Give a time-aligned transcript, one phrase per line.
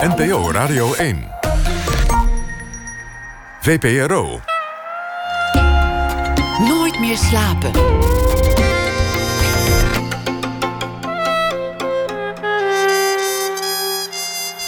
[0.00, 1.28] NPO Radio 1.
[3.60, 4.40] VPRO.
[6.68, 7.70] Nooit meer slapen.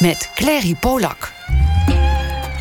[0.00, 1.32] Met Clary Polak.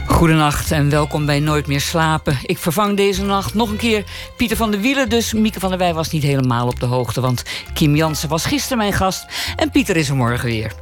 [0.07, 2.37] Goedenacht en welkom bij Nooit meer slapen.
[2.43, 4.03] Ik vervang deze nacht nog een keer
[4.37, 5.09] Pieter van der Wielen.
[5.09, 7.21] Dus Mieke van der Wij was niet helemaal op de hoogte.
[7.21, 7.43] Want
[7.73, 9.25] Kim Jansen was gisteren mijn gast.
[9.55, 10.80] En Pieter is er morgen weer.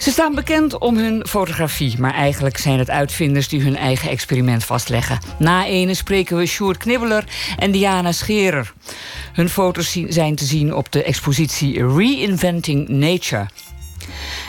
[0.00, 1.98] Ze staan bekend om hun fotografie.
[1.98, 5.18] Maar eigenlijk zijn het uitvinders die hun eigen experiment vastleggen.
[5.38, 7.24] Na ene spreken we Sjoerd Knibbeler
[7.58, 8.72] en Diana Scherer.
[9.32, 13.48] Hun foto's zijn te zien op de expositie Reinventing Nature.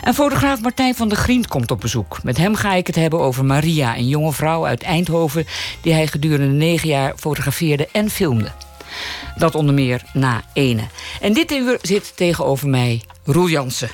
[0.04, 2.24] En fotograaf Martijn van der Grient komt op bezoek.
[2.24, 5.46] Met hem ga ik het hebben over Maria, een jonge vrouw uit Eindhoven...
[5.82, 8.52] die hij gedurende negen jaar fotografeerde en filmde.
[9.36, 10.84] Dat onder meer na ene.
[11.22, 13.90] En dit uur zit tegenover mij Roel Jansen.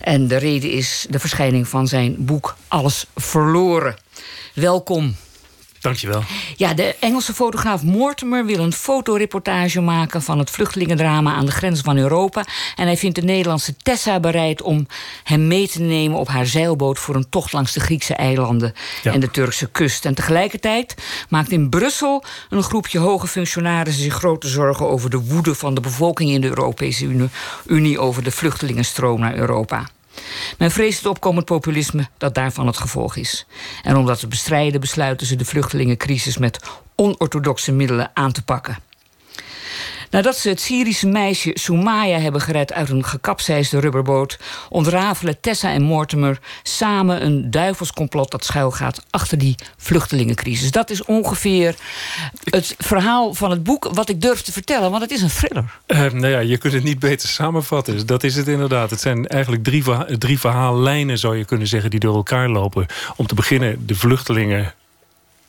[0.00, 3.96] En de reden is de verschijning van zijn boek Alles Verloren.
[4.54, 5.16] Welkom.
[5.80, 6.22] Dankjewel.
[6.56, 11.80] Ja, de Engelse fotograaf Mortimer wil een fotoreportage maken van het vluchtelingendrama aan de grens
[11.80, 12.44] van Europa.
[12.76, 14.86] En hij vindt de Nederlandse Tessa bereid om
[15.24, 18.72] hem mee te nemen op haar zeilboot voor een tocht langs de Griekse eilanden
[19.02, 20.04] en de Turkse kust.
[20.04, 20.94] En tegelijkertijd
[21.28, 25.80] maakt in Brussel een groepje hoge functionarissen zich grote zorgen over de woede van de
[25.80, 27.28] bevolking in de Europese Unie,
[27.66, 29.88] Unie over de vluchtelingenstroom naar Europa.
[30.58, 33.46] Men vreest het opkomend populisme dat daarvan het gevolg is.
[33.82, 36.60] En om dat te bestrijden besluiten ze de vluchtelingencrisis met
[36.94, 38.78] onorthodoxe middelen aan te pakken.
[40.10, 45.82] Nadat ze het Syrische meisje Soumaya hebben gered uit een gekapseisde rubberboot, ontrafelen Tessa en
[45.82, 50.70] Mortimer samen een duivelscomplot dat schuilgaat achter die vluchtelingencrisis.
[50.70, 51.74] Dat is ongeveer
[52.44, 55.78] het verhaal van het boek wat ik durf te vertellen, want het is een thriller.
[55.86, 58.06] Uh, nou ja, je kunt het niet beter samenvatten.
[58.06, 58.90] Dat is het inderdaad.
[58.90, 59.84] Het zijn eigenlijk drie,
[60.18, 62.86] drie verhaallijnen, zou je kunnen zeggen, die door elkaar lopen.
[63.16, 64.74] Om te beginnen de vluchtelingen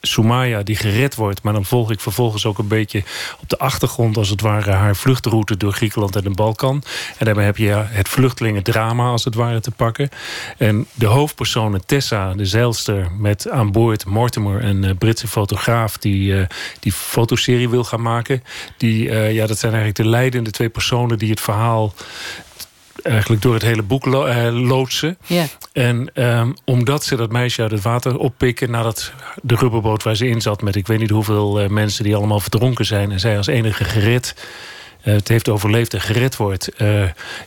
[0.02, 1.44] Soumaya die gered wordt.
[1.44, 3.04] Maar dan volg ik vervolgens ook een beetje
[3.42, 4.18] op de achtergrond...
[4.18, 6.84] als het ware haar vluchtroute door Griekenland en de Balkan.
[7.18, 10.10] En daarmee heb je het vluchtelingendrama als het ware te pakken.
[10.58, 13.12] En de hoofdpersonen Tessa, de zeilster...
[13.18, 15.98] met aan boord Mortimer, een uh, Britse fotograaf...
[15.98, 16.46] die uh,
[16.80, 18.44] die fotoserie wil gaan maken.
[18.78, 21.18] Die, uh, ja, dat zijn eigenlijk de leidende twee personen...
[21.18, 21.94] die het verhaal
[23.04, 25.18] eigenlijk door het hele boek lo uh, loodsen.
[25.26, 25.46] Ja.
[25.74, 28.72] En um, omdat ze dat meisje uit het water oppikken...
[28.72, 30.62] nadat de rubberboot waar ze in zat...
[30.62, 33.12] met ik weet niet hoeveel uh, mensen die allemaal verdronken zijn...
[33.12, 34.36] en zij als enige gered...
[35.04, 36.70] Uh, het heeft overleefd en gered wordt...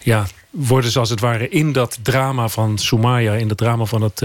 [0.02, 3.32] ja, worden ze als het ware in dat drama van Soumaya...
[3.32, 4.22] in dat drama van het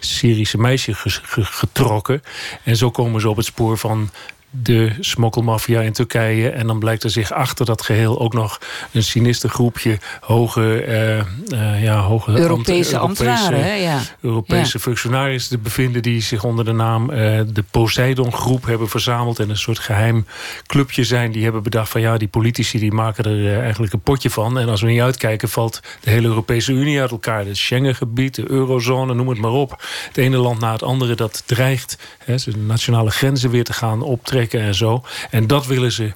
[0.00, 0.94] Syrische meisje
[1.32, 2.22] getrokken.
[2.62, 4.10] En zo komen ze op het spoor van
[4.50, 6.50] de smokkelmafia in Turkije.
[6.50, 8.60] En dan blijkt er zich achter dat geheel ook nog
[8.92, 11.16] een sinister groepje hoge, uh,
[11.58, 14.00] uh, ja, hoge Europese ambtenaren, Europese, ja.
[14.20, 14.82] Europese ja.
[14.82, 17.16] functionarissen te bevinden die zich onder de naam uh,
[17.46, 20.26] de Poseidon groep hebben verzameld en een soort geheim
[20.66, 21.32] clubje zijn.
[21.32, 24.58] Die hebben bedacht van ja, die politici die maken er eigenlijk een potje van.
[24.58, 27.46] En als we niet uitkijken valt de hele Europese Unie uit elkaar.
[27.46, 29.82] Het Schengengebied, de eurozone, noem het maar op.
[30.06, 34.02] Het ene land na het andere dat dreigt hè, de nationale grenzen weer te gaan
[34.40, 35.02] optrekken en zo.
[35.30, 36.12] En dat willen ze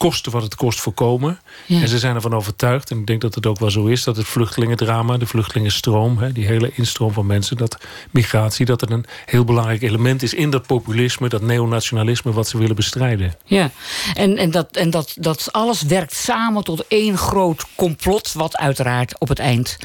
[0.00, 1.40] kosten wat het kost voorkomen.
[1.66, 1.80] Ja.
[1.80, 4.04] En ze zijn ervan overtuigd, en ik denk dat het ook wel zo is...
[4.04, 6.18] dat het vluchtelingendrama, de vluchtelingenstroom...
[6.18, 7.78] Hè, die hele instroom van mensen, dat
[8.10, 8.66] migratie...
[8.66, 11.28] dat het een heel belangrijk element is in dat populisme...
[11.28, 13.34] dat neonationalisme wat ze willen bestrijden.
[13.44, 13.70] Ja,
[14.14, 18.32] en, en, dat, en dat, dat alles werkt samen tot één groot complot...
[18.32, 19.78] wat uiteraard op het eind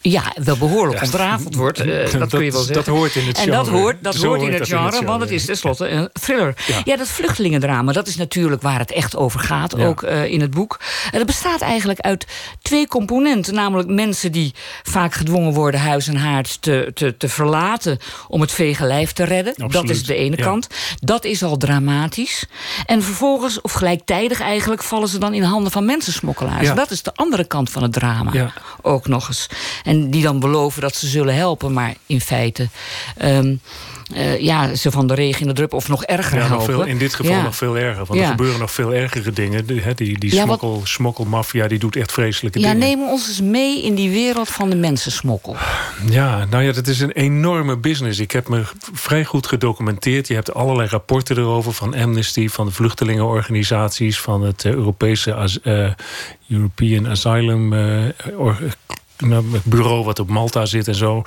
[0.00, 1.86] ja, wel behoorlijk ja, ontrafeld wordt.
[1.86, 2.84] Uh, dat, dat, kun je wel zeggen.
[2.84, 3.56] Dat hoort in het genre.
[3.56, 5.88] En dat hoort, dat hoort in, het genre, in het genre, want het is tenslotte
[5.88, 6.64] een thriller.
[6.66, 6.80] Ja.
[6.84, 9.86] ja, dat vluchtelingendrama, dat is natuurlijk waar het echt over gaat ja.
[9.86, 10.80] ook uh, in het boek.
[11.10, 12.26] En dat bestaat eigenlijk uit
[12.62, 13.54] twee componenten.
[13.54, 17.98] Namelijk mensen die vaak gedwongen worden huis en haard te, te, te verlaten...
[18.28, 19.52] om het vege lijf te redden.
[19.52, 19.72] Absoluut.
[19.72, 20.44] Dat is de ene ja.
[20.44, 20.68] kant.
[21.00, 22.46] Dat is al dramatisch.
[22.86, 24.82] En vervolgens, of gelijktijdig eigenlijk...
[24.82, 26.66] vallen ze dan in handen van mensensmokkelaars.
[26.66, 26.74] Ja.
[26.74, 28.52] Dat is de andere kant van het drama.
[28.82, 29.46] Ook nog eens.
[29.84, 31.72] En die dan beloven dat ze zullen helpen.
[31.72, 32.68] Maar in feite...
[33.22, 33.60] Um,
[34.14, 36.56] uh, ja, ze van de regen in de drup of nog erger ja, helpen.
[36.56, 37.42] Nog veel, in dit geval ja.
[37.42, 38.04] nog veel erger.
[38.04, 38.24] Want ja.
[38.24, 39.66] er gebeuren nog veel ergere dingen.
[39.66, 40.88] Die, die, die smokkel, wat...
[40.88, 42.88] smokkelmafia die doet echt vreselijke ja, dingen.
[42.88, 45.56] Ja, neem ons eens mee in die wereld van de mensensmokkel.
[46.10, 48.18] Ja, nou ja, dat is een enorme business.
[48.18, 48.62] Ik heb me
[48.92, 50.28] vrij goed gedocumenteerd.
[50.28, 52.48] Je hebt allerlei rapporten erover van Amnesty...
[52.48, 54.20] van de vluchtelingenorganisaties...
[54.20, 55.90] van het uh, Europese uh,
[56.48, 57.74] European Asylum
[59.64, 60.04] bureau...
[60.04, 61.22] wat op Malta zit en zo.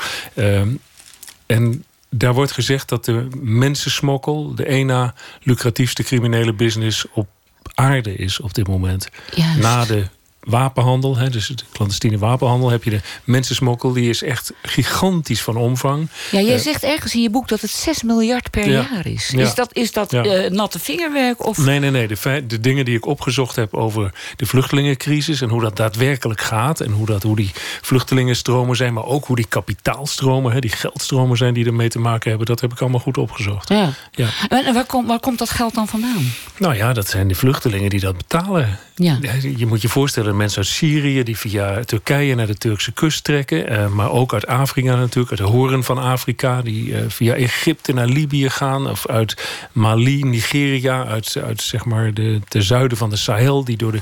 [1.46, 1.84] en
[2.16, 4.56] daar wordt gezegd dat de mensensmokkel...
[4.56, 5.14] de één na
[5.44, 7.28] lucratiefste criminele business op
[7.74, 9.10] aarde is op dit moment.
[9.36, 9.60] Juist.
[9.60, 10.08] Na de
[10.42, 15.56] wapenhandel, hè, dus de clandestine wapenhandel, heb je de mensensmokkel, die is echt gigantisch van
[15.58, 16.08] omvang.
[16.32, 18.88] Ja, jij Eh, zegt ergens in je boek dat het 6 miljard per Ja.
[18.92, 19.30] jaar is.
[19.36, 19.40] Ja.
[19.42, 20.24] Is dat, is dat Ja.
[20.24, 21.46] eh, natte vingerwerk?
[21.46, 21.58] Of...
[21.58, 22.08] Nee, nee, nee.
[22.08, 25.42] De, feit- de dingen die ik opgezocht heb over de vluchtelingencrisis...
[25.42, 26.80] en hoe dat daadwerkelijk gaat...
[26.80, 27.52] en hoe, dat, hoe die
[27.82, 28.94] vluchtelingenstromen zijn...
[28.94, 31.54] maar ook hoe die kapitaalstromen, hè, die geldstromen zijn...
[31.54, 33.70] die ermee te maken hebben, dat heb ik allemaal goed opgezocht.
[33.70, 33.90] Ja.
[34.12, 34.28] Ja.
[34.50, 36.32] En en waar, komt waar komt dat geld dan vandaan?
[36.58, 38.80] Nou ja, dat zijn de vluchtelingen die dat betalen.
[39.02, 39.18] Ja.
[39.58, 41.24] Je moet je voorstellen, mensen uit Syrië...
[41.24, 43.68] die via Turkije naar de Turkse kust trekken...
[43.68, 46.62] eh, maar ook uit Afrika natuurlijk, uit de horen van Afrika...
[46.62, 48.90] die eh, via Egypte naar Libië gaan...
[48.90, 49.36] of uit
[49.72, 53.64] Mali, Nigeria, uit, uit zeg maar de, de zuiden van de Sahel...
[53.64, 54.02] die door de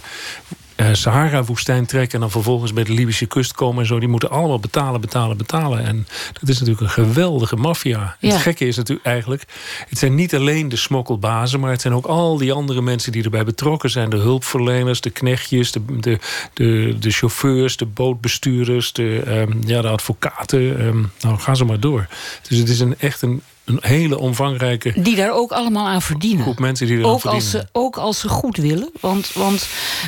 [0.92, 2.14] Sahara-woestijn trekken...
[2.14, 4.00] en dan vervolgens bij de Libische kust komen en zo.
[4.00, 5.86] Die moeten allemaal betalen, betalen, betalen.
[5.86, 6.08] En
[6.40, 8.16] dat is natuurlijk een geweldige maffia.
[8.20, 8.32] Ja.
[8.32, 9.44] Het gekke is natuurlijk eigenlijk...
[9.90, 11.60] het zijn niet alleen de smokkelbazen...
[11.60, 14.10] maar het zijn ook al die andere mensen die erbij betrokken zijn.
[14.10, 16.20] De hulpverleners, de knechtjes, de, de,
[16.54, 17.78] de, de chauffeurs...
[17.78, 20.80] de bootbestuurders, de, ehm, ja, de advocaten.
[20.80, 22.08] ehm, nou, ga ze maar door.
[22.50, 26.42] Dus het is een, echt een, een hele omvangrijke Die daar ook allemaal aan verdienen.
[26.44, 27.50] groep mensen die er Ook als, verdienen.
[27.50, 28.90] ze, ook als ze goed willen.
[29.00, 29.68] Want, want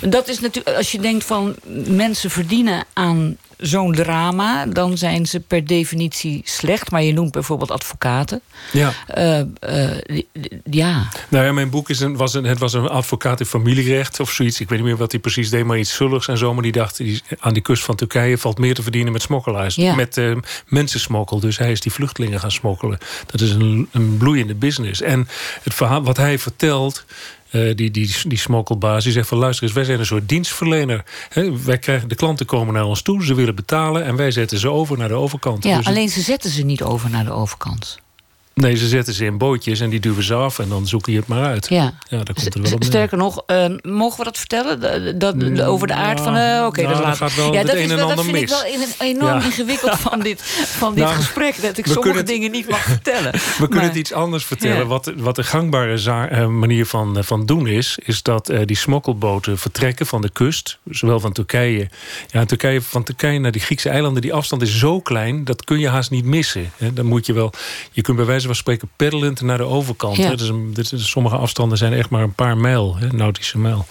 [0.09, 1.55] dat is natuurlijk, als je denkt van
[1.87, 6.91] mensen verdienen aan zo'n drama, dan zijn ze per definitie slecht.
[6.91, 8.41] Maar je noemt bijvoorbeeld advocaten.
[8.71, 8.93] Ja.
[9.07, 10.23] Eh, eh,
[10.69, 11.07] ja.
[11.27, 14.31] Nou ja, mijn boek is een, was een, het was een advocaat in familierecht of
[14.31, 14.59] zoiets.
[14.59, 16.53] Ik weet niet meer wat hij precies deed, maar iets zulligs en zo.
[16.53, 19.75] Maar die dacht, die, aan die kust van Turkije valt meer te verdienen met smokkelaars.
[19.75, 19.95] Ja.
[19.95, 20.35] Met eh,
[20.67, 21.39] mensensmokkel.
[21.39, 22.97] Dus hij is die vluchtelingen gaan smokkelen.
[23.25, 25.01] Dat is een, een bloeiende business.
[25.01, 25.27] En
[25.63, 27.05] het verhaal wat hij vertelt...
[27.51, 31.03] eh, die, die, die smokkelbaas, die zegt van luister eens, wij zijn een soort dienstverlener.
[31.30, 34.59] Hè, wij krijgen, de klanten komen naar ons toe, ze willen betalen en wij zetten
[34.59, 35.63] ze over naar de overkant.
[35.63, 38.00] ja, Dus alleen ze zetten ze niet over naar de overkant.
[38.53, 41.19] Nee, ze zetten ze in bootjes en die duwen ze af en dan zoeken je
[41.19, 41.69] het maar uit.
[41.69, 41.94] Ja.
[42.09, 42.83] Ja, daar komt er wel op.
[42.83, 45.19] Sterker nog, eh, mogen we dat vertellen?
[45.19, 46.36] Dat, over de aard van...
[46.36, 48.15] eh, Oké, nou, dat laat gaat wel ja, het dat een is en wel, ander
[48.15, 48.51] Dat vind mis.
[48.62, 49.44] ik wel enorm Ja.
[49.45, 50.42] ingewikkeld van dit,
[50.77, 51.62] van dit Nou, gesprek.
[51.62, 53.31] Dat ik sommige het- dingen niet mag vertellen.
[53.59, 54.88] We kunnen het iets anders vertellen.
[54.88, 57.97] Wat, wat de gangbare eh, manier van, van doen is...
[58.04, 60.77] is dat die smokkelboten vertrekken van de kust.
[60.89, 61.89] Zowel van Turkije.
[62.27, 64.21] Ja, Turkije, van Turkije naar die Griekse eilanden...
[64.21, 66.71] die afstand is zo klein, dat kun je haast niet missen.
[66.77, 66.94] Hè.
[66.94, 67.54] Dan moet je wel...
[67.92, 70.17] Je kunt bij wijze van spreken peddelend naar de overkant.
[70.17, 70.35] Ja.
[70.35, 70.51] Dus
[70.91, 72.95] is, sommige afstanden zijn echt maar een paar mijl.
[72.97, 73.85] Hè, nautische mijl.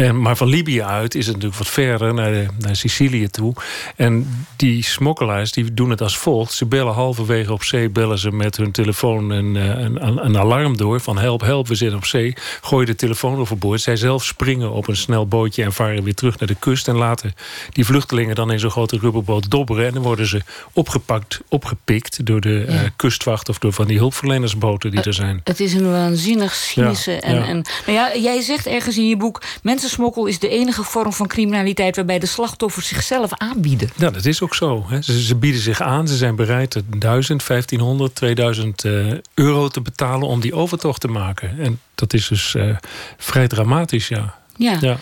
[0.00, 3.54] En, maar van Libië uit is het natuurlijk wat verder, naar, de- naar Sicilië toe.
[3.96, 6.52] En die smokkelaars die doen het als volgt.
[6.52, 10.76] Ze bellen halverwege op zee, bellen ze met hun telefoon een, eh, een, een, alarm
[10.76, 11.00] door...
[11.00, 12.34] van help, help, we zitten op zee.
[12.60, 13.80] Gooien de telefoon overboord.
[13.80, 16.88] Zij zelf springen op een snel bootje en varen weer terug naar de kust...
[16.88, 17.34] en laten
[17.72, 19.86] die vluchtelingen dan in zo'n grote rubberboot dobberen...
[19.86, 20.42] en dan worden ze
[20.72, 23.48] opgepakt, opgepikt door de eh, kustwacht...
[23.48, 25.40] of door van die hulpverlenersboten die er zijn.
[25.44, 27.12] Het is een waanzinnig cynische...
[27.12, 27.46] Ja, en, ja.
[27.46, 29.42] En, nou ja, jij zegt ergens in je boek...
[29.90, 31.96] mensensmokkel is de enige vorm van criminaliteit...
[31.96, 33.90] waarbij de slachtoffers zichzelf aanbieden.
[33.96, 34.84] Ja, dat is ook zo.
[34.88, 35.02] Hè.
[35.02, 36.08] Ze, ze bieden zich aan.
[36.08, 41.08] Ze zijn bereid er 1000, 1500, 2000 eh, euro te betalen om die overtocht te
[41.08, 41.58] maken.
[41.58, 42.76] En dat is dus eh,
[43.16, 44.38] vrij dramatisch, ja.
[44.56, 44.76] Ja.
[44.80, 44.96] ja.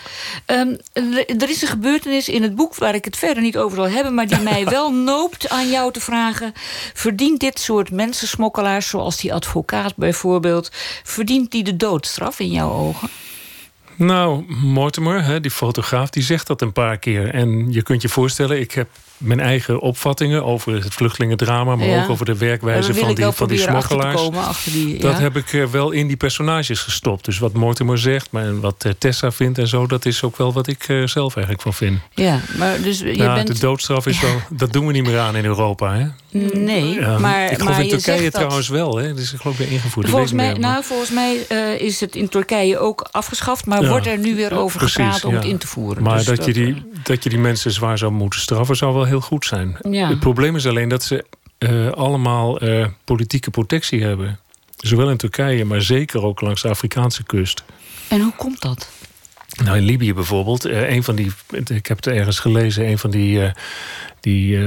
[0.45, 3.77] Ehm, er er is een gebeurtenis in het boek waar ik het verder niet over
[3.77, 6.53] zal hebben, maar die mij wel noopt aan jou te vragen:
[6.93, 10.71] verdient dit soort mensensmokkelaars, zoals die advocaat bijvoorbeeld,
[11.03, 13.09] verdient die de doodstraf in jouw ogen?
[13.99, 17.33] Nou, Mortimer, hè, die fotograaf, die zegt dat een paar keer.
[17.33, 22.03] En je kunt je voorstellen, ik heb mijn eigen opvattingen over het vluchtelingendrama, maar Ja.
[22.03, 24.15] ook over de werkwijze van die, van die smokkelaars.
[24.21, 27.25] komen, achter die, Dat heb ik eh, wel in die personages gestopt.
[27.25, 30.53] Dus wat Mortimer zegt, maar wat eh, Tessa vindt en zo, dat is ook wel
[30.53, 31.99] wat ik eh, zelf eigenlijk van vind.
[32.13, 33.47] Ja, maar dus je ja, bent.
[33.47, 35.93] de doodstraf is wel, dat doen we niet meer aan in Europa.
[35.95, 36.05] Hè?
[36.53, 38.97] Nee, maar, ik geloof maar in je Turkije dat- trouwens wel.
[38.97, 39.07] Hè?
[39.07, 40.05] Dat is geloof ik weer ingevoerd.
[40.05, 41.35] dat Volgens mij, nou, volgens mij
[41.77, 45.33] is het in Turkije ook afgeschaft, maar wordt er nu weer over Precies, gepraat om
[45.33, 46.03] het in te voeren.
[46.03, 49.05] Maar Dus dat, je die, dat je die mensen zwaar zou moeten straffen, zou wel
[49.09, 49.77] heel goed zijn.
[49.89, 50.07] Ja.
[50.07, 51.25] Het probleem is alleen dat ze
[51.57, 54.39] eh, allemaal eh, politieke protectie hebben.
[54.77, 57.63] Zowel in Turkije, maar zeker ook langs de Afrikaanse kust.
[58.07, 58.89] En hoe komt dat?
[59.63, 61.31] Nou, in Libië bijvoorbeeld, een van die,
[61.65, 63.51] ik heb het ergens gelezen, een van die, eh,
[64.19, 64.59] die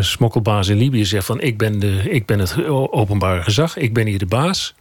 [0.00, 4.06] smokkelbaas in Libië zegt van ik ben, de, ik ben het openbare gezag, ik ben
[4.06, 4.74] hier de baas.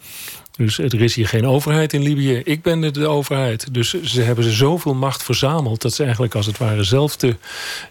[0.56, 3.74] Dus er is hier geen overheid in Libië, ik ben de, de overheid.
[3.74, 7.36] Dus ze hebben zoveel macht verzameld dat ze eigenlijk als het ware zelf de,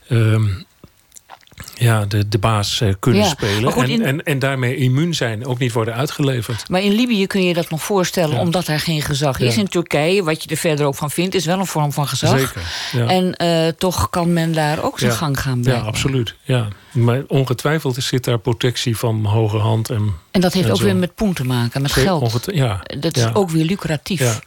[0.09, 0.47] ehm,
[1.75, 3.73] ja, de, de baas eh, kunnen Ja, spelen.
[3.73, 6.69] goed, en, in- en, en daarmee immuun zijn, ook niet worden uitgeleverd.
[6.69, 8.41] Maar in Libië kun je dat nog voorstellen, Ja.
[8.41, 9.57] omdat er geen gezag is.
[9.57, 12.39] In Turkije, wat je er verder ook van vindt, is wel een vorm van gezag.
[12.39, 12.63] Zeker.
[12.93, 13.07] Ja.
[13.07, 16.35] En eh, toch kan men daar ook zijn gang gaan Ja, absoluut.
[16.43, 16.69] Ja.
[16.93, 19.91] Maar ongetwijfeld zit daar protectie van hoge hand.
[19.91, 20.85] En, En dat heeft En ook zo.
[20.85, 22.47] weer met poen te maken, met Zeker, geld.
[22.53, 24.41] ja, Dat is ook weer lucratief.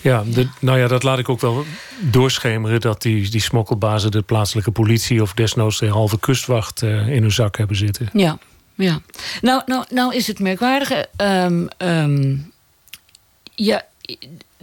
[0.00, 0.24] Ja.
[0.60, 1.64] Nou ja, dat laat ik ook wel
[2.00, 2.80] doorschemeren...
[2.80, 5.22] dat die, die smokkelbazen de plaatselijke politie...
[5.22, 8.08] of desnoods de halve kustwacht uh, in hun zak hebben zitten.
[8.12, 8.38] Ja,
[8.74, 9.00] ja.
[9.40, 11.08] Nou, nou, nou is het merkwaardige...
[11.16, 12.52] Um, um,
[13.54, 13.86] ja,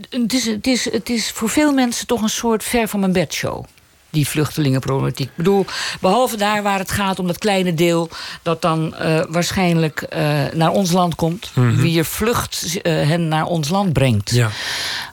[0.10, 3.12] het is, het, is, het is voor veel mensen toch een soort ver van mijn
[3.12, 3.66] bedshow
[4.10, 5.28] die vluchtelingenproblematiek.
[5.28, 5.66] Ik bedoel,
[6.02, 8.10] behalve daar waar het gaat om dat kleine deel...
[8.42, 11.52] dat dan uh, waarschijnlijk uh, naar ons land komt.
[11.54, 11.82] Mm -hmm.
[11.82, 14.32] Wie je vlucht uh, hen naar ons land brengt.
[14.32, 14.50] Ja.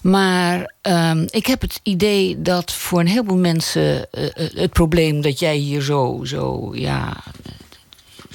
[0.02, 4.06] Maar um, ik heb het idee dat voor een heleboel mensen...
[4.36, 7.16] het probleem dat jij hier zo, zo ja,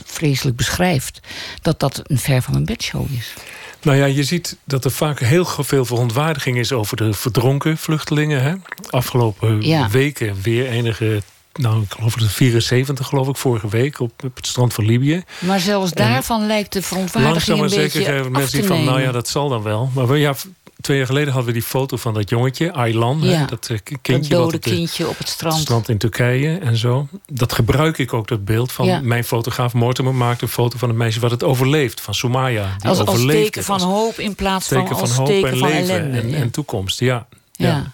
[0.06, 1.20] vreselijk beschrijft...
[1.62, 3.34] dat dat een ver van mijn bedshow is.
[3.82, 8.42] Nou ja, je ziet dat er vaak heel veel verontwaardiging is over de verdronken vluchtelingen.
[8.44, 8.54] Hè?
[8.90, 9.90] Afgelopen ja.
[9.90, 11.22] weken weer enige.
[11.54, 15.24] Nou, ik geloof het 74, geloof ik, vorige week op, het strand van Libië.
[15.40, 19.12] Maar zelfs daarvan en lijkt de verontwaardiging een beetje zeker geven mensen van, nou ja,
[19.12, 19.90] dat zal dan wel.
[19.94, 20.36] Maar ja,
[20.82, 23.20] twee jaar geleden hadden we die foto van dat jongetje, Aylan.
[23.22, 23.72] Ja, dat
[24.02, 24.30] kindje.
[24.30, 25.90] Dat dode wat kindje op het strand.
[25.90, 27.08] In Turkije en zo.
[27.32, 29.02] Dat gebruik ik ook, dat beeld van Ja.
[29.02, 32.02] mijn fotograaf Mortimer maakte een foto van een meisje wat het overleeft.
[32.02, 32.76] Van Soumaya.
[32.78, 35.58] Die Als, als teken van hoop in plaats van teken als van hoop teken en
[35.58, 36.20] van leven ellende.
[36.20, 36.38] en, ja.
[36.38, 37.00] en toekomst.
[37.00, 37.28] Ja.
[37.52, 37.92] ja.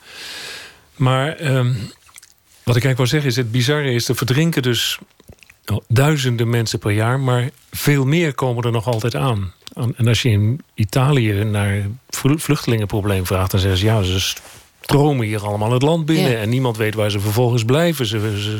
[0.96, 1.74] Maar ehm,
[2.63, 3.36] wat ik eigenlijk wil zeggen is...
[3.36, 5.00] het bizarre is, er verdrinken dus
[5.88, 7.20] duizenden mensen per jaar...
[7.20, 9.54] maar veel meer komen er nog altijd aan.
[9.75, 13.51] En als je in Italië naar vlu- vluchtelingenprobleem vraagt...
[13.51, 14.36] dan zeggen ze, ja, ze
[14.82, 16.32] stromen hier allemaal het land binnen...
[16.32, 16.38] Ja.
[16.38, 18.05] en niemand weet waar ze vervolgens blijven.
[18.05, 18.60] Ze,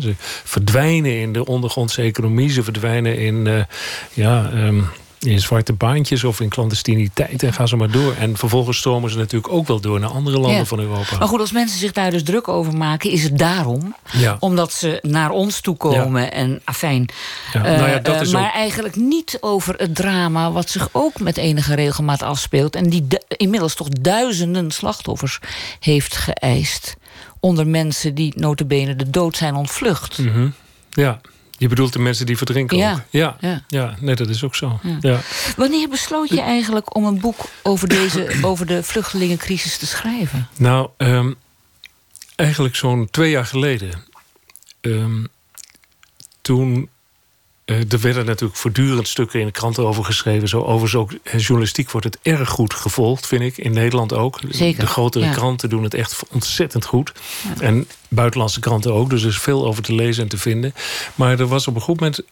[0.00, 2.50] ze verdwijnen in de ondergrondse economie.
[2.50, 3.46] Ze verdwijnen in...
[3.46, 3.64] eh,
[4.12, 4.80] ja, ehm,
[5.22, 8.14] in zwarte baantjes of in clandestiniteit en ga ze maar door.
[8.18, 10.64] En vervolgens stromen ze natuurlijk ook wel door naar andere landen Ja.
[10.64, 11.18] van Europa.
[11.18, 13.96] Maar goed, als mensen zich daar dus druk over maken, is het daarom.
[14.12, 14.36] Ja.
[14.40, 17.08] Omdat ze naar ons toe komen en afijn.
[17.52, 20.88] Ja, eh, nou dat eh, is maar ook- eigenlijk niet over het drama wat zich
[20.92, 22.76] ook met enige regelmaat afspeelt.
[22.76, 25.38] En die inmiddels toch duizenden slachtoffers
[25.80, 26.94] heeft geëist.
[27.40, 30.18] Onder mensen die notabene de dood zijn ontvlucht.
[30.18, 30.48] Mhm.
[30.90, 31.20] Ja,
[31.62, 32.92] je bedoelt de mensen die verdrinken Ja.
[32.92, 33.00] ook.
[33.10, 33.62] Ja, Ja.
[33.68, 33.94] ja.
[34.00, 34.80] nee, dat is ook zo.
[35.00, 35.20] Ja.
[35.56, 40.48] Wanneer besloot je eigenlijk om een boek over, deze, over de vluchtelingencrisis te schrijven?
[40.56, 41.32] Nou, ehm,
[42.36, 44.04] eigenlijk zo'n twee jaar geleden.
[44.80, 45.24] Ehm,
[46.40, 46.88] toen.
[47.64, 50.48] Eh, er werden natuurlijk voortdurend stukken in de kranten over geschreven.
[50.48, 53.56] Zo, overigens ook eh, journalistiek wordt het erg goed gevolgd, vind ik.
[53.56, 54.40] In Nederland ook.
[54.48, 55.32] Zeker, De grotere ja.
[55.32, 57.12] kranten doen het echt ontzettend goed.
[57.60, 59.10] En buitenlandse kranten ook.
[59.10, 60.74] Dus er is veel over te lezen en te vinden.
[61.14, 62.22] Maar er was op een goed moment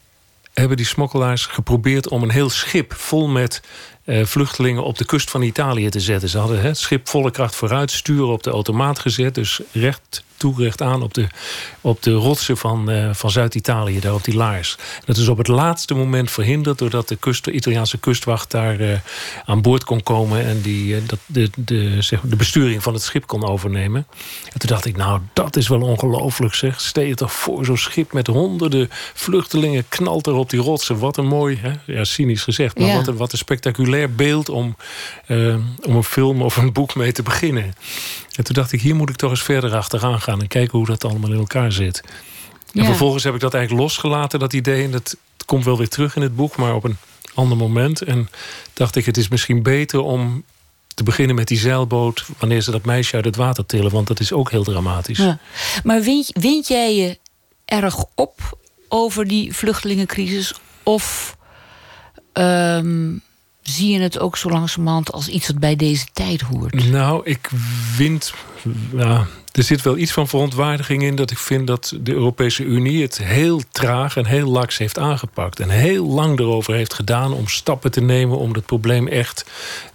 [0.55, 3.63] hebben die smokkelaars geprobeerd om een heel schip vol met
[4.05, 6.29] eh, vluchtelingen op de kust van Italië te zetten.
[6.29, 9.35] Ze hadden hè, het schip volle kracht vooruit, sturen op de automaat gezet.
[9.35, 11.27] Dus recht toe, recht aan op de,
[11.81, 14.77] op de rotsen van, eh, van Zuid-Italië, daar op die laars.
[15.05, 18.99] Dat is op het laatste moment verhinderd doordat de, kust, de Italiaanse kustwacht daar eh,
[19.45, 22.95] aan boord kon komen en die, eh, dat, de, de, zeg, maar, de besturing van
[22.95, 24.07] het schip kon overnemen.
[24.53, 26.81] En toen dacht ik, nou, dat is wel ongelooflijk zeg.
[26.81, 30.99] Stel je toch voor, zo'n schip met honderden vluchtelingen knalt er op die rotsen.
[30.99, 31.73] Wat een mooi, hè?
[31.95, 32.97] ja, cynisch gezegd, maar Ja.
[32.97, 34.77] wat, een, wat een spectaculair beeld om,
[35.83, 37.75] om een film of een boek mee te beginnen.
[38.41, 40.87] En toen dacht ik, hier moet ik toch eens verder achteraan gaan en kijken hoe
[40.87, 42.01] dat allemaal in elkaar zit.
[42.73, 42.85] En Ja.
[42.85, 44.85] vervolgens heb ik dat eigenlijk losgelaten, dat idee.
[44.85, 45.17] En dat
[45.47, 46.97] komt wel weer terug in het boek, maar op een
[47.35, 48.03] ander moment.
[48.03, 48.29] En
[48.73, 50.45] dacht ik, het is misschien beter om
[50.95, 52.25] te beginnen met die zeilboot...
[52.39, 55.19] wanneer ze dat meisje uit het water tillen, want dat is ook heel dramatisch.
[55.19, 55.39] Ja.
[55.85, 57.19] Maar wind, wind jij je
[57.65, 60.55] erg op over die vluchtelingencrisis?
[60.83, 61.37] Of
[62.33, 63.13] ehm,
[63.63, 66.91] zie je het ook zo langzamerhand als iets wat bij deze tijd hoort?
[66.91, 67.51] Nou, ik
[67.95, 68.33] vind.
[69.53, 73.19] Er zit wel iets van verontwaardiging in dat ik vind dat de Europese Unie het
[73.19, 75.61] heel traag en heel laks heeft aangepakt.
[75.61, 79.45] En heel lang erover heeft gedaan om stappen te nemen om dat probleem echt,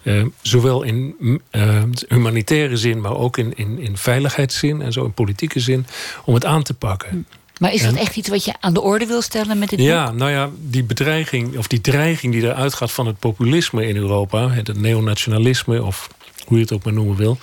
[0.02, 1.16] eh, zowel in
[1.50, 5.86] eh, humanitaire zin, maar ook in, in, in veiligheidszin en zo in politieke zin,
[6.26, 7.26] om het aan te pakken.
[7.60, 10.06] Maar is dat echt iets wat je aan de orde wil stellen met dit Ja,
[10.06, 10.16] boek?
[10.18, 14.50] nou ja, die bedreiging of die dreiging die eruit gaat van het populisme in Europa,
[14.50, 16.10] het neonationalisme of
[16.46, 17.38] hoe je het ook maar noemen wil,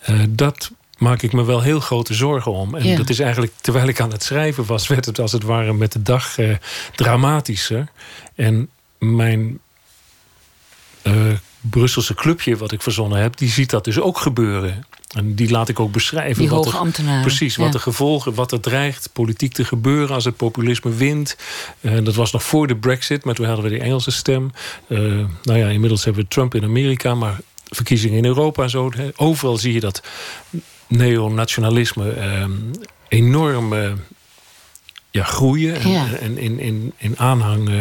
[0.00, 2.74] eh, dat maak ik me wel heel grote zorgen om.
[2.74, 2.96] En Ja.
[2.96, 5.92] dat is eigenlijk, terwijl ik aan het schrijven was, werd het als het ware met
[5.92, 6.56] de dag eh,
[6.94, 7.88] dramatischer.
[8.34, 9.58] En mijn
[11.02, 11.12] eh,
[11.70, 14.84] Brusselse clubje wat ik verzonnen heb, die ziet dat dus ook gebeuren.
[15.14, 16.38] En die laat ik ook beschrijven.
[16.38, 17.20] Die wat hoge er- ambtenaren.
[17.22, 17.72] Precies, wat Ja.
[17.72, 21.36] de gevolgen, wat er dreigt politiek te gebeuren als het populisme wint.
[21.80, 24.50] Eh, dat was nog voor de Brexit, maar toen hadden we die Engelse stem.
[24.88, 24.98] Eh,
[25.42, 28.90] nou ja, inmiddels hebben we Trump in Amerika, maar verkiezingen in Europa en zo.
[29.16, 30.02] Overal zie je dat
[30.88, 32.44] neonationalisme eh,
[33.08, 33.74] enorm.
[35.16, 36.04] Ja, groeien en, Ja.
[36.20, 37.74] en in, in, in aanhang, eh,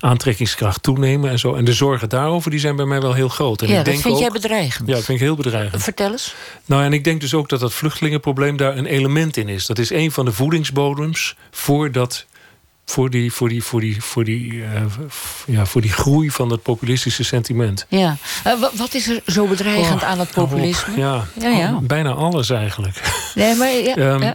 [0.00, 1.54] aantrekkingskracht toenemen en zo.
[1.54, 3.62] En de zorgen daarover die zijn bij mij wel heel groot.
[3.62, 4.88] En ja, ik dat denk vind ook, jij bedreigend.
[4.88, 5.82] Ja, dat vind ik heel bedreigend.
[5.82, 6.34] Vertel eens.
[6.64, 9.66] Nou, en ik denk dus ook dat dat vluchtelingenprobleem daar een element in is.
[9.66, 12.26] Dat is een van de voedingsbodems voor, dat,
[12.84, 14.82] voor, die, voor, die, voor, die, voor, die, eh,
[15.46, 17.86] ja, voor die groei van het populistische sentiment.
[17.88, 18.16] Ja.
[18.44, 20.32] Eh, wa- wat is er zo bedreigend Oh, aan dat op.
[20.32, 20.96] populisme?
[20.96, 21.68] Ja, Ja, ja.
[21.70, 23.00] al- bijna alles eigenlijk.
[23.34, 24.34] Nee, maar ja, Ehm, ja.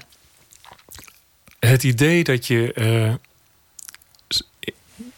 [1.68, 3.13] Het idee dat je eh,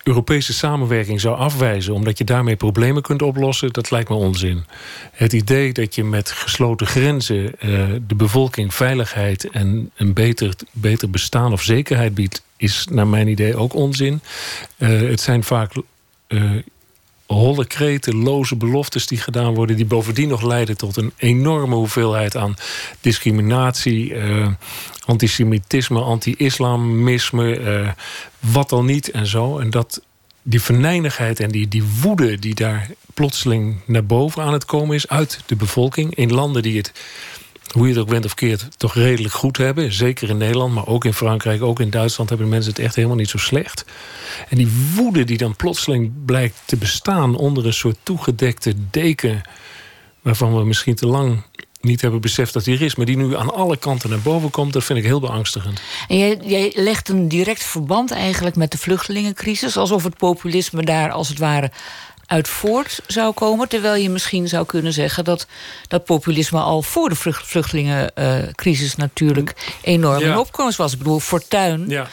[0.04, 4.64] Europese samenwerking zou afwijzen omdat je daarmee problemen kunt oplossen, dat lijkt me onzin.
[5.12, 7.70] Het idee dat je met gesloten grenzen eh,
[8.08, 13.56] de bevolking veiligheid en een beter, beter bestaan of zekerheid biedt, is naar mijn idee
[13.56, 14.22] ook onzin.
[14.78, 15.72] Eh, het zijn vaak
[17.34, 22.36] holle kreten, loze beloftes die gedaan worden, die bovendien nog leiden tot een enorme hoeveelheid
[22.38, 22.56] aan
[23.02, 24.48] discriminatie, eh,
[25.06, 27.90] antisemitisme, anti-islamisme, eh,
[28.40, 29.60] wat al niet en zo.
[29.60, 30.02] En dat
[30.42, 35.08] die venijnigheid en die, die woede die daar plotseling naar boven aan het komen is
[35.08, 36.92] uit de bevolking in landen die het
[37.74, 39.94] hoe je het ook bent of keert, toch redelijk goed hebben.
[39.94, 43.18] Zeker in Nederland, maar ook in Frankrijk, ook in Duitsland hebben mensen het echt helemaal
[43.18, 43.86] niet zo slecht.
[44.50, 49.42] En die woede die dan plotseling blijkt te bestaan onder een soort toegedekte deken,
[50.22, 51.44] waarvan we misschien te lang
[51.82, 54.50] niet hebben beseft dat die er is, maar die nu aan alle kanten naar boven
[54.50, 55.82] komt, dat vind ik heel beangstigend.
[56.08, 61.12] En jij, jij legt een direct verband eigenlijk met de vluchtelingencrisis, alsof het populisme daar
[61.12, 61.72] als het ware
[62.26, 63.68] uit voort zou komen.
[63.70, 65.48] Terwijl je misschien zou kunnen zeggen dat
[65.88, 70.32] dat populisme al voor de vlucht- vluchtelingencrisis natuurlijk enorm Ja.
[70.32, 70.92] in opkomst was.
[70.92, 72.08] Ik bedoel, Fortuin, Ja.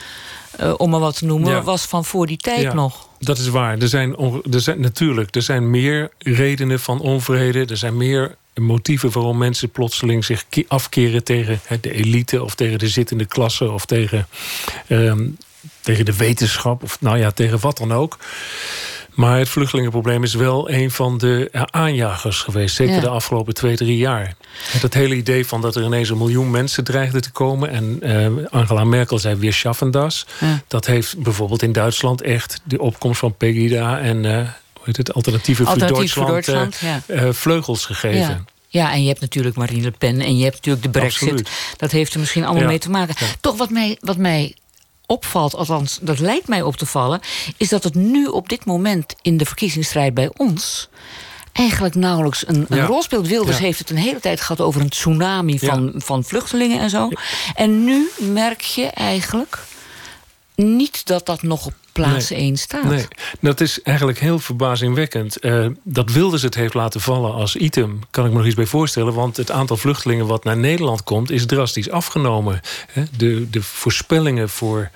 [0.56, 1.62] eh, om maar wat te noemen, Ja.
[1.62, 3.08] was van voor die tijd nog.
[3.18, 3.78] Dat is waar.
[3.78, 4.16] Er zijn,
[4.50, 7.64] er zijn natuurlijk er zijn meer redenen van onvrede.
[7.64, 12.78] Er zijn meer motieven waarom mensen plotseling zich ke- afkeren tegen de elite of tegen
[12.78, 14.26] de zittende klasse of tegen,
[14.86, 15.26] ehm,
[15.80, 18.18] tegen de wetenschap of nou ja, tegen wat dan ook.
[19.14, 22.74] Maar het vluchtelingenprobleem is wel een van de eh, aanjagers geweest.
[22.76, 23.00] Zeker Ja.
[23.00, 24.34] de afgelopen twee, drie jaar.
[24.80, 27.70] Dat hele idee van dat er ineens een miljoen mensen dreigden te komen.
[27.70, 30.26] En eh, Angela Merkel zei weer schaffen das.
[30.40, 30.60] Ja.
[30.68, 34.36] Dat heeft bijvoorbeeld in Duitsland echt de opkomst van Pegida en eh,
[34.72, 38.18] hoe heet het, Alternatieven voor Duitsland, Duitsland, vleugels gegeven.
[38.20, 38.44] Ja.
[38.72, 41.22] Ja, en je hebt natuurlijk Marine Le Pen en je hebt natuurlijk de brexit.
[41.22, 41.50] Absoluut.
[41.76, 42.68] Dat heeft er misschien allemaal Ja.
[42.68, 43.14] mee te maken.
[43.18, 43.26] Ja.
[43.40, 44.54] Toch wat mij, wat mij
[45.10, 47.20] opvalt, althans dat lijkt mij op te vallen...
[47.56, 50.88] is dat het nu op dit moment in de verkiezingsstrijd bij ons...
[51.52, 52.84] eigenlijk nauwelijks een, een Ja.
[52.84, 53.26] rol speelt.
[53.26, 53.62] Wilders Ja.
[53.64, 57.08] heeft het een hele tijd gehad over een tsunami van, van vluchtelingen en zo.
[57.54, 59.58] En nu merk je eigenlijk
[60.60, 62.38] niet dat dat nog op plaats Nee.
[62.38, 62.84] 1 staat.
[62.84, 63.06] Nee,
[63.40, 65.38] dat is eigenlijk heel verbazingwekkend.
[65.38, 68.66] Eh, dat Wilders het heeft laten vallen als item, kan ik me nog iets bij
[68.66, 69.14] voorstellen.
[69.14, 72.60] Want het aantal vluchtelingen wat naar Nederland komt, is drastisch afgenomen.
[73.16, 74.90] De, de voorspellingen voor.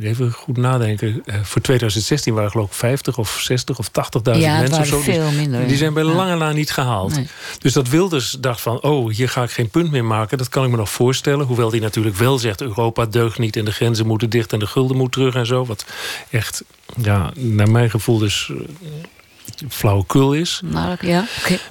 [0.00, 1.22] Even goed nadenken.
[1.24, 4.80] eh, Voor 2016 waren geloof ik 50 of 60 of 80.000 Ja, het mensen.
[4.80, 5.10] of zo.
[5.10, 5.66] Die- veel minder.
[5.66, 6.12] Die zijn bij Ja.
[6.12, 7.14] lange na niet gehaald.
[7.16, 7.26] Nee.
[7.58, 10.38] Dus dat Wilders dacht van, oh, hier ga ik geen punt meer maken.
[10.38, 11.46] Dat kan ik me nog voorstellen.
[11.46, 13.56] Hoewel die natuurlijk wel zegt, Europa deugt niet...
[13.56, 15.64] en de grenzen moeten dicht en de gulden moet terug en zo.
[15.66, 15.84] Wat
[16.30, 16.64] echt,
[17.02, 20.60] ja, naar mijn gevoel dus eh, flauwekul is.
[20.64, 21.24] Nou, ja,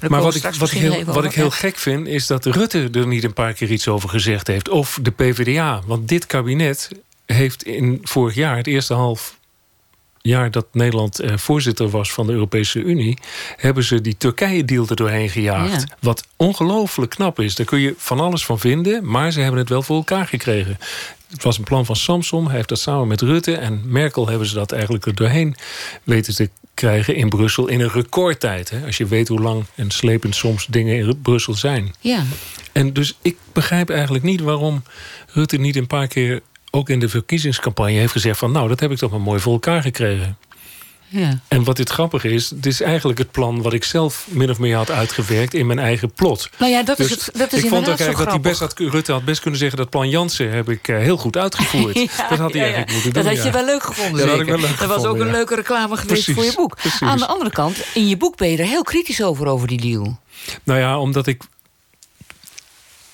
[0.09, 3.33] Maar wat ik, wat, heel, wat ik gek vind, is dat Rutte er niet een
[3.33, 4.69] paar keer iets over gezegd heeft.
[4.69, 5.81] Of de PvdA.
[5.85, 6.89] Want dit kabinet
[7.33, 9.37] heeft in vorig jaar, het eerste half
[10.21, 13.17] jaar dat Nederland eh, voorzitter was van de Europese Unie,
[13.55, 15.81] hebben ze die Turkije-deal er doorheen gejaagd.
[15.81, 15.97] Ja.
[15.99, 17.55] Wat ongelooflijk knap is.
[17.55, 20.77] Daar kun je van alles van vinden, maar ze hebben het wel voor elkaar gekregen.
[21.29, 22.45] Het was een plan van Samsom.
[22.45, 25.55] Hij heeft dat samen met Rutte en Merkel hebben ze dat eigenlijk er doorheen
[26.03, 28.69] weten te krijgen in Brussel in een recordtijd.
[28.69, 28.85] Hè?
[28.85, 31.95] Als je weet hoe lang en slepend soms dingen in Brussel zijn.
[31.99, 32.23] Ja,
[32.71, 34.83] En dus ik begrijp eigenlijk niet waarom
[35.33, 38.91] Rutte niet een paar keer ook in de verkiezingscampagne heeft gezegd van nou, dat heb
[38.91, 40.37] ik toch maar mooi voor elkaar gekregen.
[41.07, 41.39] ja.
[41.47, 44.59] En wat dit grappige is, het is eigenlijk het plan wat ik zelf min of
[44.59, 46.49] meer had uitgewerkt in mijn eigen plot.
[46.57, 48.41] Nou ja, dat is, Dus het, dat is ik vond ook eigenlijk dat hij grappig.
[48.41, 51.37] best had, Rutte had best kunnen zeggen dat plan Jansen heb ik eh, heel goed
[51.37, 51.95] uitgevoerd.
[52.17, 53.23] Ja, dat had hij ja, eigenlijk moeten doen.
[53.23, 55.31] Dat had je wel leuk gevonden, dat had ik wel leuk dat was ook een
[55.31, 56.75] leuke reclame geweest Precies, voor je boek.
[56.75, 57.01] precies.
[57.01, 59.81] Aan de andere kant, in je boek ben je er heel kritisch over, over die
[59.81, 60.19] deal.
[60.63, 61.41] Nou ja, omdat ik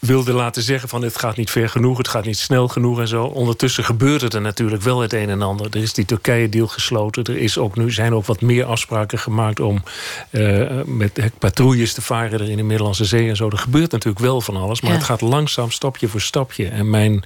[0.06, 3.08] wilde laten zeggen van het gaat niet ver genoeg, het gaat niet snel genoeg en
[3.08, 3.24] zo.
[3.24, 5.66] Ondertussen gebeurde er natuurlijk wel het een en ander.
[5.72, 7.24] Er is die Turkije-deal gesloten.
[7.24, 9.84] Er is ook nu, zijn ook wat meer afspraken gemaakt om
[10.30, 13.50] eh, met patrouilles te varen er in de Middellandse Zee en zo.
[13.50, 14.98] Er gebeurt natuurlijk wel van alles, maar Ja.
[14.98, 16.68] het gaat langzaam stapje voor stapje.
[16.68, 17.24] En mijn,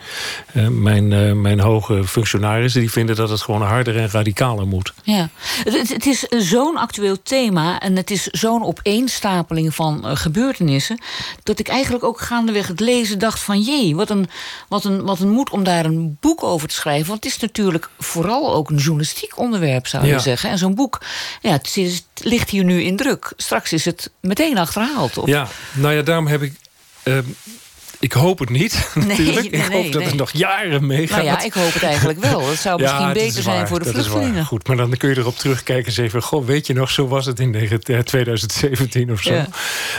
[0.54, 4.94] eh, mijn, eh, mijn hoge functionarissen die vinden dat het gewoon harder en radicaler moet.
[5.04, 5.30] Ja.
[5.64, 11.02] Het, het- is zo'n actueel thema en het is zo'n opeenstapeling van gebeurtenissen...
[11.44, 13.62] dat ik eigenlijk ook gaandeweg het lezen dacht van...
[13.62, 14.30] jee, wat een,
[14.68, 17.08] wat, een, wat een moed om daar een boek over te schrijven.
[17.08, 20.20] Want het is natuurlijk vooral ook een journalistiek onderwerp, zou je Ja.
[20.20, 20.50] zeggen.
[20.50, 21.02] En zo'n boek,
[21.42, 23.34] ja, het, is- het ligt hier nu in druk.
[23.38, 25.18] Straks is het meteen achterhaald.
[25.18, 26.54] Of, Ja, nou ja, daarom heb ik...
[27.04, 27.24] ehm,
[28.00, 29.52] ik hoop het niet, natuurlijk.
[29.52, 31.24] nee, ik nee, hoop dat het nog jaren meegaat.
[31.24, 32.48] Nou ja, ik hoop het eigenlijk wel.
[32.50, 34.46] Het zou misschien dat is beter zijn waar, voor de dat vluchtelingen.
[34.46, 36.22] Goed, maar dan kun je erop terugkijken en zeggen...
[36.22, 39.34] Goh, weet je nog, zo was het in negen- eh, 2017 of zo.
[39.34, 39.48] Ja.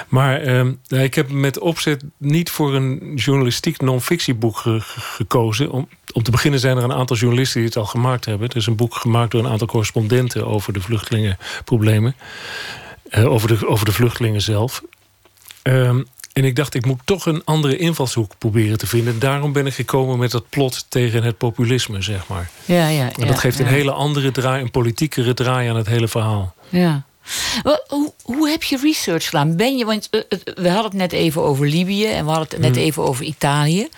[0.09, 5.71] Maar ehm, nou, ik heb met opzet niet voor een journalistiek non-fictieboek ge- ge- gekozen.
[5.71, 8.49] Om, om te beginnen zijn er een aantal journalisten die het al gemaakt hebben.
[8.49, 10.47] Er is een boek gemaakt door een aantal correspondenten...
[10.47, 12.15] over de vluchtelingenproblemen.
[13.11, 14.83] Eh, over, de, over de vluchtelingen zelf.
[15.63, 16.03] Ehm,
[16.33, 19.19] en ik dacht, ik moet toch een andere invalshoek proberen te vinden.
[19.19, 22.51] Daarom ben ik gekomen met dat plot tegen het populisme, zeg maar.
[22.65, 25.87] Ja, ja, En ja, dat geeft een hele andere draai, een politiekere draai aan het
[25.87, 26.55] hele verhaal.
[26.69, 27.03] Ja.
[27.89, 29.57] Hoe, hoe heb je research gedaan?
[29.57, 32.49] Ben je, want eh, het- we hadden het net even over Libië en we hadden
[32.49, 32.85] het net Hmm.
[32.85, 33.89] even over Italië.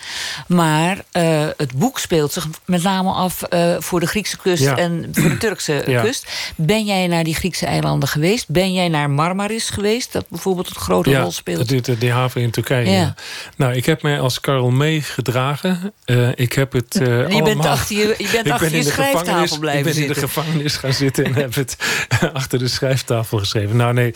[0.47, 4.77] Maar eh, het boek speelt zich met name af eh, voor de Griekse kust Ja.
[4.77, 6.01] en voor de Turkse Ja.
[6.01, 6.27] kust.
[6.55, 8.49] Ben jij naar die Griekse eilanden geweest?
[8.49, 10.11] Ben jij naar Marmaris geweest?
[10.11, 11.85] Dat bijvoorbeeld een grote rol speelt.
[11.85, 12.85] de, de haven in Turkije.
[12.89, 12.91] Ja.
[12.99, 13.15] ja.
[13.57, 15.93] Nou, ik heb mij als Karel meegedragen.
[16.05, 18.77] Eh, ik heb het eh je bent achter je, je, bent Ik achter ben, je
[18.77, 20.15] in de schrijftafel blijven ik ben in zitten.
[20.23, 21.77] de gevangenis gaan zitten en heb het
[22.33, 23.75] achter de schrijftafel geschreven.
[23.75, 24.13] Nou nee,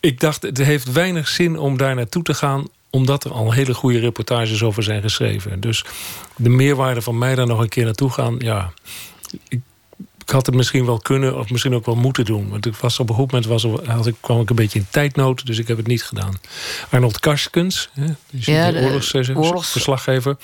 [0.00, 3.74] ik dacht het heeft weinig zin om daar naartoe te gaan omdat er al hele
[3.74, 5.60] goede reportages over zijn geschreven.
[5.60, 5.84] Dus
[6.36, 8.72] de meerwaarde van mij daar nog een keer naartoe gaan, ja.
[9.48, 9.60] Ik,
[10.24, 12.48] ik had het misschien wel kunnen of misschien ook wel moeten doen.
[12.48, 14.86] Want ik was op een goed moment was had ik, kwam ik een beetje in
[14.90, 16.40] tijdnood, dus ik heb het niet gedaan.
[16.90, 20.36] Arnold Karskens, hè, die is Ja, de, de oorlogs, oorlogs- verslaggever,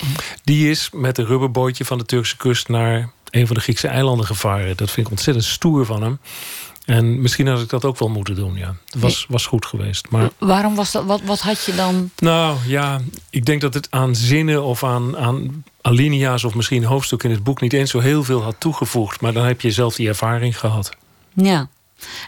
[0.45, 4.27] die is met een rubberbootje van de Turkse kust naar een van de Griekse eilanden
[4.27, 4.77] gevaren.
[4.77, 6.19] Dat vind ik ontzettend stoer van hem.
[6.89, 8.75] En misschien had ik dat ook wel moeten doen, ja.
[8.85, 10.07] Het was, was goed geweest.
[10.11, 11.05] Maar Waarom was dat?
[11.05, 12.11] Wat, wat had je dan?
[12.19, 16.45] nou ja, ik denk dat het aan zinnen of aan, aan alinea's...
[16.45, 19.21] of misschien hoofdstukken in het boek niet eens zo heel veel had toegevoegd.
[19.21, 20.91] Maar dan heb je zelf die ervaring gehad.
[21.35, 21.69] Ja.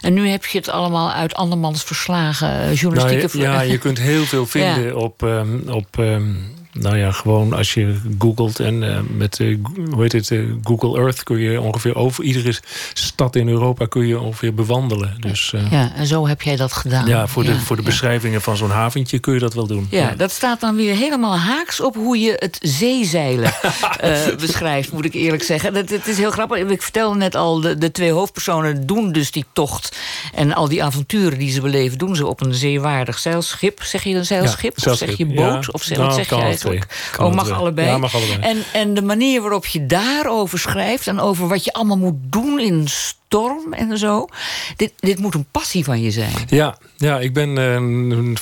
[0.01, 3.99] En nu heb je het allemaal uit andermans verslagen, eh, journalistieke Nou, ja, je kunt
[3.99, 4.93] heel veel vinden Ja.
[4.93, 5.23] op...
[5.23, 6.33] ehm, op ehm,
[6.73, 9.57] nou ja, gewoon als je googelt en eh, met eh,
[9.91, 12.59] hoe heet het, eh, Google Earth kun je ongeveer over iedere
[12.93, 15.15] stad in Europa kun je ongeveer bewandelen.
[15.19, 17.29] Dus ja, Ja, en zo heb jij dat gedaan.
[17.29, 17.87] voor de, voor de ja.
[17.87, 19.87] beschrijvingen van zo'n haventje kun je dat wel doen.
[19.89, 23.53] Ja, dat staat dan weer helemaal haaks op hoe je het zeezeilen
[24.39, 25.73] beschrijft, moet ik eerlijk zeggen.
[25.73, 26.57] Dat, het is heel grappig.
[26.57, 29.97] Ik vertelde net al, de, de twee hoofdpersonen doen dus die tocht.
[30.33, 33.83] En al die avonturen die ze beleven, doen ze op een zeewaardig zeilschip.
[33.83, 34.73] Zeg je een zeilschip?
[34.77, 35.65] Ja, of zeg je zeilschip, boot?
[35.65, 35.71] ja.
[35.71, 37.19] Of zeg, Nou, wat zeg je eigenlijk?
[37.19, 37.87] Oh, mag allebei.
[37.87, 38.39] Ja, mag allebei.
[38.39, 41.07] En, en de manier waarop je daarover schrijft...
[41.07, 44.27] en over wat je allemaal moet doen in storm en zo...
[44.75, 46.33] Dit, dit moet een passie van je zijn.
[46.47, 48.37] Ja, ja ik ben eh, een,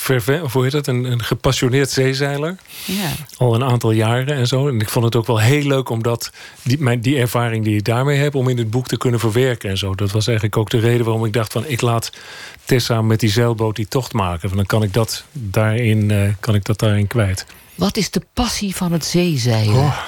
[0.51, 2.55] hoe heet dat, een, een gepassioneerd zeezeiler.
[2.85, 3.09] Ja.
[3.37, 4.67] Al een aantal jaren en zo.
[4.67, 6.31] En ik vond het ook wel heel leuk om dat,
[6.63, 8.35] die, mijn, die ervaring die ik daarmee heb...
[8.35, 9.95] om in het boek te kunnen verwerken en zo.
[9.95, 11.65] Dat was eigenlijk ook de reden waarom ik dacht van...
[11.67, 12.11] ik laat
[12.65, 14.41] Tessa met die zeilboot die tocht maken.
[14.41, 17.45] Want dan kan ik dat daarin, eh, kan ik dat daarin kwijt.
[17.79, 19.75] Wat is de passie van het zeezeilen?
[19.75, 19.99] Oh,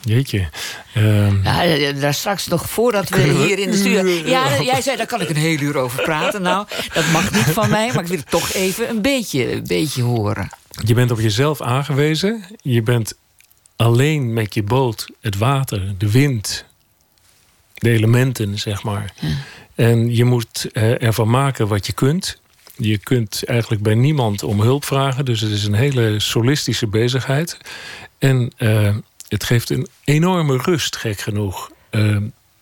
[0.00, 0.48] jeetje.
[0.94, 4.02] Ehm, Ja, daar straks nog voordat we hier in de studio...
[4.04, 6.42] uren Ja, jij zei, daar kan ik een heel uur over praten.
[6.42, 9.66] Nou, dat mag niet van mij, maar ik wil het toch even een beetje, een
[9.66, 10.48] beetje horen.
[10.84, 12.44] Je bent op jezelf aangewezen.
[12.62, 13.14] Je bent
[13.76, 16.64] alleen met je boot, het water, de wind,
[17.74, 19.14] de elementen, zeg maar.
[19.74, 22.40] En je moet eh, ervan maken wat je kunt.
[22.82, 25.24] Je kunt eigenlijk bij niemand om hulp vragen.
[25.24, 27.58] Dus het is een hele solistische bezigheid.
[28.18, 28.96] En eh,
[29.28, 31.70] het geeft een enorme rust, gek genoeg.
[31.90, 32.16] Eh,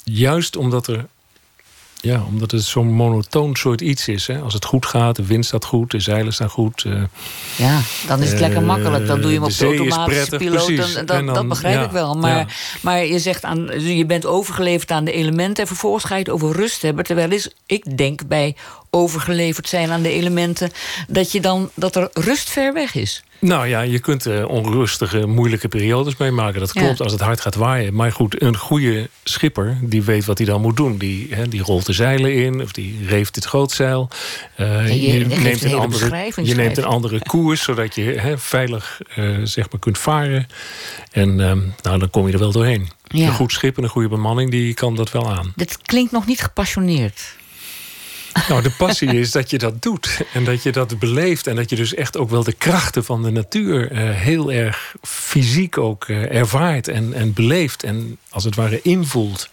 [0.04, 1.07] juist omdat er
[2.00, 4.26] ja, omdat het zo'n monotoon soort iets is.
[4.26, 4.38] Hè?
[4.40, 6.84] Als het goed gaat, de wind staat goed, de zeilen staan goed.
[6.84, 7.02] eh,
[7.56, 9.06] Ja, dan is het lekker Eh, makkelijk.
[9.06, 10.64] Dan doe je hem op de automatische prettig, piloot.
[10.74, 10.94] precies.
[10.94, 12.14] Dat, En dan- dat begrijp ja, ik wel.
[12.14, 12.46] Maar, ja.
[12.80, 15.62] maar je zegt, aan, je bent overgeleverd aan de elementen...
[15.62, 17.04] en vervolgens ga je het over rust hebben.
[17.04, 18.56] Terwijl is, ik denk bij
[18.90, 20.70] overgeleverd zijn aan de elementen...
[21.08, 23.22] dat, je dan, dat er rust ver weg is.
[23.40, 26.61] Nou ja, je kunt eh, onrustige, moeilijke periodes meemaken.
[26.61, 26.81] Dat Ja.
[26.83, 27.94] klopt als het hard gaat waaien.
[27.94, 30.96] Maar goed, een goede schipper die weet wat hij dan moet doen.
[30.96, 34.09] Die, hè, die rolt de zeilen in of die reeft het grootzeil.
[34.57, 39.01] Eh, je- je geeft een andere, je neemt een andere koers, zodat je hè, veilig
[39.14, 40.46] eh, zeg maar kunt varen.
[41.12, 42.88] En ehm, nou, dan kom je er wel doorheen.
[43.09, 43.27] Ja.
[43.27, 45.53] Een goed schip en een goede bemanning die kan dat wel aan.
[45.57, 47.37] Dit klinkt nog niet gepassioneerd.
[48.48, 50.20] Nou, de passie is dat je dat doet.
[50.33, 51.46] En dat je dat beleeft.
[51.46, 54.94] En dat je dus echt ook wel de krachten van de natuur eh, heel erg
[55.03, 57.83] fysiek ook eh, ervaart en, en beleeft.
[57.83, 59.48] En als het ware invoelt.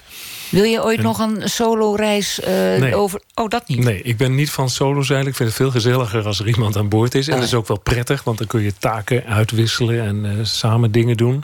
[0.50, 2.96] Wil je ooit nog een solo-reis uh, nee.
[2.96, 3.22] over...
[3.34, 3.84] Oh, dat niet?
[3.84, 5.28] Nee, ik ben niet van solo-zeilen.
[5.28, 7.28] Ik vind het veel gezelliger als er iemand aan boord is.
[7.28, 7.40] En oh.
[7.40, 10.02] dat is ook wel prettig, want dan kun je taken uitwisselen...
[10.02, 11.44] en uh, samen dingen doen.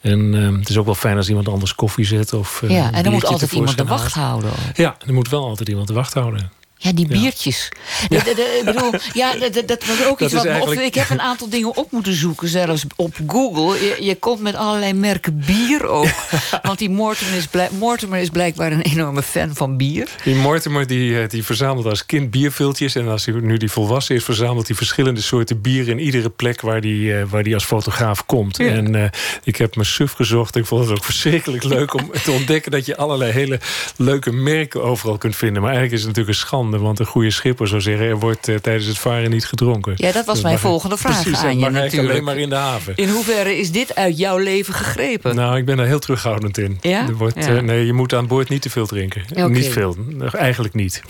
[0.00, 2.32] En uh, het is ook wel fijn als iemand anders koffie zet.
[2.32, 4.50] Of, ja, en er moet altijd iemand de wacht houden.
[4.74, 6.50] Ja, er moet wel altijd iemand de wacht houden.
[6.84, 7.68] Ja, die biertjes.
[8.08, 8.26] Ja.
[8.26, 9.34] ik bedoel, ja,
[9.66, 10.80] dat, was ook iets wat eigenlijk...
[10.80, 13.84] Ik heb een aantal dingen op moeten zoeken, zelfs op Google.
[13.84, 16.08] Je, je komt met allerlei merken bier ook.
[16.62, 20.08] Want die Mortimer is, Mortimer is blijkbaar een enorme fan van bier.
[20.24, 22.94] Die Mortimer die, eh, die verzamelt als kind bierviltjes.
[22.94, 25.88] En als hij nu die volwassen is, verzamelt hij verschillende soorten bier...
[25.88, 28.58] in iedere plek waar die, eh, waar die als fotograaf komt.
[28.58, 29.04] En uh,
[29.44, 30.56] ik heb me suf gezocht.
[30.56, 32.70] Ik vond het ook verschrikkelijk leuk om te ontdekken...
[32.70, 33.60] dat je allerlei hele
[33.96, 35.62] leuke merken overal kunt vinden.
[35.62, 38.06] Maar eigenlijk is het natuurlijk een schande want een goede schipper zou zeggen...
[38.06, 39.92] er wordt uh, tijdens het varen niet gedronken.
[39.96, 42.10] Ja, dat was dus mijn volgende vraag precies, aan je natuurlijk.
[42.10, 42.92] alleen maar in de haven.
[42.96, 45.34] In hoeverre is dit uit jouw leven gegrepen?
[45.34, 46.78] Nou, ik ben daar heel terughoudend in.
[46.80, 47.06] Ja?
[47.08, 47.50] Er wordt, ja.
[47.50, 49.24] Uh, nee, je moet aan boord niet te veel drinken.
[49.30, 49.48] Okay.
[49.48, 49.96] Niet veel,
[50.32, 51.02] eigenlijk niet.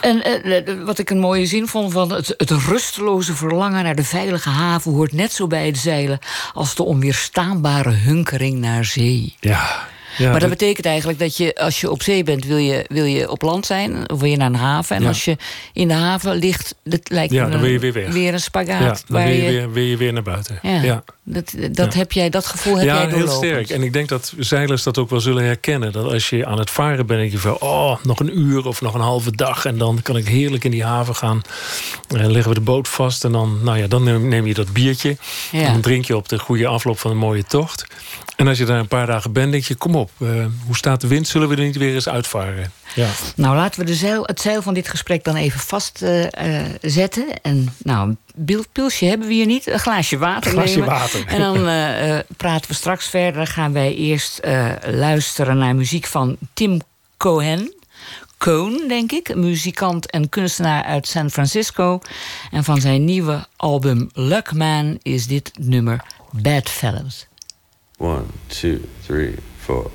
[0.00, 2.12] En uh, wat ik een mooie zin vond van...
[2.12, 4.92] Het, het rusteloze verlangen naar de veilige haven...
[4.92, 6.18] hoort net zo bij het zeilen...
[6.54, 9.34] als de onweerstaanbare hunkering naar zee.
[9.40, 13.04] Ja, maar dat betekent eigenlijk dat je, als je op zee bent, wil je, wil
[13.04, 14.96] je op land zijn, of wil je naar een haven.
[14.96, 15.36] En als je
[15.72, 18.12] in de haven ligt, dat lijkt ja, dan wil je weer, weg.
[18.12, 19.04] weer een spagaat.
[19.08, 20.58] Ja, dan wil je, weer, wil je weer naar buiten.
[20.62, 23.18] Ja, Dat, dat, Heb jij, dat gevoel heb jij doorlopen.
[23.18, 23.70] heel sterk.
[23.70, 25.92] En ik denk dat zeilers dat ook wel zullen herkennen.
[25.92, 27.58] Dat als je aan het varen bent, denk je van...
[27.58, 29.64] oh, nog een uur of nog een halve dag...
[29.64, 31.42] en dan kan ik heerlijk in die haven gaan.
[32.08, 35.16] En leggen we de boot vast en dan, nou ja, dan neem je dat biertje.
[35.52, 37.86] En dan drink je op de goede afloop van een mooie tocht.
[38.38, 41.00] En als je daar een paar dagen bent, denk je, kom op, uh, hoe staat
[41.00, 41.28] de wind?
[41.28, 42.72] Zullen we er niet weer eens uitvaren?
[42.94, 43.08] Ja.
[43.36, 47.24] Nou, laten we de zeil, het zeil van dit gesprek dan even vastzetten.
[47.28, 49.66] Uh, en nou, een pilsje hebben we hier niet.
[49.66, 50.94] Een glaasje water een glaasje nemen.
[50.94, 51.26] water.
[51.26, 53.46] En dan uh, praten we straks verder.
[53.46, 54.40] Gaan wij eerst
[54.90, 56.80] luisteren naar muziek van Tim
[57.16, 57.72] Cohen.
[58.36, 59.34] Cohn, denk ik.
[59.34, 62.00] Muzikant en kunstenaar uit San Francisco.
[62.50, 67.26] En van zijn nieuwe album Luckman is dit nummer Bad Fellows.
[67.98, 69.90] One, two, three, four.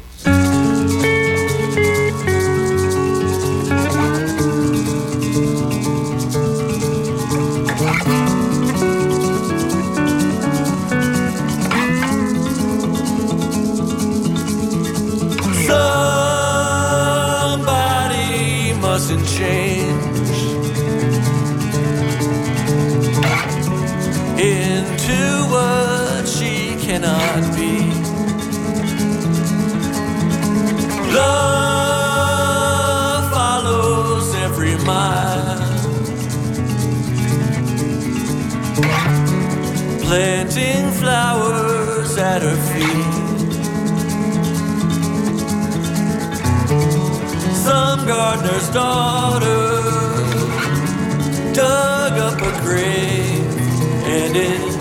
[17.44, 19.88] Somebody mustn't change
[24.38, 27.83] into what she cannot be.
[31.14, 32.04] Love
[33.32, 35.62] follows every mile,
[40.02, 43.22] planting flowers at her feet.
[47.56, 49.82] Some gardener's daughter
[51.54, 53.58] dug up a grave,
[54.18, 54.74] and it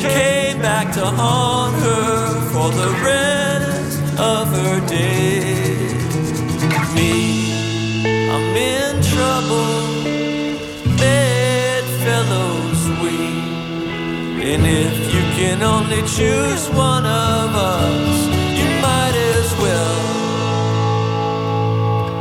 [0.00, 5.35] came back to haunt her for the rest of her days
[14.56, 18.26] And if you can only choose one of us,
[18.58, 20.00] you might as well.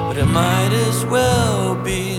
[0.10, 2.15] But it might as well be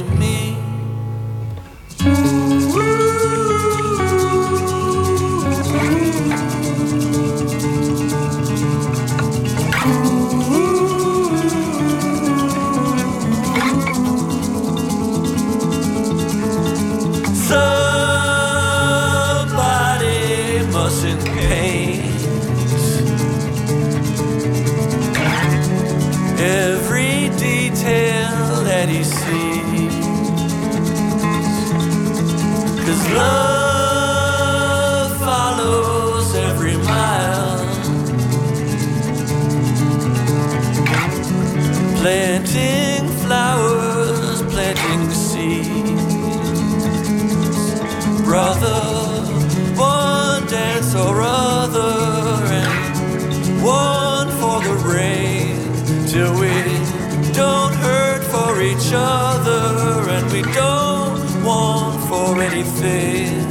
[58.86, 63.44] each other, and we don't want for anything.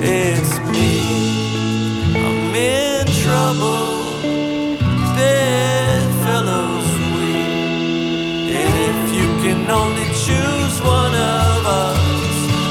[0.00, 1.00] It's me.
[2.16, 4.22] I'm in trouble.
[5.16, 8.56] Bedfellows sweet.
[8.56, 12.00] And if you can only choose one of us,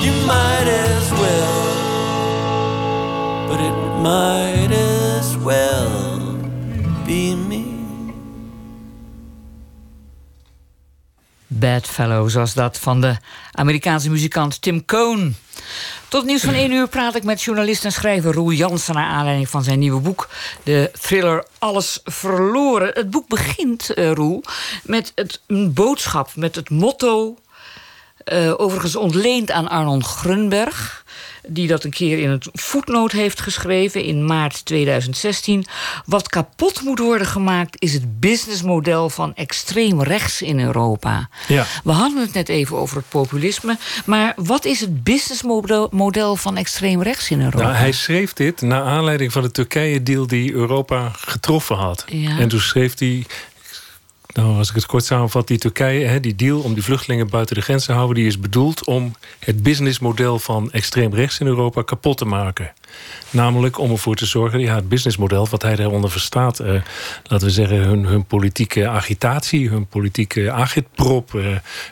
[0.03, 1.61] you might as well.
[3.49, 4.38] But it might
[11.59, 13.15] Bad Fellow, zoals dat van de
[13.51, 15.35] Amerikaanse muzikant Tim Cohn.
[16.07, 18.95] Tot nieuws van 1 uur praat ik met journalist en schrijver Roel Jansen...
[18.95, 20.29] naar aanleiding van zijn nieuwe boek,
[20.63, 22.91] de thriller Alles Verloren.
[22.93, 24.43] Het boek begint, uh, Roel,
[24.83, 27.37] met het, een boodschap, met het motto...
[28.33, 31.03] Uh, overigens ontleend aan Arnon Grunberg
[31.47, 35.65] die dat een keer in een voetnoot heeft geschreven in maart 2016.
[36.05, 41.29] Wat kapot moet worden gemaakt is het businessmodel van extreem rechts in Europa.
[41.47, 41.65] Ja.
[41.83, 47.01] We hadden het net even over het populisme, maar wat is het businessmodel van extreem
[47.01, 47.63] rechts in Europa?
[47.63, 52.05] Nou, hij schreef dit naar aanleiding van de Turkije-deal die Europa getroffen had.
[52.07, 52.39] Ja.
[52.39, 53.25] En toen schreef hij
[54.39, 57.55] nou, als ik het kort samenvat, die Turkije, hè, die deal om die vluchtelingen buiten
[57.55, 61.81] de grens te houden, die is bedoeld om het businessmodel van extreem rechts in Europa
[61.81, 62.73] kapot te maken.
[63.31, 66.73] Namelijk om ervoor te zorgen, ja, het businessmodel, wat hij daaronder verstaat, eh,
[67.23, 71.45] laten we zeggen, hun, hun politieke agitatie, hun politieke agitprop, eh,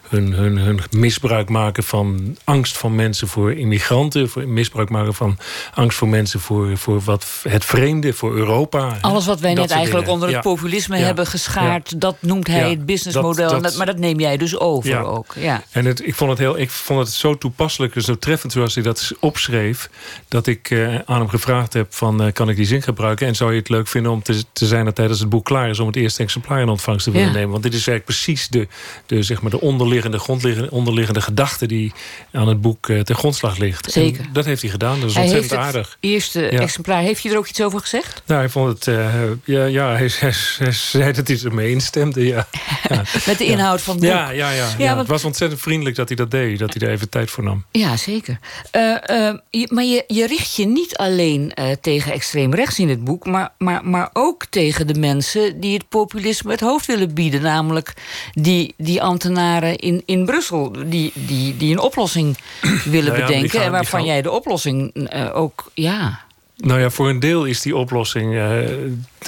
[0.10, 5.38] hun, hun, hun misbruik maken van angst van mensen voor immigranten, voor misbruik maken van
[5.74, 8.98] angst voor mensen voor, voor wat het vreemde, voor Europa.
[9.02, 10.14] Alles wat wij net eigenlijk dingen.
[10.14, 10.52] onder het Ja.
[10.52, 11.06] populisme Ja.
[11.06, 11.98] hebben geschaard, Ja.
[11.98, 13.46] dat noemt hij het businessmodel.
[13.48, 15.34] dat- En dat- maar dat neem jij dus over ook.
[15.40, 15.64] Ja.
[15.72, 18.74] En het, ik, vond het heel, ik vond het zo toepasselijk en zo treffend zoals
[18.74, 19.90] hij dat opschreef...
[20.28, 23.28] dat ik eh, aan hem gevraagd heb van eh, kan ik die zin gebruiken...
[23.28, 25.70] en zou je het leuk vinden om te, te zijn dat tijdens het boek klaar
[25.70, 25.80] is...
[25.80, 27.34] om het eerste exemplaar in ontvangst te willen Ja.
[27.34, 27.50] nemen.
[27.52, 28.68] Want dit is eigenlijk precies de,
[29.06, 31.66] de, zeg maar de onderliggende, grondliggende, onderliggende gedachte...
[31.66, 31.94] die
[32.32, 33.92] aan het boek eh, ten grondslag ligt.
[33.92, 34.22] Zeker.
[34.26, 35.98] En dat heeft hij gedaan, dat is Hij heeft ontzettend het aardig.
[36.00, 36.60] eerste Ja.
[36.60, 37.02] exemplaar.
[37.02, 38.22] Heeft je er ook iets over gezegd?
[38.26, 38.88] Nou, hij vond het...
[38.88, 42.48] eh, ja, ja hij, hij, hij zei dat hij ermee instemde, ja.
[43.28, 44.14] Met de inhoud van het boek?
[44.14, 46.60] Ja, ja, ja, want- Het was ontzettend vriendelijk dat hij dat deed.
[46.60, 47.66] Dat hij er even tijd voor nam.
[47.72, 48.40] Ja, zeker.
[48.72, 52.90] Eh, eh, je- maar je, je richt je niet alleen eh, tegen extreem rechts in
[52.90, 53.26] het boek...
[53.26, 57.42] Maar, maar, maar ook tegen de mensen die het populisme het hoofd willen bieden.
[57.42, 57.94] Namelijk
[58.34, 63.26] die, die ambtenaren in, in Brussel die, die, die een oplossing willen Nou ja, die
[63.26, 63.50] bedenken...
[63.50, 65.72] gaan- en waarvan gaan- jij de oplossing eh, ook...
[65.74, 66.20] Ja,
[66.58, 68.36] Nou ja, voor een deel is die oplossing.
[68.36, 68.60] eh,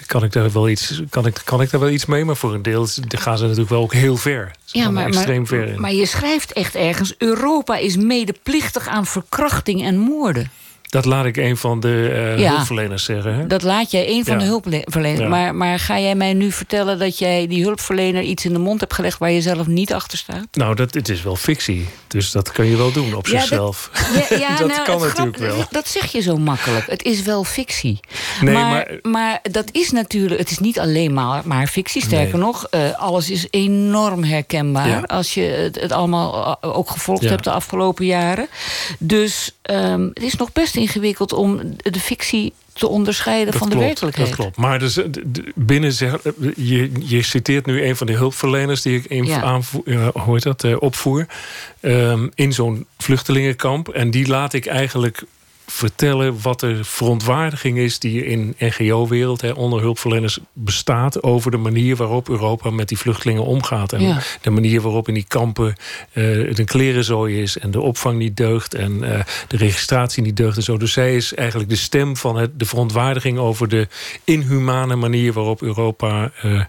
[0.06, 2.26] kan, ik daar wel iets, kan, ik, kan ik daar wel iets mee?
[2.26, 4.52] Maar voor een deel gaan ze natuurlijk wel ook heel ver.
[4.66, 5.82] Ze ja maar, extreem maar, ver in.
[5.82, 7.16] maar je schrijft echt ergens...
[7.18, 10.52] Europa is medeplichtig aan verkrachting en moorden.
[10.90, 12.50] Dat laat ik een van de eh, Ja.
[12.50, 13.36] hulpverleners zeggen.
[13.36, 13.48] Hè?
[13.48, 14.40] Dat laat jij een van Ja.
[14.40, 15.20] de hulpverleners.
[15.20, 15.28] Ja.
[15.28, 18.80] Maar, maar ga jij mij nu vertellen dat jij die hulpverlener iets in de mond
[18.80, 20.46] hebt gelegd waar je zelf niet achter staat?
[20.52, 21.88] Nou, dat, het is wel fictie.
[22.08, 23.90] Dus dat kun je wel doen op dat- zichzelf.
[24.30, 25.66] Ja, ja, Dat nou, kan grap- natuurlijk wel.
[25.80, 26.90] Dat zeg je zo makkelijk.
[26.90, 28.00] Het is wel fictie.
[28.42, 30.40] Nee, maar, maar- maar dat is natuurlijk.
[30.40, 32.02] Het is niet alleen maar, maar fictie.
[32.02, 32.46] Sterker Nee.
[32.46, 35.06] nog, eh, alles is enorm herkenbaar.
[35.06, 38.48] Als je het, het allemaal eh, ook gevolgd hebt de afgelopen jaren.
[39.00, 44.28] Dus ehm, het is nog best ingewikkeld om de fictie te onderscheiden van de werkelijkheid.
[44.28, 44.58] Dat klopt.
[44.58, 45.06] Maar dus, eh,
[45.56, 49.42] binnen zeg, eh, je, je citeert nu een van de hulpverleners die ik in, Ja.
[49.42, 51.26] aanvoer, eh, hoe heet dat, opvoer.
[51.80, 53.88] ehm, in zo'n vluchtelingenkamp.
[53.90, 55.24] En die laat ik eigenlijk
[55.72, 62.30] vertellen wat de verontwaardiging is die in NGO-wereld onder hulpverleners bestaat over de manier waarop
[62.30, 63.94] Europa met die vluchtelingen omgaat.
[63.94, 64.20] En Ja.
[64.42, 65.76] de manier waarop in die kampen
[66.14, 70.38] eh het een klerenzooi is en de opvang niet deugt en eh, de registratie niet
[70.38, 70.78] deugt en zo.
[70.78, 73.88] Dus zij is eigenlijk de stem van het, de verontwaardiging over de
[74.24, 76.62] inhumane manier waarop Europa eh,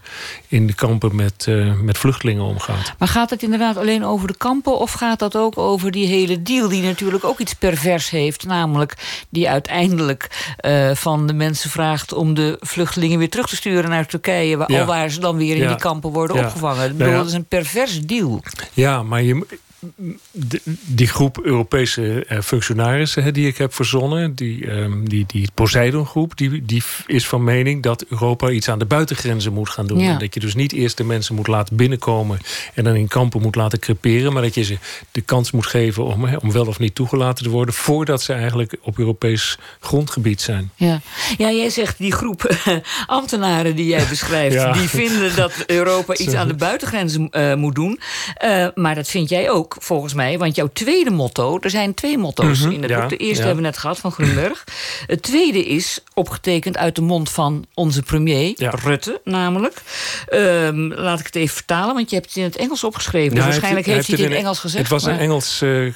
[0.49, 2.93] in de kampen met, eh, met vluchtelingen omgaat.
[2.99, 4.79] Maar gaat het inderdaad alleen over de kampen...
[4.79, 6.69] of gaat dat ook over die hele deal...
[6.69, 8.47] die natuurlijk ook iets pervers heeft...
[8.47, 8.90] namelijk
[9.29, 12.13] die uiteindelijk eh, van de mensen vraagt...
[12.13, 14.57] om de vluchtelingen weer terug te sturen naar Turkije...
[14.57, 14.81] Waar, Ja.
[14.81, 15.69] alwaar ze dan weer in Ja.
[15.69, 16.85] die kampen worden opgevangen.
[16.85, 18.43] Ik Nou bedoel, dat is een pervers deal.
[18.73, 19.47] Ja, maar je,
[20.31, 25.49] de- die groep Europese eh, functionarissen hè, die ik heb verzonnen, die, ehm, die, die
[25.55, 29.99] Poseidon-groep, die, die is van mening dat Europa iets aan de buitengrenzen moet gaan doen.
[29.99, 30.13] Ja.
[30.13, 32.39] En dat je dus niet eerst de mensen moet laten binnenkomen
[32.75, 34.79] en dan in kampen moet laten creperen, maar dat je ze
[35.11, 38.33] de kans moet geven om, hè, om wel of niet toegelaten te worden voordat ze
[38.33, 40.71] eigenlijk op Europees grondgebied zijn.
[40.75, 41.01] Ja.
[41.39, 42.57] ja, jij zegt die groep
[43.07, 44.55] ambtenaren die jij beschrijft...
[44.55, 44.73] Ja.
[44.73, 48.01] die vinden dat Europa iets aan de buitengrenzen eh, moet doen.
[48.35, 50.39] Eh, maar dat vind jij ook, volgens mij.
[50.39, 51.59] Want jouw tweede motto...
[51.61, 53.09] Er zijn twee motto's Mhm, in het ja, boek.
[53.09, 53.45] De eerste ja.
[53.47, 54.65] hebben we net gehad, van Grunberg.
[55.07, 58.73] Het tweede is opgetekend uit de mond van onze premier, Ja.
[58.85, 59.83] Rutte namelijk.
[60.29, 63.31] Ehm, laat ik het even vertalen, want je hebt het in het Engels opgeschreven.
[63.35, 64.83] Dus Ja, waarschijnlijk heeft hij het in in- Engels gezegd.
[64.83, 65.93] Het was een Engels, eh, eh,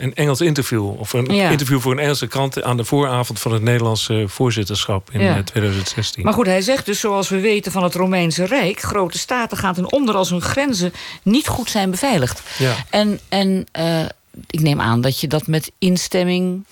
[0.00, 1.00] een Engels interview.
[1.00, 5.20] Of een interview voor een Engelse krant aan de vooravond van het Nederlandse voorzitterschap in
[5.20, 5.36] Ja.
[5.36, 6.24] eh, 2016.
[6.24, 8.80] Maar goed, hij zegt dus, zoals we weten van het Romeinse Rijk...
[8.80, 12.42] grote staten gaan ten onder als hun grenzen niet goed zijn beveiligd.
[12.58, 12.74] Ja.
[12.98, 14.04] En, en eh,
[14.46, 16.64] ik neem aan dat je dat met instemming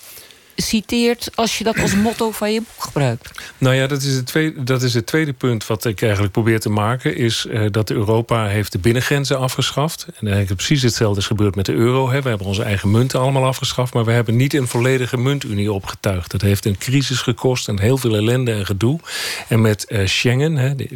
[0.56, 3.30] citeert als je dat als motto van je boek gebruikt?
[3.58, 6.60] Nou ja, dat is het tweede, dat is het tweede punt wat ik eigenlijk probeer
[6.60, 7.16] te maken.
[7.16, 10.06] Is uh, dat Europa heeft de binnengrenzen afgeschaft.
[10.06, 12.10] En eigenlijk precies hetzelfde is gebeurd met de euro.
[12.10, 12.22] Hè.
[12.22, 13.94] We hebben onze eigen munten allemaal afgeschaft.
[13.94, 16.30] Maar we hebben niet een volledige muntunie opgetuigd.
[16.30, 19.00] Dat heeft een crisis gekost en heel veel ellende en gedoe.
[19.48, 20.88] En met uh, Schengen, hè, de,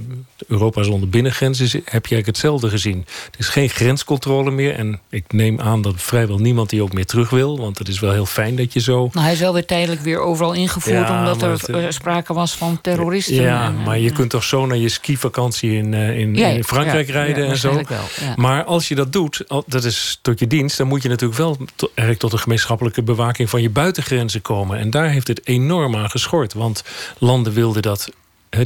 [0.47, 3.05] Europa zonder binnengrenzen, heb je eigenlijk hetzelfde gezien.
[3.33, 4.75] Er is geen grenscontrole meer.
[4.75, 7.59] En ik neem aan dat vrijwel niemand die ook meer terug wil.
[7.59, 9.11] Want het is wel heel fijn dat je zo...
[9.13, 11.09] Nou, hij wel weer tijdelijk weer overal ingevoerd...
[11.09, 13.35] Ja, omdat er het, uh, sprake was van terroristen.
[13.35, 17.07] Ja, en, maar je kunt toch zo naar je skivakantie in, in, ja, in, Frankrijk
[17.07, 17.73] ja, rijden en zo.
[17.73, 18.01] Wel,
[18.37, 20.77] maar als je dat doet, dat is tot je dienst...
[20.77, 23.51] dan moet je natuurlijk wel to, eigenlijk tot een gemeenschappelijke bewaking...
[23.51, 24.79] van je buitengrenzen komen.
[24.79, 26.53] En daar heeft het enorm aan geschort.
[26.53, 26.85] Want
[27.19, 28.09] landen wilden dat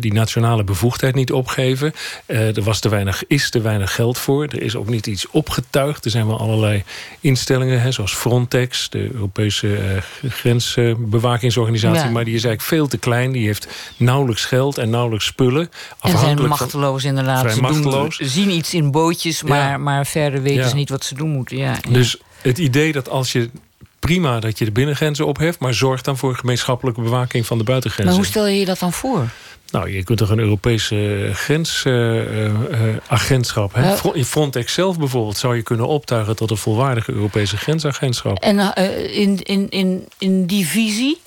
[0.00, 1.94] die nationale bevoegdheid niet opgeven.
[2.26, 4.44] Uh, er was te weinig, is te weinig geld voor.
[4.44, 6.04] Er is ook niet iets opgetuigd.
[6.04, 6.82] Er zijn wel allerlei
[7.20, 12.04] instellingen, zoals Frontex, de Europese uh, grensbewakingsorganisatie.
[12.04, 12.10] Ja.
[12.10, 13.32] Maar die is eigenlijk veel te klein.
[13.32, 15.70] Die heeft nauwelijks geld en nauwelijks spullen.
[16.00, 17.52] En zijn machteloos inderdaad.
[17.52, 18.18] Ze machteloos.
[18.18, 19.78] Doen, zien iets in bootjes, maar, ja.
[19.78, 20.68] maar verder weten ja.
[20.68, 21.56] ze niet wat ze doen moeten.
[21.56, 23.50] Ja, Dus het idee dat als je
[23.98, 25.58] prima dat je de binnengrenzen opheft...
[25.58, 28.14] maar zorg dan voor gemeenschappelijke bewaking van de buitengrenzen.
[28.14, 29.28] Maar hoe stel je je dat dan voor?
[29.74, 33.76] Nou, je kunt toch een Europese grensagentschap...
[33.76, 36.36] Uh, uh, uh, in Frontex zelf bijvoorbeeld zou je kunnen optuigen...
[36.36, 38.38] tot een volwaardige Europese grensagentschap.
[38.38, 38.74] En
[39.12, 41.20] in, in, in, in die visie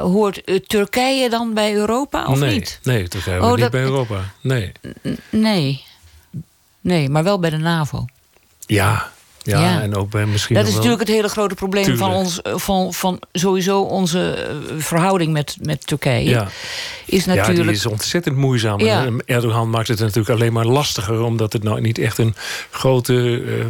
[0.00, 2.80] hoort Turkije dan bij Europa of nee, niet?
[2.82, 3.70] Nee, Turkije hoort oh, niet dat...
[3.70, 4.20] bij Europa.
[4.40, 4.72] Nee.
[5.30, 5.84] Nee.
[6.80, 8.04] Nee, maar wel bij de NAVO.
[8.66, 9.10] Ja,
[9.42, 10.54] ja, ja, en ook bij misschien.
[10.54, 10.82] Dat is wel...
[10.82, 12.04] natuurlijk het hele grote probleem Tuurlijk.
[12.04, 16.28] van ons, van, van sowieso onze verhouding met, met Turkije.
[16.28, 16.48] Ja.
[17.06, 17.58] Is natuurlijk...
[17.58, 18.80] Ja, die is ontzettend moeizaam.
[18.80, 19.04] Ja.
[19.04, 22.34] En Erdogan maakt het natuurlijk alleen maar lastiger, omdat het nou niet echt een
[22.70, 23.14] grote.
[23.14, 23.64] Uh,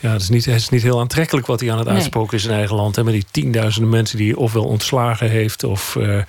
[0.00, 1.96] ja, het is, niet, het is niet heel aantrekkelijk wat hij aan het nee.
[1.96, 2.96] uitspoken is in eigen land.
[2.96, 5.64] Hè, met die tienduizenden mensen die hij ofwel ontslagen heeft...
[5.64, 6.22] of uh,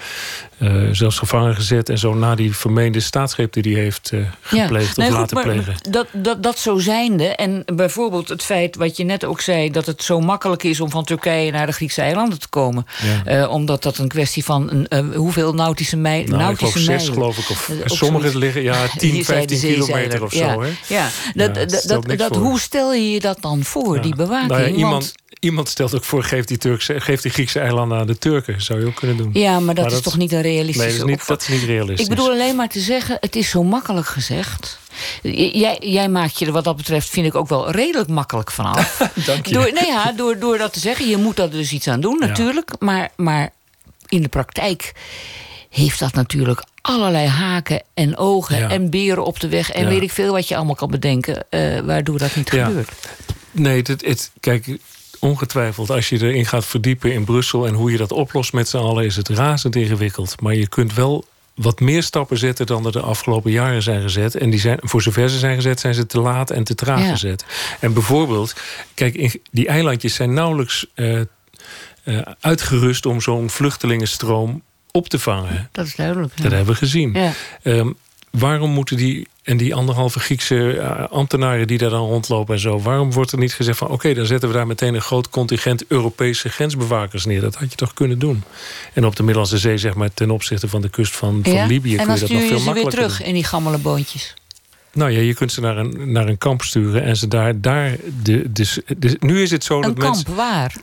[0.62, 1.90] uh, zelfs gevangen gezet.
[1.90, 5.02] En zo na die vermeende staatsgreep die hij heeft uh, gepleegd ja.
[5.02, 5.76] nee, of laten goed, plegen.
[5.90, 7.26] Dat, dat, dat zo zijnde.
[7.26, 9.72] En bijvoorbeeld het feit wat je net ook zei...
[9.72, 12.86] dat het zo makkelijk is om van Turkije naar de Griekse eilanden te komen.
[13.26, 13.48] Ja.
[13.48, 17.50] omdat dat een kwestie van hoeveel nautische, mei, nou, nautische ik zes geloof ik.
[17.50, 20.54] Of sommige liggen ja, 10, 15 kilometer of ja.
[20.54, 20.62] zo.
[20.62, 20.70] Hè?
[20.88, 24.50] Ja, dat, dat, dat, dat, hoe stel je je dat dan voor, die bewaking?
[24.50, 25.14] Nou ja, iemand, Want...
[25.40, 28.62] iemand stelt ook voor, geeft die, Turkse, geeft die Griekse eilanden aan de Turken.
[28.62, 29.30] Zou je ook kunnen doen.
[29.34, 31.48] Ja, maar dat maar is toch niet een realistische nee, dat is niet, dat is
[31.48, 32.06] niet realistisch.
[32.06, 34.80] Ik bedoel alleen maar te zeggen, het is zo makkelijk gezegd.
[35.22, 38.98] Jij, jij maakt je er wat dat betreft, vind ik ook wel redelijk makkelijk vanaf.
[39.26, 39.54] Dank je.
[39.54, 42.20] Door, nee, ja, door, door dat te zeggen, je moet daar dus iets aan doen
[42.20, 42.72] natuurlijk.
[42.80, 43.52] Maar, maar
[44.08, 44.94] in de praktijk
[45.70, 48.70] heeft dat natuurlijk allerlei haken en ogen ja.
[48.70, 49.72] en beren op de weg...
[49.72, 49.90] en ja.
[49.90, 51.46] weet ik veel wat je allemaal kan bedenken...
[51.50, 52.66] Uh, waardoor dat niet ja.
[52.66, 52.92] gebeurt.
[53.52, 54.78] Nee, het, het, kijk,
[55.22, 57.68] ongetwijfeld als je erin gaat verdiepen in Brussel...
[57.68, 60.42] en hoe je dat oplost met z'n allen, is het razend ingewikkeld.
[60.42, 64.36] Maar je kunt wel wat meer stappen zetten dan er de afgelopen jaren zijn gezet.
[64.36, 67.00] En die zijn, voor zover ze zijn gezet, zijn ze te laat en te traag
[67.00, 67.12] ja.
[67.12, 67.46] gezet.
[67.80, 68.56] En bijvoorbeeld,
[68.94, 71.20] kijk, die eilandjes zijn nauwelijks uh,
[72.04, 73.06] uh, uitgerust...
[73.06, 74.62] om zo'n vluchtelingenstroom
[74.92, 75.70] op te vangen.
[75.72, 76.34] Dat is duidelijk.
[76.36, 76.44] Ja.
[76.44, 77.14] Dat hebben we gezien.
[77.14, 77.34] Ja.
[77.64, 77.98] Um,
[78.32, 82.80] waarom moeten die en die anderhalve Griekse uh, ambtenaren die daar dan rondlopen en zo...
[82.80, 83.88] waarom wordt er niet gezegd van...
[83.88, 87.42] oké, okay, dan zetten we daar meteen een groot contingent Europese grensbewakers neer.
[87.42, 88.44] Dat had je toch kunnen doen.
[88.94, 91.66] En op de Middellandse Zee, zeg maar, ten opzichte van de kust van, van ja?
[91.66, 91.98] Libië...
[91.98, 93.28] en kun je dat nog veel ze makkelijker weer terug doen.
[93.28, 94.34] in die gammele boontjes.
[94.94, 97.62] Nou ja, je kunt ze naar een, naar een kamp sturen en ze daar...
[97.62, 100.36] daar de, de, de, nu is het zo een dat kamp, mensen...
[100.36, 100.74] waar?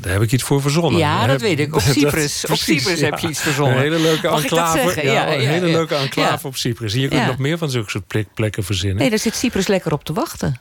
[0.00, 0.98] Daar heb ik iets voor verzonnen.
[1.00, 1.74] Ja, dat weet ik.
[1.74, 3.04] Op Cyprus, op precies, Cyprus ja.
[3.10, 3.76] heb je iets verzonnen.
[3.76, 6.94] Een hele leuke Mag ik enclave, ja, Ja, een hele leuke enclave op Cyprus.
[6.94, 7.26] En je kunt Ja.
[7.26, 8.98] nog meer van zulke soort plek, plekken verzinnen.
[8.98, 10.60] Nee, daar zit Cyprus lekker op te wachten.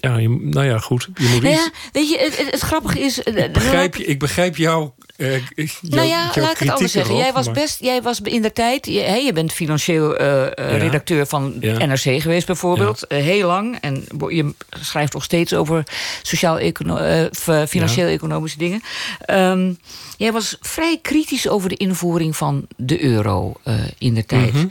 [0.00, 1.08] Ja, je, nou ja, goed.
[1.14, 1.70] Je moet Nou iets...
[1.92, 3.22] weet je, het, het, het grappige is...
[3.22, 4.90] eh, begrijp je, ik begrijp jou.
[5.16, 5.42] Uh,
[5.80, 7.16] Nou ja, laat ik het anders zeggen.
[7.16, 10.50] Jij was best, jij was in de tijd, je, hè, je bent financieel uh, ja.
[10.54, 11.86] redacteur van Ja.
[11.86, 13.16] NRC geweest bijvoorbeeld, ja.
[13.16, 13.78] heel lang.
[13.80, 15.86] En je schrijft nog steeds over
[16.22, 18.82] sociaal-financieel-economische financieel -economische dingen.
[19.30, 19.78] Um,
[20.16, 23.52] jij was vrij kritisch over de invoering van de euro
[23.98, 24.52] in de tijd.
[24.52, 24.66] Mhm.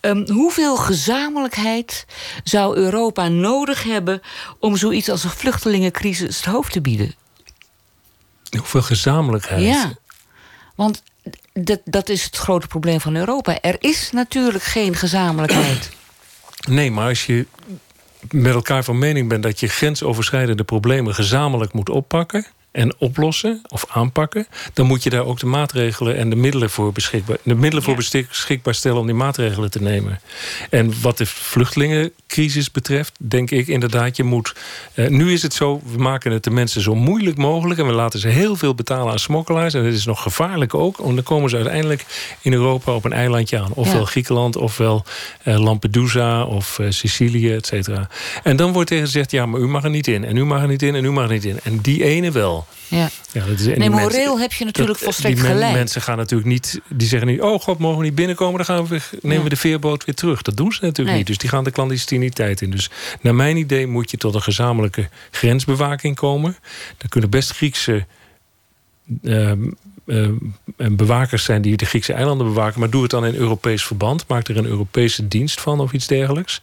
[0.00, 2.06] um, hoeveel gezamenlijkheid
[2.44, 4.20] zou Europa nodig hebben
[4.58, 7.14] om zoiets als een vluchtelingencrisis het hoofd te bieden?
[8.56, 9.62] Hoeveel gezamenlijkheid.
[9.62, 9.92] Ja,
[10.74, 11.02] want
[11.52, 13.60] dat, dat is het grote probleem van Europa.
[13.60, 15.90] Er is natuurlijk geen gezamenlijkheid.
[16.68, 17.46] Nee, maar als je
[18.30, 22.46] met elkaar van mening bent dat je grensoverschrijdende problemen gezamenlijk moet oppakken.
[22.78, 26.92] En oplossen of aanpakken, dan moet je daar ook de maatregelen en de middelen voor
[26.92, 30.20] beschikbaar, de middelen voor beschikbaar stellen om die maatregelen te nemen.
[30.70, 34.54] En wat de vluchtelingencrisis betreft, denk ik inderdaad, je moet.
[34.94, 37.92] Eh, nu is het zo, we maken het de mensen zo moeilijk mogelijk en we
[37.92, 39.74] laten ze heel veel betalen aan smokkelaars.
[39.74, 42.04] En het is nog gevaarlijk ook, want dan komen ze uiteindelijk
[42.40, 43.72] in Europa op een eilandje aan.
[43.74, 45.04] Ofwel Griekenland, ofwel
[45.44, 48.08] uh, Lampedusa of uh, Sicilië, et cetera.
[48.42, 50.24] En dan wordt tegen gezegd, ja, maar u mag er niet in.
[50.24, 51.58] En u mag er niet in en u mag er niet in.
[51.62, 52.66] En die ene wel.
[52.88, 53.08] Ja.
[53.32, 55.72] Ja, dat is, nee, moreel heb je natuurlijk volstrekt die gelijk.
[55.72, 58.86] mensen gaan natuurlijk niet, die zeggen niet, oh god, mogen we niet binnenkomen, dan gaan
[58.86, 60.42] we, nemen we de veerboot weer terug.
[60.42, 61.26] Dat doen ze natuurlijk niet.
[61.26, 62.70] Dus die gaan de clandestiniteit in.
[62.70, 62.90] Dus
[63.20, 66.56] naar mijn idee moet je tot een gezamenlijke grensbewaking komen.
[66.98, 68.06] Er kunnen best Griekse
[69.22, 69.52] uh,
[70.06, 70.28] uh,
[70.76, 74.24] bewakers zijn die de Griekse eilanden bewaken, maar doe het dan in Europees verband.
[74.28, 76.62] Maak er een Europese dienst van of iets dergelijks.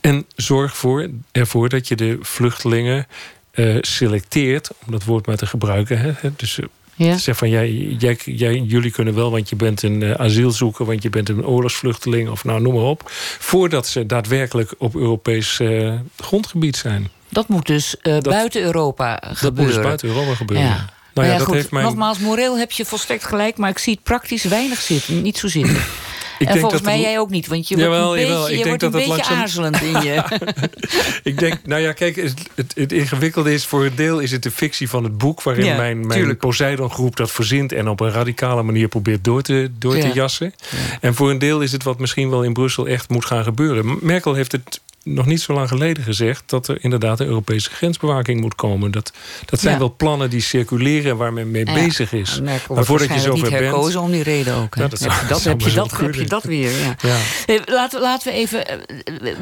[0.00, 3.06] En zorg voor, ervoor dat je de vluchtelingen
[3.54, 5.98] uh, selecteert, om dat woord maar te gebruiken.
[5.98, 6.58] Hè, dus
[6.94, 7.16] ja.
[7.16, 11.02] Zeg van jij, jij, jij, jullie kunnen wel, want je bent een uh, asielzoeker, want
[11.02, 13.02] je bent een oorlogsvluchteling of nou noem maar op.
[13.38, 17.08] Voordat ze daadwerkelijk op Europees uh, grondgebied zijn.
[17.28, 19.40] Dat moet dus dat, buiten Europa gebeuren.
[19.42, 20.66] Dat moet dus buiten Europa gebeuren.
[20.66, 20.90] Ja.
[21.14, 21.84] Nou ja, ja, dat goed, heeft mijn...
[21.84, 25.22] Nogmaals, moreel heb je volstrekt gelijk, maar ik zie het praktisch weinig zitten.
[25.22, 25.76] Niet zo zitten.
[26.40, 28.90] Ik en volgens mij jij ook niet, want je wordt een beetje, je wordt een
[28.90, 29.38] beetje langzaam...
[29.38, 30.22] aarzelend in je.
[31.30, 33.64] ik denk, nou ja, kijk, het, het, het, ingewikkelde is...
[33.64, 35.42] voor een deel is het de fictie van het boek...
[35.42, 37.72] waarin ja, mijn, mijn Poseidon-groep dat verzint...
[37.72, 40.02] en op een radicale manier probeert door te, door ja.
[40.02, 40.54] te jassen.
[41.00, 43.98] En voor een deel is het wat misschien wel in Brussel echt moet gaan gebeuren.
[44.00, 46.42] Merkel heeft het nog niet zo lang geleden gezegd...
[46.46, 48.90] dat er inderdaad een Europese grensbewaking moet komen.
[48.90, 49.12] Dat,
[49.44, 52.40] dat zijn wel plannen die circuleren waar men mee bezig is.
[52.40, 54.76] maar voordat je zover niet herkozen bent, om die reden ook.
[54.76, 56.70] dat, dat, dat, heb, je, dat heb je dat weer.
[57.46, 58.66] Hey, laten, laten we even...
[58.66, 58.76] Eh,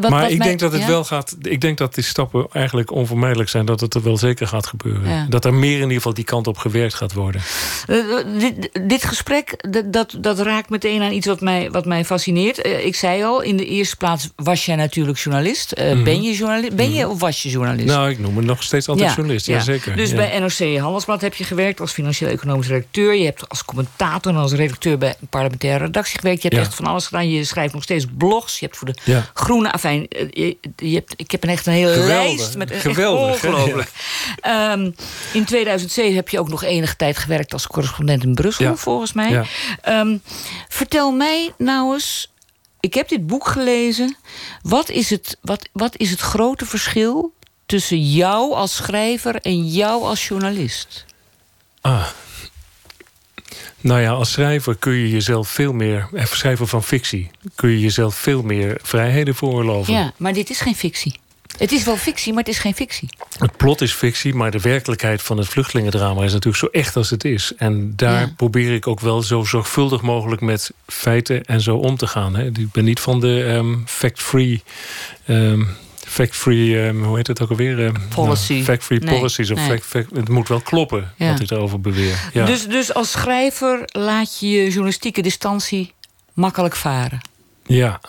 [0.00, 1.36] wat, maar ik denk dat het wel gaat...
[1.42, 3.66] Ik denk dat die stappen eigenlijk onvermijdelijk zijn...
[3.66, 5.30] dat het er wel zeker gaat gebeuren.
[5.30, 7.40] Dat er meer in ieder geval die kant op gewerkt gaat worden.
[7.88, 12.66] Uh, dit, dit, gesprek, dat, dat raakt meteen aan iets wat mij, wat mij fascineert.
[12.66, 15.78] Uh, ik zei al, in de eerste plaats was jij natuurlijk journalist journalist.
[15.78, 16.04] Uh, mm -hmm.
[16.04, 16.76] Ben je journalist?
[16.76, 17.10] Ben je mhm.
[17.10, 17.86] of was je journalist?
[17.86, 19.60] Nou, ik noem me nog steeds altijd ja, journalist, ja.
[19.60, 19.96] zeker.
[19.96, 20.16] Dus ja.
[20.16, 23.14] bij NRC Handelsblad heb je gewerkt als financieel-economisch redacteur.
[23.14, 26.42] Je hebt als commentator en als redacteur bij een parlementaire redactie gewerkt.
[26.42, 27.30] Je hebt echt van alles gedaan.
[27.30, 28.58] Je schrijft nog steeds blogs.
[28.58, 29.72] Je hebt voor de Groene...
[29.72, 32.36] Afijn, je, je, hebt, ik heb een echt een hele Geweldig.
[32.36, 32.56] lijst.
[32.56, 33.44] Met, Geweldig.
[33.44, 33.90] Ongelooflijk.
[34.72, 34.94] Um,
[35.32, 39.44] in 2007 heb je ook nog enige tijd gewerkt als correspondent in Brussel, volgens mij.
[39.88, 40.20] Um,
[40.68, 42.28] vertel mij nou eens
[42.80, 44.16] ik heb dit boek gelezen.
[44.62, 47.32] Wat is het, wat, wat is het grote verschil
[47.66, 51.04] tussen jou als schrijver en jou als journalist?
[51.80, 52.06] Ah.
[53.80, 57.80] Nou ja, als schrijver kun je jezelf veel meer, eh, schrijver van fictie, kun je
[57.80, 59.94] jezelf veel meer vrijheden veroorloven.
[59.94, 61.20] Ja, maar dit is geen fictie.
[61.58, 63.08] Het is wel fictie, maar het is geen fictie.
[63.38, 67.10] Het plot is fictie, maar de werkelijkheid van het vluchtelingendrama is natuurlijk zo echt als
[67.10, 67.52] het is.
[67.56, 68.32] En daar ja.
[68.36, 72.36] probeer ik ook wel zo zorgvuldig mogelijk met feiten en zo om te gaan.
[72.36, 72.46] Hè.
[72.46, 74.62] Ik ben niet van de um, fact-free.
[75.26, 75.68] Um,
[76.06, 77.78] fact-free, um, hoe heet het ook alweer?
[77.78, 78.52] Um, Policy.
[78.52, 79.50] Nou, fact-free nee, policies.
[79.50, 79.68] Of nee.
[79.68, 81.30] fact, fact, het moet wel kloppen ja.
[81.30, 82.30] wat ik erover beweer.
[82.32, 82.44] Ja.
[82.44, 85.92] Dus, dus als schrijver laat je je journalistieke distantie
[86.32, 87.20] makkelijk varen?
[87.66, 88.00] Ja,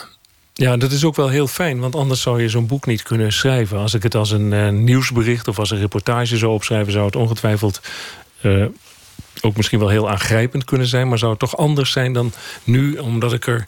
[0.59, 3.33] ja, dat is ook wel heel fijn, want anders zou je zo'n boek niet kunnen
[3.33, 3.77] schrijven.
[3.77, 7.15] Als ik het als een uh, nieuwsbericht of als een reportage zou opschrijven, zou het
[7.15, 7.81] ongetwijfeld
[8.41, 8.65] uh,
[9.41, 12.31] ook misschien wel heel aangrijpend kunnen zijn, maar zou het toch anders zijn dan
[12.63, 13.67] nu, omdat ik er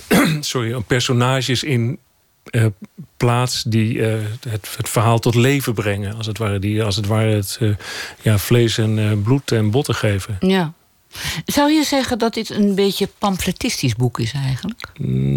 [0.40, 1.98] sorry, personages in
[2.50, 2.66] uh,
[3.16, 7.34] plaats die het, het, verhaal tot leven brengen, als het ware, die als het ware
[7.34, 7.60] het
[8.22, 10.36] ja, vlees en bloed en botten geven.
[10.40, 10.72] Ja.
[11.44, 14.86] Zou je zeggen dat dit een beetje pamfletistisch boek is eigenlijk?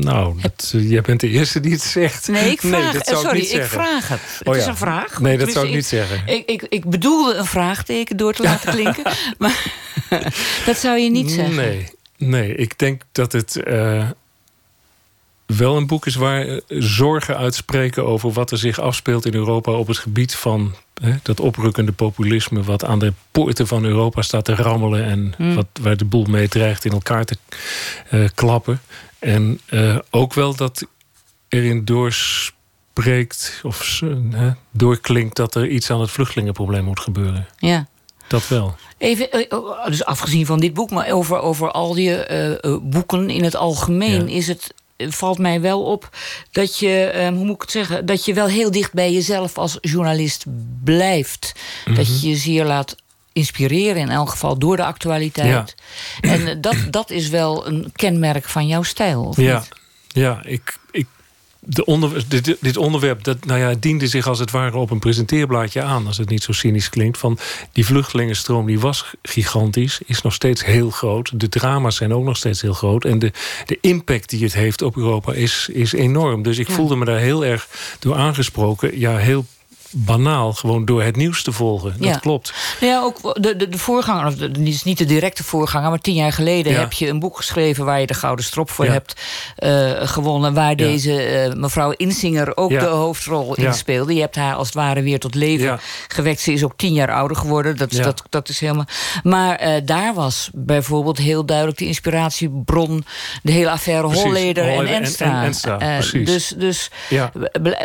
[0.02, 2.28] Nou, dat, uh, jij bent de eerste die het zegt.
[2.28, 4.20] Nee, ik vraag, nee, dat sorry, ik, ik vraag het.
[4.38, 4.62] Het oh, ja.
[4.62, 5.20] is een vraag.
[5.20, 6.22] Nee, dat zou ik niet zeggen.
[6.26, 9.04] Ik, ik, ik bedoelde een vraagteken door te laten klinken.
[9.38, 9.64] maar
[10.66, 11.56] dat zou je niet zeggen.
[11.56, 13.62] Nee, nee ik denk dat het...
[13.68, 14.10] Uh,
[15.46, 19.72] wel een boek is waar eh, zorgen uitspreken over wat er zich afspeelt in Europa
[19.72, 24.46] op het gebied van hè, dat oprukkende populisme, wat aan de poorten van Europa staat
[24.46, 25.56] te rammelen en hmm.
[25.56, 27.38] wat, waar de boel mee dreigt in elkaar te
[28.12, 28.82] uh, klappen.
[29.20, 30.88] En uh, ook wel dat
[31.50, 37.48] erin doorspreekt of uh, doorklinkt dat er iets aan het vluchtelingenprobleem moet gebeuren.
[37.58, 37.88] Ja.
[38.28, 38.76] Dat wel.
[38.98, 39.30] Even,
[39.86, 42.18] dus afgezien van dit boek, maar over, over al die
[42.82, 44.36] boeken in het algemeen, ja.
[44.36, 46.10] is het valt mij wel op
[46.52, 49.58] dat je, um, hoe moet ik het zeggen, dat je wel heel dicht bij jezelf
[49.58, 50.46] als journalist
[50.84, 51.54] blijft.
[51.56, 51.96] Mm -hmm.
[51.96, 52.96] Dat je je zeer laat
[53.34, 55.76] inspireren, in elk geval door de actualiteit.
[56.22, 56.30] Ja.
[56.30, 59.24] En dat, dat is wel een kenmerk van jouw stijl.
[59.24, 59.70] Of ja, niet?
[60.08, 61.08] ja ik, ik
[61.66, 65.00] de onder, dit, dit, onderwerp dat, nou ja, diende zich als het ware op een
[65.00, 67.18] presenteerblaadje aan, als het niet zo cynisch klinkt.
[67.18, 67.38] Van
[67.72, 71.40] die vluchtelingenstroom die was gigantisch, is nog steeds heel groot.
[71.40, 73.06] De drama's zijn ook nog steeds heel groot.
[73.06, 73.32] En de,
[73.66, 76.44] de impact die het heeft op Europa is, is enorm.
[76.44, 77.68] Dus ik voelde me daar heel erg
[78.00, 79.00] door aangesproken.
[79.00, 79.46] Ja, heel
[79.92, 81.96] banaal gewoon door het nieuws te volgen.
[82.00, 82.54] Dat klopt.
[82.82, 86.00] Nou ja, ook de, de, de voorganger, of de, is niet de directe voorganger, maar
[86.00, 86.80] tien jaar geleden Ja.
[86.80, 88.92] heb je een boek geschreven waar je de Gouden Strop voor Ja.
[88.92, 89.22] hebt
[89.56, 90.54] eh, gewonnen.
[90.54, 94.14] Waar deze eh, mevrouw Insinger ook de hoofdrol in speelde.
[94.14, 96.40] Je hebt haar als het ware weer tot leven gewekt.
[96.40, 97.78] Ze is ook tien jaar ouder geworden.
[97.78, 98.86] Dat, is- dat, dat is helemaal.
[99.24, 103.06] Maar eh, daar was bijvoorbeeld heel duidelijk de inspiratiebron.
[103.44, 104.24] De hele affaire Precies.
[104.24, 105.40] Holleder en Enstra.
[105.40, 106.90] en Enstra, dus dus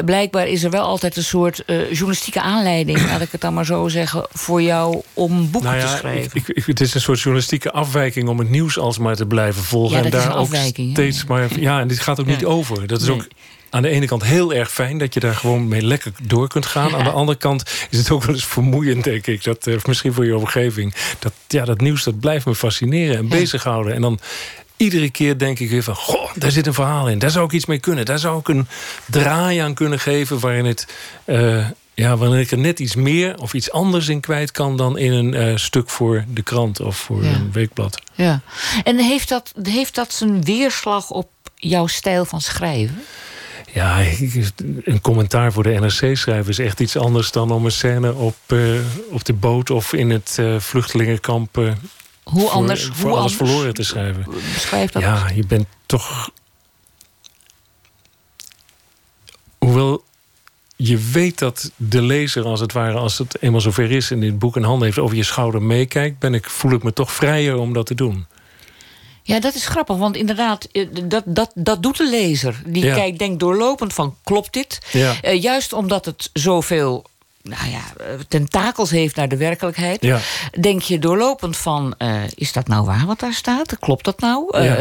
[0.05, 3.89] blijkbaar is er wel altijd een soort journalistieke aanleiding, laat ik het dan maar zo
[3.89, 6.31] zeggen, voor jou om boeken Nou te schrijven.
[6.35, 9.99] ik, ik, het is een soort journalistieke afwijking om het nieuws alsmaar te blijven volgen.
[9.99, 11.61] Ja, en daar ook steeds maar.
[11.61, 12.87] Ja, en dit gaat ook niet over.
[12.87, 13.17] Dat is Nee.
[13.17, 13.27] ook
[13.71, 16.67] aan de ene kant heel erg fijn dat je daar gewoon mee lekker door kunt
[16.67, 16.95] gaan.
[16.95, 19.45] Aan de andere kant is het ook wel eens vermoeiend, denk ik.
[19.45, 20.95] Dat, eh, misschien voor je omgeving.
[21.19, 23.95] Dat, ja, dat nieuws dat blijft me fascineren en bezighouden.
[23.95, 24.19] En dan
[24.81, 25.95] iedere keer denk ik weer van...
[25.95, 27.19] Goh, daar zit een verhaal in.
[27.19, 28.05] Daar zou ik iets mee kunnen.
[28.05, 28.67] Daar zou ik een
[29.07, 30.39] draai aan kunnen geven...
[30.39, 30.87] waarin, het,
[31.25, 34.77] eh, ja, waarin ik er net iets meer of iets anders in kwijt kan...
[34.77, 37.31] dan in een eh, stuk voor de krant of voor Ja.
[37.33, 38.03] een weekblad.
[38.15, 38.41] Ja.
[38.85, 43.03] En heeft dat, heeft dat zijn weerslag op jouw stijl van schrijven?
[43.73, 44.51] Ja, ik-
[44.85, 48.37] een commentaar voor de NRC schrijven is echt iets anders dan om een scène op,
[48.47, 48.59] eh,
[49.11, 51.59] op de boot of in het vluchtelingenkamp
[52.23, 52.85] Hoe voor, anders?
[52.93, 53.51] voor hoe alles anders?
[53.51, 54.25] verloren te schrijven.
[54.55, 55.03] Beschrijf dat.
[55.03, 56.31] Ja, je bent toch.
[59.59, 60.05] Hoewel
[60.77, 64.39] je weet dat de lezer, als het ware, als het eenmaal zover is en dit
[64.39, 67.57] boek in handen heeft, over je schouder meekijkt, ben ik, voel ik me toch vrijer
[67.57, 68.27] om dat te doen.
[69.23, 72.63] Ja, dat is grappig, want inderdaad, eh, dat, dat, dat doet de lezer.
[72.67, 72.95] Die Ja.
[72.95, 74.79] kijkt, denkt doorlopend van, klopt dit?
[74.93, 75.15] Ja.
[75.23, 77.05] Eh, juist omdat het zoveel
[77.43, 80.03] nou ja, eh, tentakels heeft naar de werkelijkheid...
[80.03, 80.19] Ja.
[80.61, 83.79] denk je doorlopend van, eh, is dat nou waar wat daar staat?
[83.79, 84.57] Klopt dat nou?
[84.57, 84.75] Eh, Ja.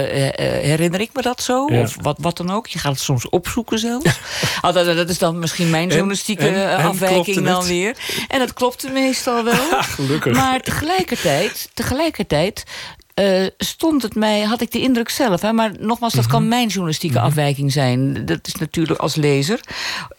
[0.62, 1.68] herinner ik me dat zo?
[1.74, 1.82] Ja.
[1.82, 2.68] Of wat, wat dan ook?
[2.68, 4.05] Je gaat het soms opzoeken zelfs.
[4.62, 7.68] Dat, dat is dan misschien mijn journalistieke en- en afwijking dan het?
[7.68, 7.95] weer.
[8.28, 9.82] En het klopte meestal wel.
[9.95, 10.36] Gelukkig.
[10.36, 12.64] Maar tegelijkertijd, tegelijkertijd
[13.20, 16.32] eh, stond het mij, had ik de indruk zelf, hè, maar nogmaals, dat Mhm.
[16.34, 18.26] kan mijn journalistieke afwijking zijn.
[18.26, 19.59] Dat is natuurlijk als lezer.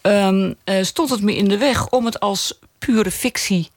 [0.00, 3.70] Ehm, eh, stond het me in de weg om het als pure fictie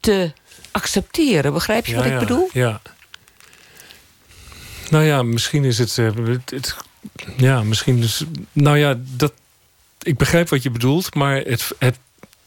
[0.00, 0.32] te
[0.70, 1.52] accepteren.
[1.52, 2.48] Begrijp je wat ik bedoel?
[2.52, 2.80] Ja.
[4.90, 5.98] Nou ja, misschien is het.
[5.98, 6.76] eh, het, het-
[7.36, 8.24] ja, misschien is.
[8.52, 9.32] Nou ja, dat.
[10.02, 11.70] Ik begrijp wat je bedoelt, maar het.
[11.78, 11.98] het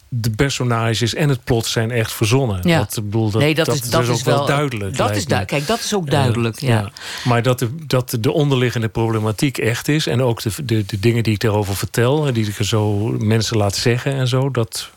[0.09, 2.59] de personages en het plot zijn echt verzonnen.
[2.63, 2.77] Ja.
[2.77, 4.97] Dat, bedoel, dat, nee, dat, dat is, dat ook is wel duidelijk.
[4.97, 6.59] Dat is du- Kijk, dat is ook duidelijk.
[6.59, 6.91] Ja.
[7.23, 10.07] Maar dat de, dat de onderliggende problematiek echt is...
[10.07, 12.33] en ook de, de, de dingen die ik daarover vertel...
[12.33, 14.51] die ik zo mensen laat zeggen en zo...
[14.51, 14.89] dat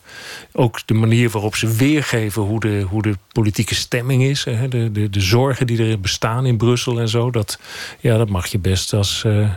[0.51, 4.43] ook de manier waarop ze weergeven hoe de, hoe de politieke stemming is...
[4.43, 7.31] Hè, de, de, de zorgen die er bestaan in Brussel en zo...
[7.31, 7.59] dat,
[7.99, 9.23] ja, dat mag je best als...
[9.25, 9.49] eh,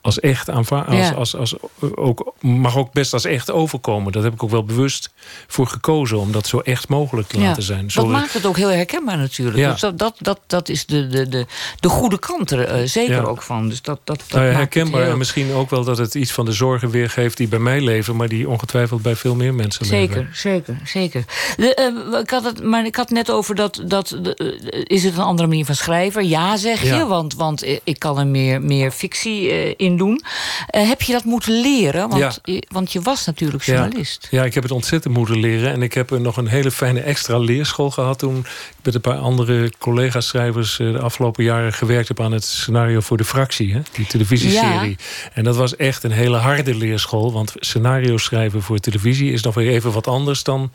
[0.00, 0.94] als echt aanvaarden.
[0.98, 1.14] Als, Ja.
[1.14, 1.54] als, als,
[1.94, 4.12] ook, mag ook best als echt overkomen.
[4.12, 5.10] Dat heb ik ook wel bewust
[5.46, 6.18] voor gekozen.
[6.18, 7.86] Om dat zo echt mogelijk te Ja, laten zijn.
[7.94, 9.56] Dat maakt het ook heel herkenbaar natuurlijk.
[9.58, 9.70] Ja.
[9.70, 11.46] Dus dat, dat, dat, dat is de, de, de,
[11.80, 13.68] de goede kant er eh, zeker ook van.
[13.68, 15.02] Dus dat, dat, dat Nou herkenbaar.
[15.02, 17.80] heel- En misschien ook wel dat het iets van de zorgen weergeeft die bij mij
[17.80, 20.14] leven, maar die ongetwijfeld bij veel meer mensen leven.
[20.14, 21.24] Zeker, zeker, zeker.
[21.56, 23.82] De, eh, ik had het, maar ik had net over dat.
[23.86, 26.28] dat de, eh, is het een andere manier van schrijven?
[26.28, 27.06] Ja, zeg je.
[27.06, 30.22] Want, want ik kan er meer, meer fictie eh, in doen.
[30.66, 32.08] Eh, heb je dat moeten leren?
[32.08, 34.28] Want, je, want je was natuurlijk journalist.
[34.30, 35.72] Ja, ik heb het ontzettend moeten leren.
[35.72, 38.46] En ik heb nog een hele fijne extra leerschool gehad toen ik
[38.82, 43.16] met een paar andere collega-schrijvers eh, de afgelopen jaren gewerkt heb aan het scenario voor
[43.16, 44.96] de fractie, hè, die televisieserie.
[45.32, 47.32] En dat was echt een hele harde leerschool.
[47.32, 50.72] Want scenario schrijven voor televisie is nog weer even wat anders dan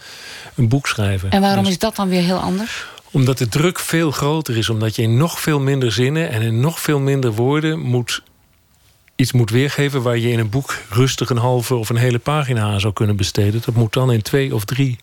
[0.56, 1.32] een boek schrijven.
[1.32, 2.86] En waarom Dus- is dat dan weer heel anders?
[3.12, 4.70] Omdat de druk veel groter is.
[4.70, 8.22] Omdat je in nog veel minder zinnen en in nog veel minder woorden moet
[9.16, 12.62] iets moet weergeven waar je in een boek rustig een halve of een hele pagina
[12.62, 13.62] aan zou kunnen besteden.
[13.66, 14.98] Dat moet dan in twee of drie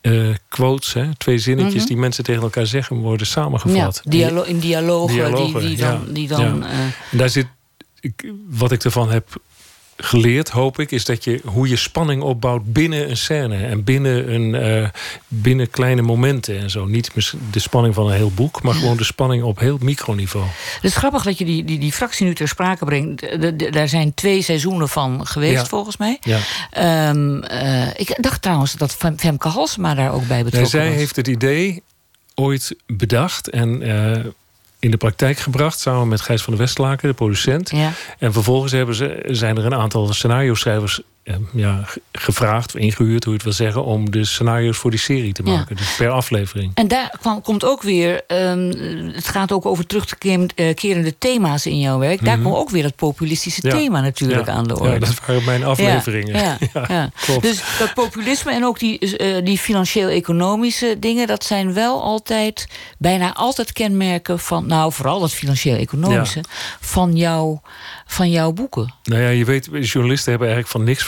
[0.00, 1.86] eh, quotes, hè, twee zinnetjes Mhm.
[1.86, 4.00] die mensen tegen elkaar zeggen, worden Ja, samengevat.
[4.04, 5.92] dialo in dialogen, Dialogen, die, die dan.
[6.06, 6.68] ja, Die dan ja.
[6.70, 7.46] eh, daar zit,
[8.00, 9.26] ik, wat ik ervan heb
[9.96, 14.34] geleerd, hoop ik, is dat je hoe je spanning opbouwt binnen een scène en binnen,
[14.34, 14.88] een, eh,
[15.28, 16.84] binnen kleine momenten en zo.
[16.84, 17.10] Niet
[17.50, 20.44] de spanning van een heel boek, maar gewoon de spanning op heel microniveau.
[20.74, 23.20] Het is grappig dat je die, die, die fractie nu ter sprake brengt.
[23.20, 25.64] De- de- daar zijn twee seizoenen van geweest, Ja.
[25.66, 26.18] volgens mij.
[26.20, 26.38] Ja.
[26.70, 30.86] Ehm, eh, ik dacht trouwens dat Fem- Femke Halsema daar ook bij Nee, betrokken zij
[30.88, 30.96] was.
[30.96, 31.82] heeft het idee
[32.34, 34.24] ooit bedacht en eh,
[34.84, 35.80] in de praktijk gebracht...
[35.80, 37.70] samen met Gijs van der Westlaken, de producent.
[37.70, 37.92] Ja.
[38.18, 41.02] En vervolgens hebben ze, zijn er een aantal scenario-schrijvers
[41.52, 43.84] ja, gevraagd, of ingehuurd, hoe je het wil zeggen...
[43.84, 45.56] om de scenario's voor die serie te Ja.
[45.56, 45.76] maken.
[45.76, 46.70] Dus per aflevering.
[46.74, 48.72] En daar kwam, komt ook weer, ehm,
[49.12, 52.24] het gaat ook over terug te keren- eh, kerende thema's in jouw werk.
[52.24, 52.44] Daar Mhm.
[52.44, 53.74] komt ook weer het populistische Ja.
[53.74, 54.52] thema natuurlijk Ja.
[54.52, 54.92] aan de orde.
[54.92, 56.34] Ja, dat waren mijn afleveringen.
[56.40, 57.10] Ja, ja, ja.
[57.20, 57.42] klopt.
[57.42, 62.66] Dus dat populisme en ook die, eh, die financieel-economische dingen, dat zijn wel altijd,
[62.98, 66.40] bijna altijd kenmerken van, nou vooral dat financieel-economische,
[66.80, 67.58] van, jou,
[68.06, 68.94] van jouw boeken.
[69.02, 71.02] Nou ja, je weet, journalisten hebben eigenlijk van niks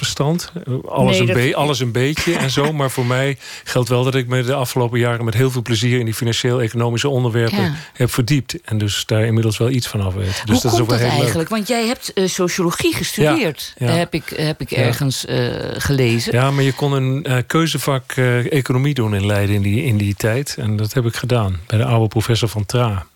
[0.89, 2.73] Alles, Nee, een, dat- alles een beetje en zo.
[2.73, 5.25] Maar voor mij geldt wel dat ik me de afgelopen jaren...
[5.25, 7.75] met heel veel plezier in die financieel-economische onderwerpen Ja.
[7.93, 8.61] heb verdiept.
[8.65, 10.27] En dus daar inmiddels wel iets van af weet.
[10.27, 11.19] Dus Hoe dat is komt ook wel dat heel leuk.
[11.21, 11.49] eigenlijk?
[11.49, 13.93] Want jij hebt eh, sociologie gestudeerd, Ja, ja.
[13.97, 15.47] heb ik, heb ik ergens eh,
[15.77, 16.33] gelezen.
[16.35, 18.13] Ja, maar je kon een eh, keuzevak
[18.51, 20.55] economie doen in Leiden in die, in die tijd.
[20.59, 23.07] En dat heb ik gedaan bij de oude professor van Tra.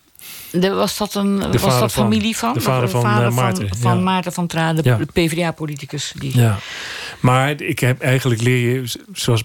[0.53, 2.53] De- was dat, een, was dat van- familie van?
[2.55, 4.03] de vader van, eh, Maarten, Van, ja.
[4.03, 4.99] Maarten van Tra, de, Ja.
[5.13, 6.13] PvdA-politicus.
[6.19, 6.39] Die...
[6.39, 6.59] Ja,
[7.21, 9.43] maar ik heb eigenlijk leer je, zoals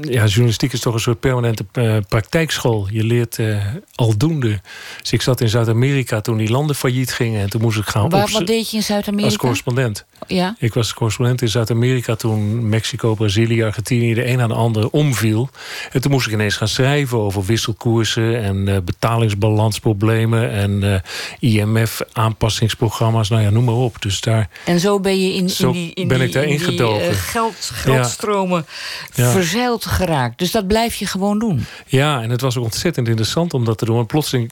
[0.00, 2.88] ja, journalistiek is toch een soort permanente eh, praktijkschool.
[2.90, 3.56] Je leert eh,
[3.94, 4.60] aldoende.
[5.00, 8.08] Dus ik zat in Zuid-Amerika toen die landen failliet gingen en toen moest ik gaan
[8.08, 9.26] Waar, opzo- wat deed je in Zuid-Amerika?
[9.28, 10.04] als correspondent.
[10.26, 10.54] Ja?
[10.58, 15.48] Ik was correspondent in Zuid-Amerika toen Mexico, Brazilië, Argentinië de een aan de ander omviel.
[15.92, 21.02] En toen moest ik ineens gaan schrijven over wisselkoersen en betalingsbalansproblemen en
[21.40, 23.28] eh, IMF-aanpassingsprogramma's.
[23.28, 24.02] Nou ja, noem maar op.
[24.02, 27.00] Dus daar En zo ben je in, in die, in ben die, ik in die,
[27.00, 28.66] eh, geld, geldstromen
[29.14, 29.30] Ja.
[29.30, 30.38] verzeild geraakt.
[30.38, 31.64] Dus dat blijf je gewoon doen.
[31.86, 33.98] Ja, en het was ook ontzettend interessant om dat te doen.
[33.98, 34.50] En plotseling,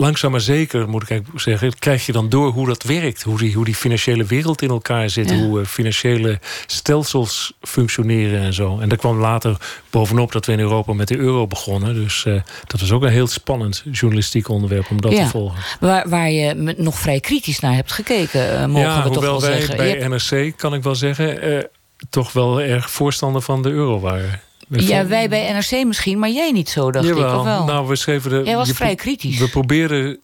[0.00, 1.78] langzaam maar zeker, moet ik eigenlijk zeggen...
[1.78, 3.22] krijg je dan door hoe dat werkt.
[3.22, 5.30] Hoe die, hoe die financiële wereld in elkaar zit.
[5.30, 5.36] Ja.
[5.36, 8.78] Hoe eh, financiële stelsels functioneren en zo.
[8.78, 9.56] En daar kwam later
[9.90, 11.94] bovenop dat we in Europa met de euro begonnen.
[11.94, 15.24] Dus eh, dat was ook een heel spannend journalistiek onderwerp om dat Ja.
[15.24, 15.58] te volgen.
[15.80, 19.40] Waar, waar je nog vrij kritisch naar hebt gekeken, eh, mogen ja, we toch wel
[19.40, 19.76] wij zeggen.
[19.76, 21.68] bij hebt- NRC, kan ik wel zeggen...
[22.10, 24.40] toch wel erg voorstander van de euro waren.
[24.70, 27.14] Ja, wij bij NRC misschien, maar jij niet zo, dacht ik.
[27.14, 27.38] Jawel.
[27.38, 27.64] Of wel?
[27.64, 29.38] Nou, we schreven de, Jij was vrij kritisch.
[29.38, 30.18] We probeerden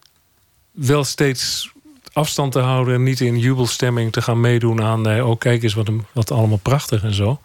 [0.71, 1.71] wel steeds
[2.13, 5.07] afstand te houden en niet in jubelstemming te gaan meedoen aan.
[5.09, 7.39] eh, oh, kijk eens wat, een- wat allemaal prachtig en zo.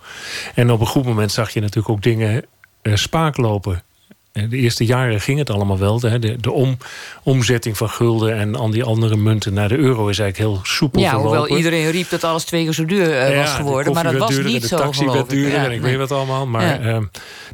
[0.55, 2.45] En op een goed moment zag je natuurlijk ook dingen
[2.83, 3.83] eh, spaak lopen.
[4.33, 6.01] De eerste jaren ging het allemaal wel.
[6.01, 6.77] De, de, de om,
[7.23, 11.01] omzetting van gulden en al die andere munten naar de euro is eigenlijk heel soepel
[11.01, 11.39] ja, verlopen.
[11.39, 13.93] hoewel iedereen riep dat alles twee keer zo duur eh, Ja, was de geworden.
[13.93, 15.39] Maar dat was duurder, niet de zo, taxi geloof werd ik.
[15.39, 15.91] duurder Ja, en ik nee.
[15.91, 16.47] weet wat allemaal.
[16.47, 17.05] Maar ehm,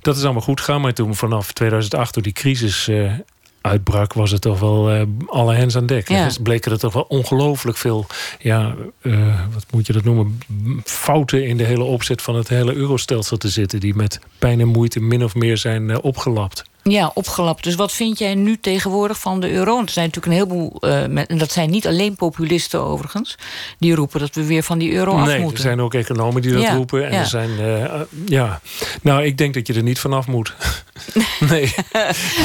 [0.01, 0.81] dat is allemaal goed gegaan.
[0.81, 3.13] Maar toen vanaf 2008, toen die crisis eh,
[3.61, 4.13] uitbrak...
[4.13, 6.09] was het toch wel eh, alle hens aan dek.
[6.09, 6.25] Ja.
[6.25, 8.07] Dus bleken er toch wel ongelooflijk veel...
[8.39, 8.75] ja,
[9.53, 10.39] wat moet je dat noemen...
[10.85, 13.81] fouten in de hele opzet van het hele eurostelsel te zitten...
[13.81, 16.65] die met pijn en moeite min of meer zijn opgelapt.
[16.83, 17.65] Ja, opgelapt.
[17.65, 19.75] Dus wat vind jij nu tegenwoordig van de euro?
[19.75, 23.35] Want er zijn natuurlijk een heleboel, met- en dat zijn niet alleen populisten overigens,
[23.79, 25.57] die roepen dat we weer van die euro af nee, moeten.
[25.57, 27.07] er zijn ook economen die dat Ja, roepen.
[27.07, 27.19] En ja.
[27.19, 28.61] er zijn, eh, eh, ja.
[29.03, 30.55] Nou, ik denk dat je er niet vanaf moet.
[31.51, 31.75] nee,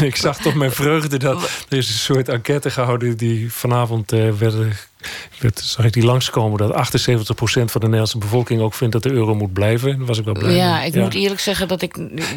[0.02, 4.30] ik zag toch mijn vreugde dat er is een soort enquête gehouden die vanavond eh
[4.30, 4.74] werden.
[5.40, 6.74] Werd, zag ik die langskomen dat 78%
[7.44, 9.98] van de Nederlandse bevolking ook vindt dat de euro moet blijven.
[9.98, 10.88] Daar was ik wel blij ja, mee.
[10.88, 11.94] ik moet eerlijk zeggen dat ik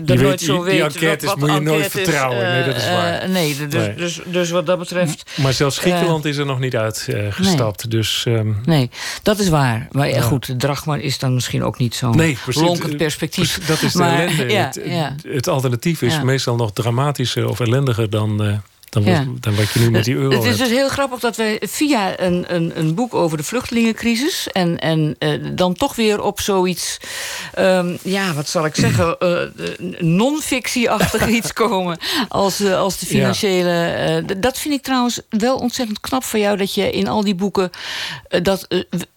[0.07, 0.83] dat nooit die- zo die weet.
[0.95, 2.39] enquêtes wat, wat moet je nooit vertrouwen.
[2.53, 3.13] Nee, dat is eh, waar.
[3.15, 3.95] eh, nee, dus, Nee.
[3.95, 5.31] Dus, dus wat dat betreft.
[5.37, 7.35] Maar zelfs Griekenland is er nog niet uitgestapt.
[7.35, 7.91] gestapt.
[7.91, 8.91] Dus ehm, Nee,
[9.23, 9.89] dat is waar.
[9.91, 13.53] Maar ja, goed, de drachma is dan misschien ook niet zo'n Nee, lonkend perspectief.
[13.53, 14.53] Precies, Dat is de Maar, ellende.
[14.89, 18.53] ja, het, alternatief is meestal nog dramatischer of ellendiger dan, eh,
[19.05, 19.25] dan, Ja.
[19.25, 20.59] wat, dan wat je nu met die euro Het is hebt.
[20.59, 24.49] dus heel grappig dat wij via een, een, een boek over de vluchtelingencrisis...
[24.53, 26.99] en, en eh, dan toch weer op zoiets,
[27.55, 29.19] ehm, ja, wat zal ik zeggen...
[29.19, 29.39] eh,
[29.99, 34.25] non-fictie-achtig iets komen als, als de financiële...
[34.39, 36.57] dat vind ik trouwens wel ontzettend knap van jou...
[36.57, 37.71] dat je in al die boeken
[38.43, 38.67] dat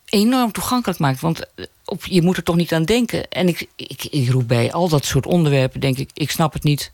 [0.06, 1.20] enorm toegankelijk maakt.
[1.22, 1.42] Want
[1.90, 3.30] op, je moet er toch niet aan denken.
[3.30, 6.10] En ik, ik, ik roep bij al dat soort onderwerpen, denk ik...
[6.14, 6.92] ik snap het niet,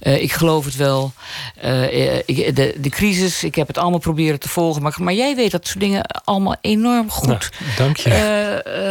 [0.00, 1.12] Eh, ik geloof het wel.
[1.60, 4.82] Eh, eh, ik- de, de crisis, ik heb het allemaal proberen te volgen.
[4.82, 7.26] Maar, maar jij weet dat soort dingen allemaal enorm goed.
[7.28, 7.40] Nou,
[7.76, 8.08] dank je.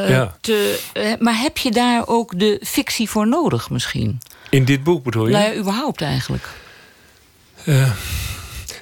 [0.09, 0.37] Ja.
[0.41, 0.79] te,
[1.19, 4.19] maar heb je daar ook de fictie voor nodig misschien?
[4.49, 5.31] In dit boek bedoel je?
[5.31, 6.47] Nou ja, überhaupt eigenlijk.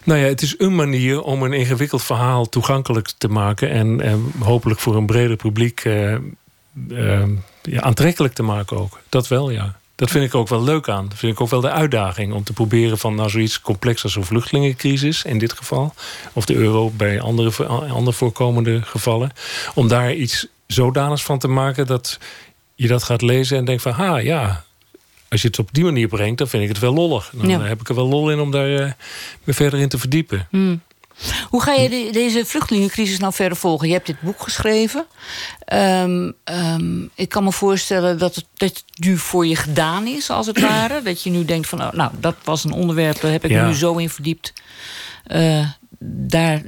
[0.03, 3.69] Nou ja, het is een manier om een ingewikkeld verhaal toegankelijk te maken...
[3.69, 6.15] en hopelijk voor een breder publiek eh,
[6.89, 7.23] eh,
[7.61, 8.99] ja, aantrekkelijk te maken ook.
[9.09, 9.75] Dat wel, ja.
[9.95, 11.07] Dat vind ik ook wel leuk aan.
[11.09, 14.15] Dat vind ik ook wel de uitdaging om te proberen van nou, zoiets complex als
[14.15, 15.93] een vluchtelingencrisis in dit geval,
[16.33, 19.31] of de euro bij andere, andere voorkomende gevallen,
[19.73, 22.19] om daar iets zodanigs van te maken dat
[22.75, 24.63] je dat gaat lezen en denkt van ha ja,
[25.29, 27.31] als je het op die manier brengt, dan vind ik het wel lollig.
[27.33, 27.61] Dan Ja.
[27.61, 28.95] heb ik er wel lol in om daar
[29.43, 30.47] me verder in te verdiepen.
[31.49, 33.87] Hoe ga je de- deze vluchtelingencrisis nou verder volgen?
[33.87, 35.05] Je hebt dit boek geschreven.
[35.59, 40.47] Ehm, ehm, ik kan me voorstellen dat het, dat nu voor je gedaan is, als
[40.47, 41.01] het ware.
[41.01, 43.67] Dat je nu denkt van, oh, nou, dat was een onderwerp, daar heb ik Ja.
[43.67, 44.53] nu zo in verdiept.
[45.23, 45.67] Eh,
[46.07, 46.61] daar,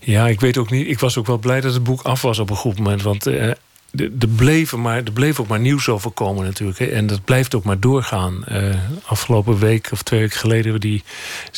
[0.00, 0.88] Ja, ik weet ook niet.
[0.88, 3.02] Ik was ook wel blij dat het boek af was op een goed moment.
[3.02, 3.50] Want eh,
[3.96, 6.78] er bleef, maar, er bleef ook maar nieuws over komen natuurlijk.
[6.78, 6.84] Hè.
[6.86, 8.44] En dat blijft ook maar doorgaan.
[8.44, 8.62] Eh,
[9.04, 10.62] afgelopen week of twee weken geleden...
[10.62, 11.02] hebben die,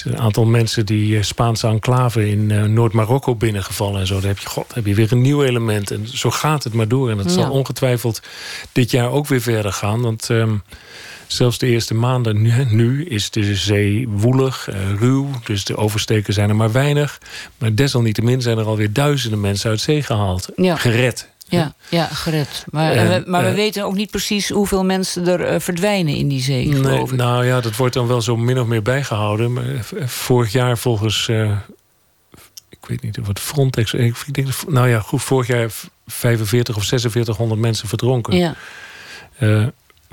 [0.04, 4.00] een aantal mensen die eh, Spaanse enclave in eh, Noord-Marokko binnengevallen.
[4.00, 4.14] En zo.
[4.20, 5.90] Dan heb je, god, heb je weer een nieuw element.
[5.90, 7.10] En zo gaat het maar door.
[7.10, 7.32] En dat Ja.
[7.32, 8.22] zal ongetwijfeld
[8.72, 10.00] dit jaar ook weer verder gaan.
[10.00, 10.30] Want...
[10.30, 10.54] ehm,
[11.26, 14.68] Zelfs de eerste maanden nu, nu is de zee woelig,
[14.98, 15.30] ruw.
[15.44, 17.18] Dus de oversteken zijn er maar weinig.
[17.58, 20.48] Maar desalniettemin zijn er alweer duizenden mensen uit zee gehaald.
[20.56, 20.76] Ja.
[20.76, 21.28] Gered.
[21.44, 22.64] Ja, ja, gered.
[22.70, 26.14] Maar, En, we, maar we eh, weten ook niet precies hoeveel mensen er eh, verdwijnen
[26.14, 27.16] in die zee, Nee, geloof ik.
[27.16, 29.52] nou ja, dat wordt dan wel zo min of meer bijgehouden.
[29.52, 31.28] Maar eh, vorig jaar volgens...
[32.68, 33.94] ik weet niet of het Frontex...
[33.94, 35.70] Ik denk, nou ja, goed, vorig jaar
[36.06, 38.36] 45 of 4600 mensen verdronken.
[38.36, 38.54] Ja.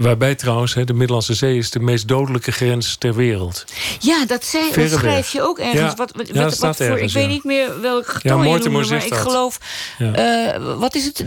[0.01, 3.65] Waarbij trouwens, hè, de Middellandse Zee is de meest dodelijke grens ter wereld.
[3.99, 5.79] Ja, dat, zei, dat schrijf je ook ergens.
[5.79, 5.93] Ja.
[5.95, 7.29] Wat, wat, Ja, wat- voor, ergens, ik weet ja.
[7.29, 9.19] niet meer welk getal je Mortimer noemde, maar ik dat.
[9.19, 9.59] geloof...
[9.97, 10.13] Ja.
[10.53, 11.23] eh, wat is het?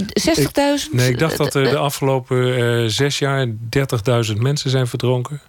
[0.87, 0.91] 60.000?
[0.93, 5.41] Nee, ik dacht dat er Eh, de afgelopen eh, zes jaar 30.000 mensen zijn verdronken.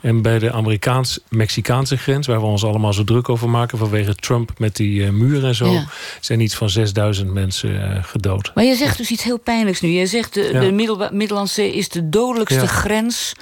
[0.00, 4.58] En bij de Amerikaans-Mexicaanse grens, waar we ons allemaal zo druk over maken vanwege Trump
[4.58, 5.84] met die eh, muur en zo, Ja.
[6.20, 8.50] zijn iets van 6000 mensen eh, gedood.
[8.54, 9.88] Maar je zegt dus iets heel pijnlijks nu.
[9.88, 10.60] Je zegt de, Ja.
[10.60, 12.66] de Middellandse Zee is de dodelijkste Ja.
[12.66, 13.32] grens.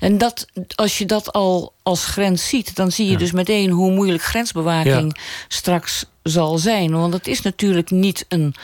[0.00, 3.90] En dat, als je dat al als grens ziet, dan zie je dus meteen hoe
[3.92, 5.16] moeilijk grensbewaking
[5.48, 6.90] straks zal zijn.
[6.90, 8.54] Want het is natuurlijk niet een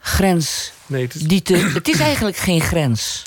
[0.00, 1.56] grens Nee, het is, die te.
[1.56, 3.22] Het is eigenlijk geen grens.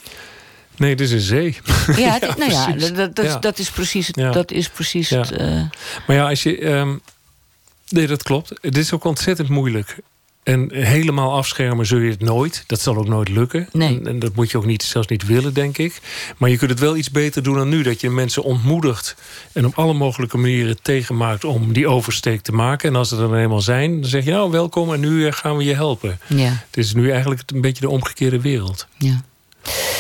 [0.78, 1.58] Nee, het is een zee.
[1.96, 3.38] Ja, het- nou ja, dat, dat, Ja.
[3.40, 4.08] dat is precies.
[4.12, 5.62] Dat is precies het eh,
[6.08, 6.58] Maar ja, als je.
[6.58, 6.96] ehm,
[7.90, 8.52] nee, dat klopt.
[8.62, 9.98] Het is ook ontzettend moeilijk.
[10.44, 12.64] En helemaal afschermen zul je het nooit.
[12.68, 13.68] Dat zal ook nooit lukken.
[13.72, 14.00] Nee.
[14.00, 16.02] En, en dat moet je ook niet, zelfs niet willen, denk ik.
[16.38, 17.82] Maar je kunt het wel iets beter doen dan nu.
[17.84, 19.16] Dat je mensen ontmoedigt
[19.54, 22.90] en op alle mogelijke manieren tegenmaakt om die oversteek te maken.
[22.90, 25.34] En als ze er dan eenmaal zijn, dan zeg je nou welkom en nu eh,
[25.34, 26.20] gaan we je helpen.
[26.28, 26.66] ja.
[26.70, 28.88] Het is nu eigenlijk een beetje de omgekeerde wereld.
[28.98, 29.22] Ja.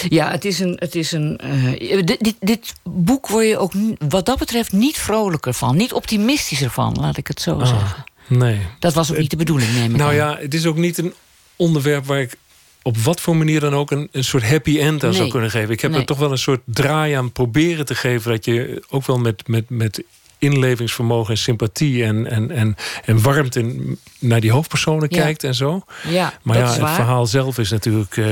[0.09, 0.75] Ja, het is een.
[0.79, 3.71] Het is een eh, dit, dit, dit boek word je ook
[4.07, 5.75] wat dat betreft niet vrolijker van.
[5.77, 8.03] Niet optimistischer van, laat ik het zo zeggen.
[8.27, 8.59] Nee.
[8.79, 10.15] Dat was ook niet de bedoeling, neem ik Nou aan.
[10.15, 11.13] ja, het is ook niet een
[11.55, 12.35] onderwerp waar ik
[12.81, 15.69] op wat voor manier dan ook een, een soort happy end aan zou kunnen geven.
[15.73, 15.99] Ik heb Nee.
[15.99, 18.31] er toch wel een soort draai aan proberen te geven.
[18.31, 20.03] Dat je ook wel met, met, met
[20.39, 22.75] inlevingsvermogen en sympathie en, en, en,
[23.05, 23.75] en warmte
[24.19, 25.21] naar die hoofdpersonen Ja.
[25.21, 25.81] kijkt en zo.
[26.07, 28.25] Ja, Maar ja, het verhaal zelf is natuurlijk eh,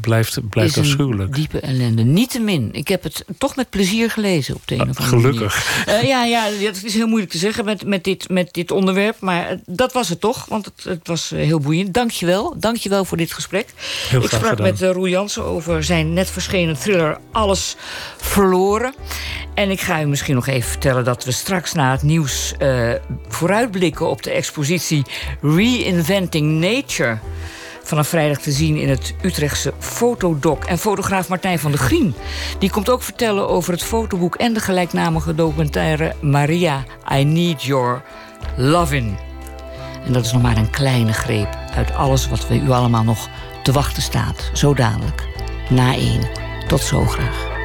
[0.00, 1.34] blijft, blijft is afschuwelijk.
[1.34, 2.02] diepe ellende.
[2.02, 5.84] Niettemin, ik heb het toch met plezier gelezen op de een of andere Gelukkig.
[5.86, 9.16] Eh, ja, ja, dat is heel moeilijk te zeggen met, met, dit, met dit onderwerp.
[9.20, 11.94] Maar eh, dat was het toch, want het, het was heel boeiend.
[11.94, 12.54] Dank je wel.
[12.58, 13.68] Dank je wel voor dit gesprek.
[14.08, 14.66] Heel ik sprak gedaan.
[14.66, 17.76] met eh, Roel Jansen over zijn net verschenen thriller Alles
[18.16, 18.94] Verloren.
[19.54, 22.90] En ik ga u misschien nog even vertellen dat we straks na het nieuws eh,
[23.28, 25.02] vooruitblikken op de expositie
[25.42, 27.18] Reinventing Nature.
[27.82, 30.64] Vanaf vrijdag te zien in het Utrechtse Fotodoc.
[30.64, 32.14] En fotograaf Martijn van der Grien.
[32.58, 38.02] Die komt ook vertellen over het fotoboek en de gelijknamige documentaire Maria, I Need Your
[38.56, 39.18] Lovin'.
[40.04, 43.28] En dat is nog maar een kleine greep uit alles wat we u allemaal nog
[43.62, 44.50] te wachten staat.
[44.52, 45.22] Zo dadelijk.
[45.68, 46.28] Na één.
[46.68, 47.55] Tot zo graag.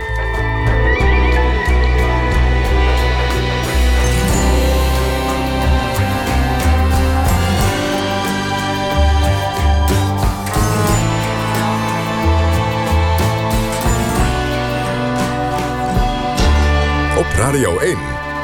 [17.42, 17.98] Radio 1.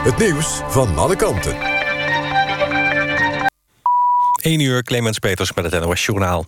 [0.03, 1.55] Het nieuws van alle kanten.
[4.41, 6.45] 1 uur, Clemens Peters met het NOS Journaal.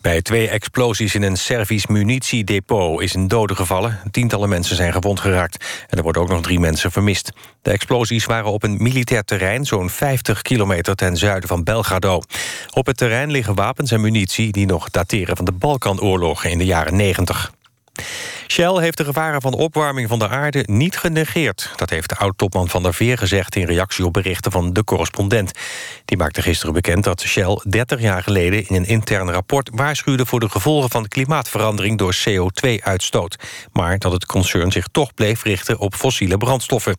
[0.00, 4.00] Bij twee explosies in een Servisch munitiedepot is een dode gevallen.
[4.10, 5.64] Tientallen mensen zijn gewond geraakt.
[5.88, 7.32] En er worden ook nog drie mensen vermist.
[7.62, 9.64] De explosies waren op een militair terrein...
[9.64, 12.20] zo'n 50 kilometer ten zuiden van Belgrado.
[12.74, 14.52] Op het terrein liggen wapens en munitie...
[14.52, 17.52] die nog dateren van de Balkanoorlogen in de jaren 90.
[18.50, 21.72] Shell heeft de gevaren van opwarming van de aarde niet genegeerd.
[21.76, 23.56] Dat heeft de oud-topman van der Veer gezegd...
[23.56, 25.52] in reactie op berichten van de correspondent.
[26.04, 28.68] Die maakte gisteren bekend dat Shell 30 jaar geleden...
[28.68, 31.98] in een intern rapport waarschuwde voor de gevolgen van klimaatverandering...
[31.98, 33.36] door CO2-uitstoot.
[33.72, 36.98] Maar dat het concern zich toch bleef richten op fossiele brandstoffen.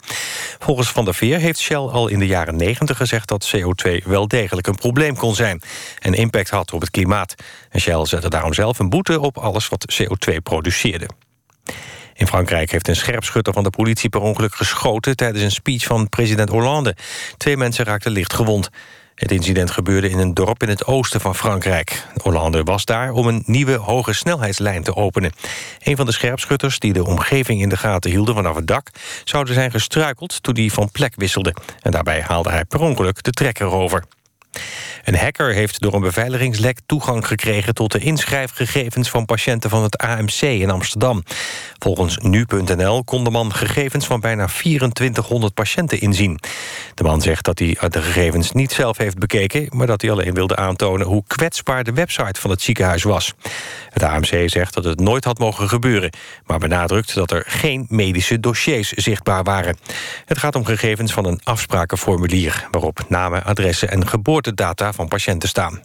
[0.60, 3.28] Volgens van der Veer heeft Shell al in de jaren 90 gezegd...
[3.28, 5.62] dat CO2 wel degelijk een probleem kon zijn...
[6.00, 7.36] en impact had op het klimaat.
[7.70, 11.08] En Shell zette daarom zelf een boete op alles wat CO2 produceerde.
[12.14, 15.16] In Frankrijk heeft een scherpschutter van de politie per ongeluk geschoten...
[15.16, 16.96] tijdens een speech van president Hollande.
[17.38, 18.70] Twee mensen raakten licht gewond.
[19.16, 22.06] Het incident gebeurde in een dorp in het oosten van Frankrijk.
[22.24, 25.32] Hollande was daar om een nieuwe hoge snelheidslijn te openen.
[25.80, 28.90] Een van de scherpschutters die de omgeving in de gaten hielden vanaf het dak...
[29.24, 31.56] zouden zijn gestruikeld toen hij van plek wisselde.
[31.82, 34.04] En daarbij haalde hij per ongeluk de trekker over.
[35.10, 37.74] Een hacker heeft door een beveiligingslek toegang gekregen...
[37.74, 41.24] tot de inschrijfgegevens van patiënten van het AMC in Amsterdam.
[41.80, 46.40] Volgens nu.nl kon de man gegevens van bijna 2400 patiënten inzien.
[46.94, 49.68] De man zegt dat hij de gegevens niet zelf heeft bekeken...
[49.70, 53.34] maar dat hij alleen wilde aantonen hoe kwetsbaar de website van het ziekenhuis was.
[53.90, 56.12] Het AMC zegt dat het nooit had mogen gebeuren...
[56.46, 59.78] maar benadrukt dat er geen medische dossiers zichtbaar waren.
[60.26, 62.68] Het gaat om gegevens van een afsprakenformulier...
[62.72, 65.82] waarop namen, adressen en geboortedata van patiënten staan.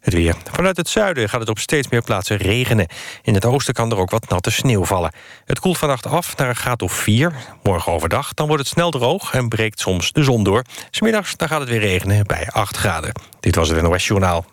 [0.00, 0.34] Het weer.
[0.52, 2.86] Vanuit het zuiden gaat het op steeds meer plaatsen regenen.
[3.22, 5.12] In het oosten kan er ook wat natte sneeuw vallen.
[5.44, 7.32] Het koelt vannacht af naar een graad of 4.
[7.62, 10.64] Morgen overdag dan wordt het snel droog en breekt soms de zon door.
[10.90, 13.12] Smiddags dan gaat het weer regenen bij 8 graden.
[13.40, 14.44] Dit was het NOS Journaal.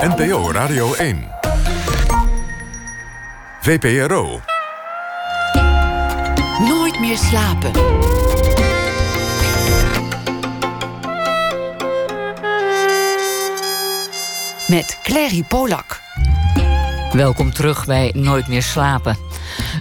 [0.00, 1.28] NPO Radio 1.
[3.60, 4.40] VPRO.
[6.58, 8.21] Nooit meer slapen.
[14.72, 16.00] Met Clary Polak.
[17.12, 19.16] Welkom terug bij Nooit meer slapen.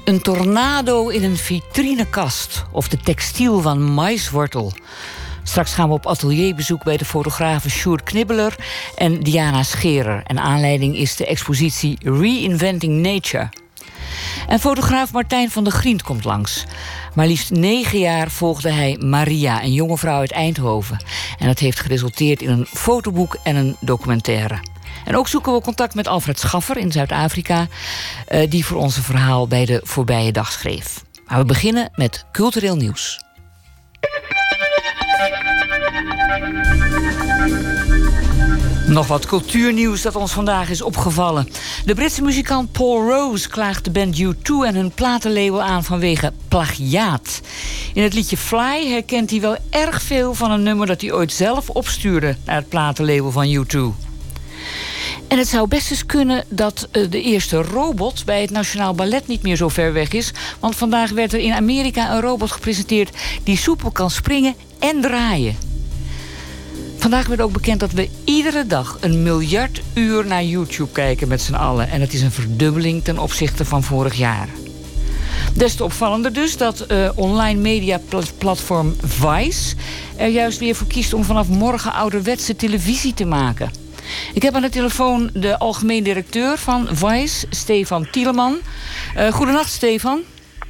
[0.06, 4.74] Een tornado in een vitrinekast of de textiel van maiswortel.
[5.44, 8.56] Straks gaan we op atelierbezoek bij de fotografen Sjoerd Knibbeler
[8.96, 10.24] en Diana Scherer.
[10.26, 13.50] En aanleiding is de expositie Reinventing Nature.
[14.48, 16.66] En fotograaf Martijn van der Grient komt langs.
[17.16, 20.98] Maar liefst negen jaar volgde hij Maria, een jonge vrouw uit Eindhoven.
[21.38, 24.71] En dat heeft geresulteerd in een fotoboek en een documentaire.
[25.12, 27.68] En ook zoeken we contact met Alfred Schaffer in Zuid-Afrika...
[28.28, 31.04] eh, die voor ons een verhaal bij de voorbije dag schreef.
[31.28, 33.20] Maar we beginnen met cultureel nieuws.
[38.88, 41.48] Nog wat cultuurnieuws dat ons vandaag is opgevallen.
[41.86, 47.42] De Britse muzikant Paul Rose klaagt de band U2 en hun platenlabel aan vanwege plagiaat.
[47.94, 51.32] In het liedje Fly herkent hij wel erg veel van een nummer dat hij ooit
[51.32, 54.11] zelf opstuurde naar het platenlabel van U2.
[55.28, 59.28] En het zou best eens kunnen dat eh, de eerste robot bij het Nationaal Ballet
[59.28, 60.32] niet meer zo ver weg is.
[60.60, 65.56] Want vandaag werd er in Amerika een robot gepresenteerd die soepel kan springen en draaien.
[66.98, 71.42] Vandaag werd ook bekend dat we iedere dag een miljard uur naar YouTube kijken met
[71.42, 71.90] z'n allen.
[71.90, 74.48] En dat is een verdubbeling ten opzichte van vorig jaar.
[75.54, 79.76] Des te opvallender dus dat eh, online mediaplatform Vice
[80.16, 83.81] er juist weer voor kiest om vanaf morgen ouderwetse televisie te maken.
[84.34, 88.58] Ik heb aan de telefoon de algemeen directeur van Vice, Stefan Tieleman.
[89.18, 90.22] Uh, goedenacht, Stefan.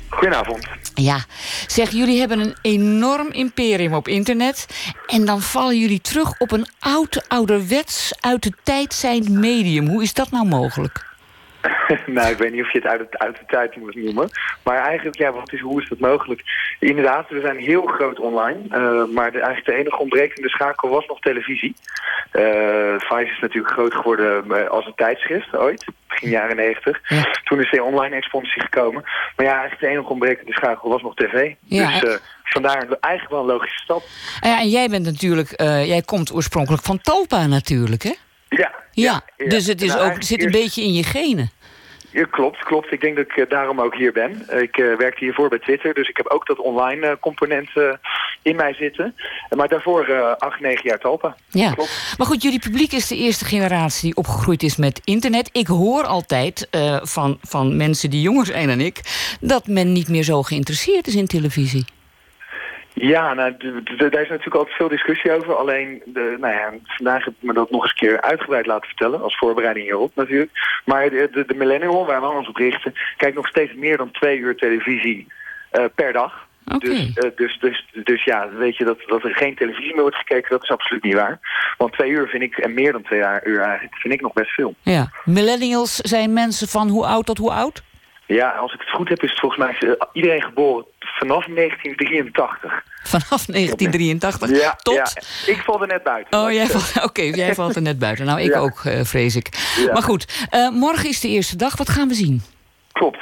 [0.10, 0.68] Goedenavond.
[0.94, 1.26] Ja,
[1.68, 4.66] zeg, jullie hebben een enorm imperium op internet.
[5.08, 9.88] En dan vallen jullie terug op een oud, ouderwets, uit de tijd zijnd medium.
[9.88, 11.11] Hoe is dat nou mogelijk?
[12.06, 14.30] nou, ik weet niet of je het uit, het uit de tijd moet noemen.
[14.64, 16.42] Maar eigenlijk, ja, wat is, hoe is dat mogelijk?
[16.80, 18.60] Inderdaad, we zijn heel groot online.
[18.70, 21.76] Uh, maar de, eigenlijk de enige ontbrekende schakel was nog televisie.
[22.34, 25.86] Uh, Vice is natuurlijk groot geworden uh, als een tijdschrift ooit.
[26.08, 27.00] Begin jaren negentig.
[27.08, 27.36] Ja.
[27.44, 29.04] Toen is de online expansie gekomen.
[29.36, 31.54] Maar ja, eigenlijk de enige ontbrekende schakel was nog tv.
[31.64, 34.04] Ja, dus vandaar eigenlijk wel een logische stap.
[34.40, 38.14] Ah ja, en jij bent natuurlijk, jij komt oorspronkelijk van Talpa natuurlijk, hè?
[38.58, 41.52] Ja, Ja, dus het is Nou, ook, zit een beetje in je genen.
[42.12, 42.92] Ja, klopt, klopt.
[42.92, 44.44] Ik denk dat ik eh, daarom ook hier ben.
[44.48, 47.70] Eh, ik eh, werkte hiervoor bij Twitter, dus ik heb ook dat online component
[48.42, 49.16] in mij zitten.
[49.50, 51.36] Maar daarvoor acht, negen jaar Talpa.
[51.50, 51.72] Ja.
[51.72, 52.16] Klopt.
[52.18, 55.50] Maar goed, jullie publiek is de eerste generatie die opgegroeid is met internet.
[55.52, 56.68] Ik hoor altijd
[57.02, 59.02] van, van mensen die jonger zijn dan ik...
[59.42, 61.86] dat men niet meer zo geïnteresseerd is in televisie.
[62.94, 63.58] Ja, nou,
[63.98, 65.56] daar is natuurlijk altijd veel discussie over.
[65.56, 68.88] Alleen, de, nou ja, vandaag heb ik me dat nog eens een keer uitgebreid laten
[68.88, 69.22] vertellen.
[69.22, 70.52] Als voorbereiding hierop natuurlijk.
[70.86, 72.94] Maar de, de, de millennial, waar we ons op richten...
[73.18, 75.28] kijkt nog steeds meer dan twee uur televisie
[75.70, 76.50] eh, per dag.
[76.78, 80.16] Dus, eh, dus, dus, dus ja, weet je dat, dat er geen televisie meer wordt
[80.16, 81.40] gekeken, dat is absoluut niet waar.
[81.78, 84.52] Want twee uur vind ik, en meer dan twee uur eigenlijk, vind ik nog best
[84.52, 84.76] veel.
[84.82, 85.12] Ja.
[85.26, 87.84] Millennials zijn mensen van hoe oud tot hoe oud?
[88.26, 92.84] Ja, als ik het goed heb, is het volgens mij eh, iedereen geboren vanaf 1983.
[93.04, 94.94] Vanaf 1983 Ja, tot...
[94.96, 95.08] ja,
[95.52, 96.40] ik val er net buiten.
[96.40, 98.26] Oh, jij valt, oké, jij valt er net buiten.
[98.26, 98.60] Nou, ik Ja.
[98.60, 99.48] ook, eh, vrees ik.
[99.86, 99.94] Ja.
[99.94, 101.78] Maar goed, eh, morgen is de eerste dag.
[101.78, 102.42] Wat gaan we zien?
[102.92, 103.20] Klopt.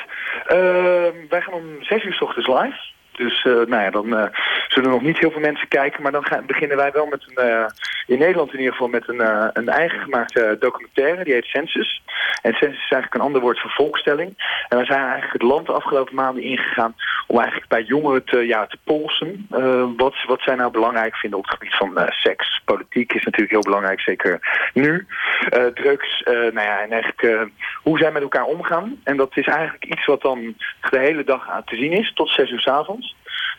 [0.47, 2.77] Ehm, wij gaan om zes uur 's ochtends live.
[3.19, 4.27] Dus eh, nou ja, dan, eh,
[4.67, 6.01] zullen nog niet heel veel mensen kijken.
[6.01, 7.65] Maar dan gaan, beginnen wij wel met een, uh,
[8.07, 11.23] in Nederland in ieder geval met een, uh, een eigen gemaakte documentaire.
[11.23, 12.01] Die heet Census.
[12.41, 14.29] En Census is eigenlijk een ander woord voor volkstelling.
[14.69, 16.95] En we zijn eigenlijk het land de afgelopen maanden ingegaan
[17.27, 19.47] om eigenlijk bij jongeren te, ja, te polsen.
[19.51, 22.61] Uh, wat, wat zij nou belangrijk vinden op het gebied van seks.
[22.65, 24.39] Politiek is natuurlijk heel belangrijk, zeker
[24.73, 25.07] nu.
[25.73, 27.49] drugs, nou ja, en eigenlijk
[27.83, 28.99] hoe zij met elkaar omgaan.
[29.03, 30.55] En dat is eigenlijk iets wat dan
[30.89, 33.08] de hele dag te zien is, tot zes uur s avonds.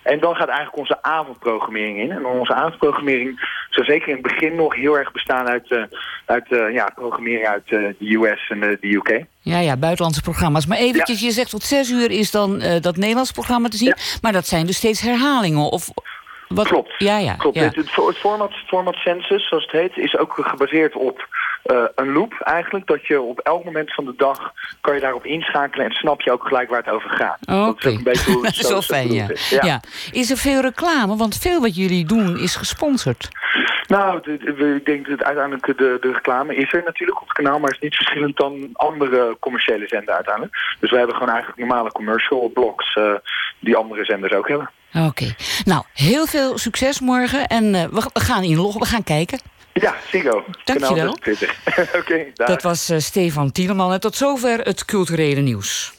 [0.03, 2.11] En dan gaat eigenlijk onze avondprogrammering in.
[2.11, 3.41] En onze avondprogrammering
[3.71, 5.83] zou zeker in het begin nog heel erg bestaan uit, uh,
[6.25, 9.25] uit uh, ja, programmering uit uh, de US en de UK.
[9.41, 10.67] Ja, ja, buitenlandse programma's.
[10.67, 13.95] Maar eventjes, je zegt tot zes uur is dan dat Nederlands programma te zien.
[14.23, 15.71] Maar dat zijn dus steeds herhalingen.
[15.71, 15.91] Of
[16.49, 16.67] wat?
[16.67, 16.95] Klopt.
[16.99, 17.35] Ja, ja.
[17.35, 17.57] Klopt.
[17.57, 17.63] Ja.
[17.63, 21.29] Het, het, format, format Census, zoals het heet, is ook gebaseerd op
[21.71, 22.87] uh, een loop eigenlijk.
[22.87, 26.33] Dat je op elk moment van de dag kan je daarop inschakelen en snap je
[26.33, 27.39] ook gelijk waar het over gaat.
[27.41, 27.53] Oké.
[27.53, 27.67] Okay.
[27.73, 29.29] Dat is een beetje hoe het zo, zo fijn, ja.
[29.29, 29.51] Is.
[29.51, 29.61] Ja.
[29.65, 29.81] ja.
[30.11, 31.17] Is er veel reclame?
[31.17, 33.29] Want veel wat jullie doen is gesponsord.
[33.87, 34.33] Nou,
[34.75, 37.79] ik denk dat uiteindelijk de, de reclame is er natuurlijk op het kanaal, maar is
[37.79, 40.55] niet verschillend dan andere commerciële zenden uiteindelijk.
[40.81, 43.15] Dus we hebben gewoon eigenlijk normale commercial blocks uh,
[43.59, 44.71] die andere zenders ook hebben.
[44.95, 45.35] Oké.
[45.65, 47.47] Nou, heel veel succes morgen.
[47.47, 49.39] En uh, we, we, gaan inloggen, we gaan kijken.
[49.81, 50.45] Ja, Sigo.
[50.65, 51.11] Dankjewel.
[51.21, 53.93] Oké, okay, Dat was uh, Stefan Tieleman.
[53.93, 55.93] En tot zover het culturele nieuws.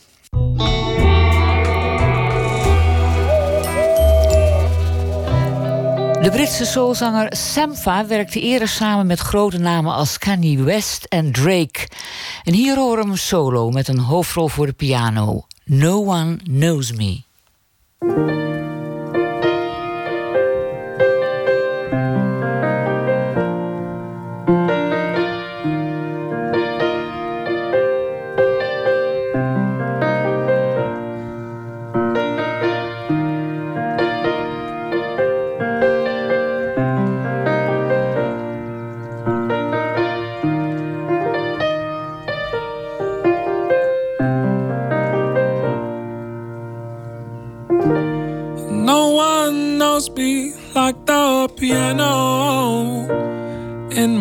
[6.21, 11.87] De Britse soulzanger Sampha werkte eerder samen met grote namen als Kanye West en Drake.
[12.43, 15.45] En hier horen we hem solo met een hoofdrol voor de piano.
[15.65, 17.21] No One Knows Me.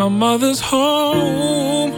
[0.01, 1.93] My mother's home.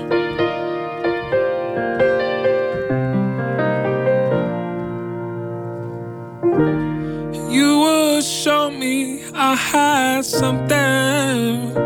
[7.49, 11.77] You would show me I had something.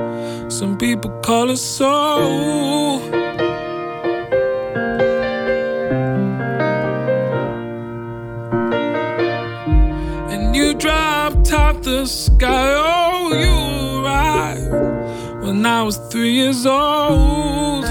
[0.49, 3.01] Some people call it soul.
[10.33, 10.73] and you
[11.45, 12.73] top the sky.
[12.75, 13.86] Oh, you
[15.47, 17.85] when I was three years old.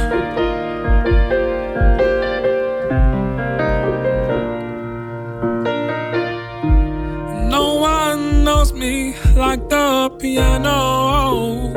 [7.56, 11.72] No one knows me like the piano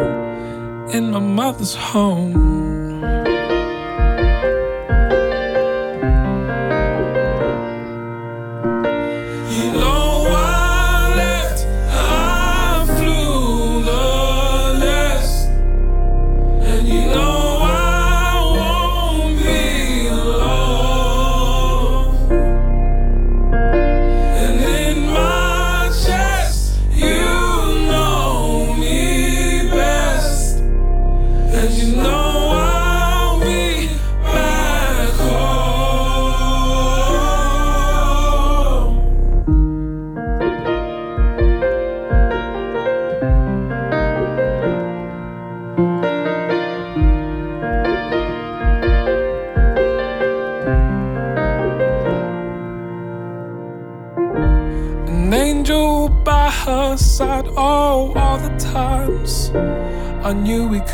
[0.90, 2.77] in my mother's home.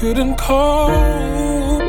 [0.04, 1.80] Couldn't cope.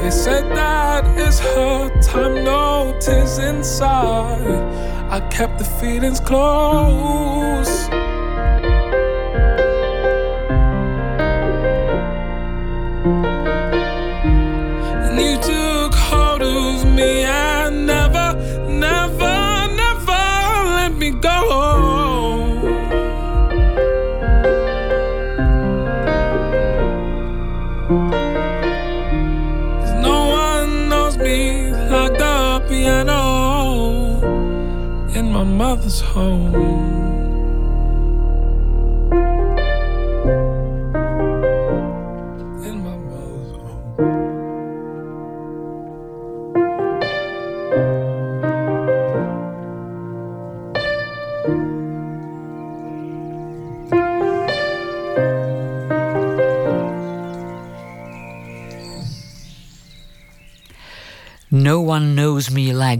[0.00, 4.62] They said that is her time, no tears inside.
[5.10, 7.73] I kept the feelings close.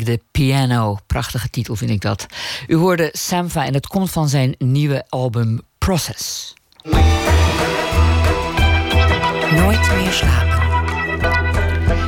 [0.02, 0.96] The Piano.
[1.06, 2.26] Prachtige titel vind ik dat.
[2.66, 6.54] U hoorde Samfa en het komt van zijn nieuwe album Process.
[9.50, 10.54] Nooit meer slapen.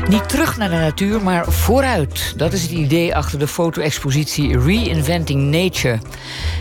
[0.09, 2.33] Niet terug naar de natuur, maar vooruit.
[2.37, 5.99] Dat is het idee achter de foto-expositie Reinventing Nature.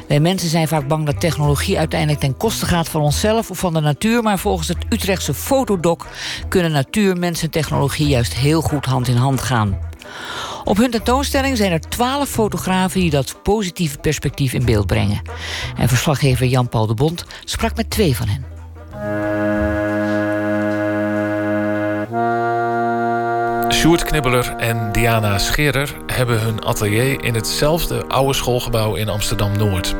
[0.08, 3.74] Wij mensen zijn vaak bang dat technologie uiteindelijk ten koste gaat van onszelf of van
[3.74, 4.24] de natuur.
[4.24, 6.06] Maar volgens het Utrechtse Fotodoc
[6.48, 9.78] kunnen natuur, mens en technologie juist heel goed hand in hand gaan.
[10.66, 15.22] Op hun tentoonstelling zijn er twaalf fotografen die dat positieve perspectief in beeld brengen.
[15.78, 18.46] En verslaggever Jan-Paul de Bond sprak met twee van hen.
[23.74, 29.96] Sjoerd Knibbeler en Diana Scherer hebben hun atelier in hetzelfde oude schoolgebouw in Amsterdam-Noord.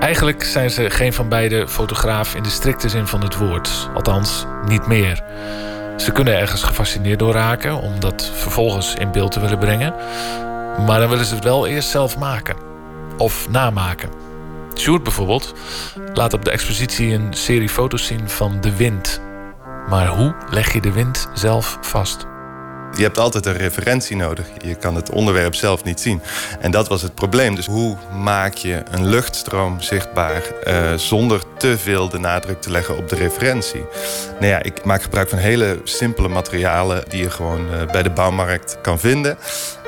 [0.00, 3.90] Eigenlijk zijn ze geen van beide fotograaf in de strikte zin van het woord.
[3.94, 5.22] Althans, niet meer.
[5.96, 9.94] Ze kunnen ergens gefascineerd door raken om dat vervolgens in beeld te willen brengen.
[10.86, 12.56] Maar dan willen ze het wel eerst zelf maken.
[13.18, 14.08] Of namaken.
[14.74, 15.54] Sjoerd bijvoorbeeld
[16.14, 19.20] laat op de expositie een serie foto's zien van de wind.
[19.88, 22.26] Maar hoe leg je de wind zelf vast?
[22.96, 24.46] Je hebt altijd een referentie nodig.
[24.58, 26.22] Je kan het onderwerp zelf niet zien.
[26.60, 27.54] En dat was het probleem.
[27.54, 32.96] Dus hoe maak je een luchtstroom zichtbaar uh, zonder te veel de nadruk te leggen
[32.96, 33.84] op de referentie?
[34.40, 38.10] Nou ja, ik maak gebruik van hele simpele materialen die je gewoon uh, bij de
[38.10, 39.38] bouwmarkt kan vinden.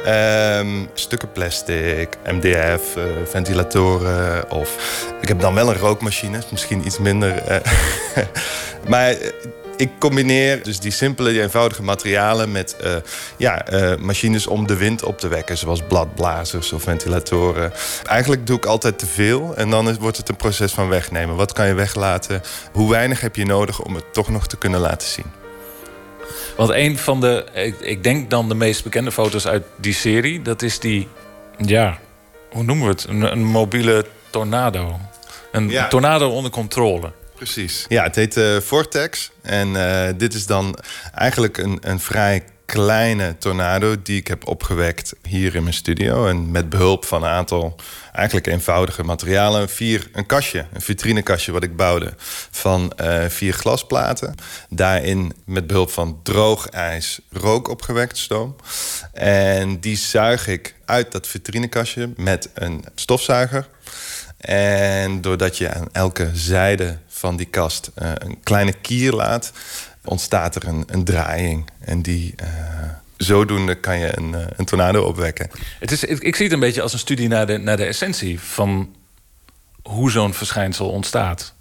[0.07, 4.77] Um, stukken plastic, MDF, uh, ventilatoren of...
[5.21, 7.43] Ik heb dan wel een rookmachine, misschien iets minder...
[8.89, 9.17] maar
[9.79, 12.95] ik combineer dus die simpele, die eenvoudige materialen met uh,
[13.37, 17.73] ja, uh, machines om de wind op te wekken, zoals bladblazers of ventilatoren.
[18.07, 21.37] Eigenlijk doe ik altijd te veel en dan is, wordt het een proces van wegnemen.
[21.37, 22.43] Wat kan je weglaten?
[22.73, 25.27] Hoe weinig heb je nodig om het toch nog te kunnen laten zien?
[26.57, 30.43] Want een van de, ik, ik denk dan de meest bekende foto's uit die serie,
[30.43, 31.09] dat is die,
[31.57, 31.99] ja,
[32.53, 33.05] hoe noemen we het?
[33.09, 35.01] Een, een mobiele tornado.
[35.53, 35.89] Een Ja.
[35.89, 37.13] tornado onder controle.
[37.39, 37.85] Precies.
[37.89, 39.31] Ja, het heet eh, Vortex.
[39.43, 40.79] En eh, dit is dan
[41.15, 46.27] eigenlijk een, een vrij kleine tornado die ik heb opgewekt hier in mijn studio.
[46.27, 47.77] En met behulp van een aantal
[48.13, 49.69] eigenlijk eenvoudige materialen.
[49.69, 52.13] Vier, een kastje, een vitrinekastje wat ik bouwde
[52.51, 54.35] van eh, vier glasplaten.
[54.69, 58.57] Daarin met behulp van droog ijs rook opgewekt stoom.
[59.13, 63.69] En die zuig ik uit dat vitrinekastje met een stofzuiger.
[64.39, 69.53] En doordat je aan elke zijde van die kast eh, een kleine kier laat,
[70.05, 71.71] ontstaat er een, een draaiing.
[71.81, 72.49] En die, eh,
[73.19, 75.51] zodoende kan je een, eh, een tornado opwekken.
[75.79, 77.85] Het is, ik, ik zie het een beetje als een studie naar de, naar de
[77.85, 78.97] essentie van
[79.83, 81.55] hoe zo'n verschijnsel ontstaat.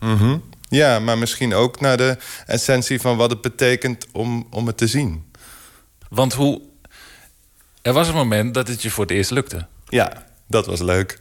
[0.00, 0.38] Mhm.
[0.68, 2.16] Ja, maar misschien ook naar de
[2.46, 5.32] essentie van wat het betekent om, om het te zien.
[6.08, 6.60] Want hoe.
[7.82, 9.66] Er was een moment dat het je voor het eerst lukte.
[9.88, 11.18] Ja, dat was leuk.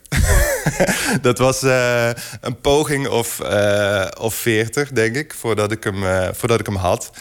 [1.21, 2.09] dat was eh,
[2.41, 6.75] een poging of, eh, of 40, denk ik, voordat ik hem, eh, voordat ik hem
[6.75, 7.11] had.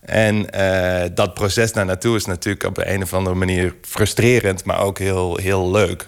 [0.00, 0.46] En
[1.14, 5.36] dat proces daar naartoe is natuurlijk op een of andere manier frustrerend, maar ook heel,
[5.36, 6.06] heel leuk.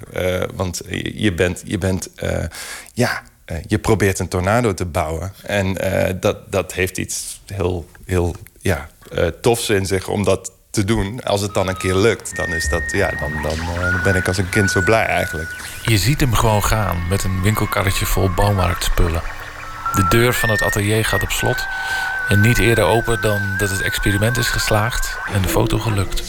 [0.55, 2.09] Want je bent, je bent
[2.93, 3.23] ja,
[3.67, 5.33] je probeert een tornado te bouwen.
[5.43, 5.77] En
[6.21, 8.89] dat, dat heeft iets heel, heel ja,
[9.41, 11.23] tofs in zich om dat te doen.
[11.23, 14.15] Als het dan een keer lukt, dan, is dat, ja, dan, dan, eh, dan ben
[14.15, 15.51] ik als een kind zo blij eigenlijk.
[15.83, 19.23] Je ziet hem gewoon gaan met een winkelkarretje vol bouwmarktspullen.
[19.95, 21.67] De deur van het atelier gaat op slot.
[22.29, 26.23] En niet eerder open dan dat het experiment is geslaagd en de foto gelukt.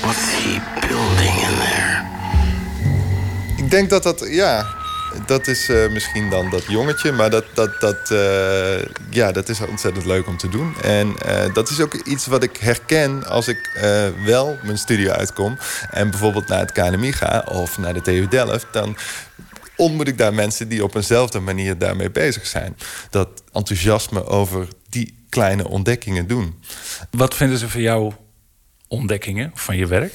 [0.00, 2.02] What's he building in there?
[3.56, 4.66] Ik denk dat dat, ja,
[5.26, 9.60] dat is eh, misschien dan dat jongetje, maar dat, dat, dat, eh, ja, dat is
[9.60, 10.74] ontzettend leuk om te doen.
[10.82, 13.70] En eh, dat is ook iets wat ik herken als ik
[14.24, 15.58] wel mijn studio uitkom
[15.90, 18.96] en bijvoorbeeld naar het KNMI ga of naar de TU Delft, dan
[19.76, 22.76] ontmoet ik daar mensen die op eenzelfde manier daarmee bezig zijn.
[23.10, 26.62] Dat enthousiasme over die kleine ontdekkingen doen.
[27.10, 28.16] Wat vinden ze van jouw
[28.88, 30.12] ontdekkingen van je werk?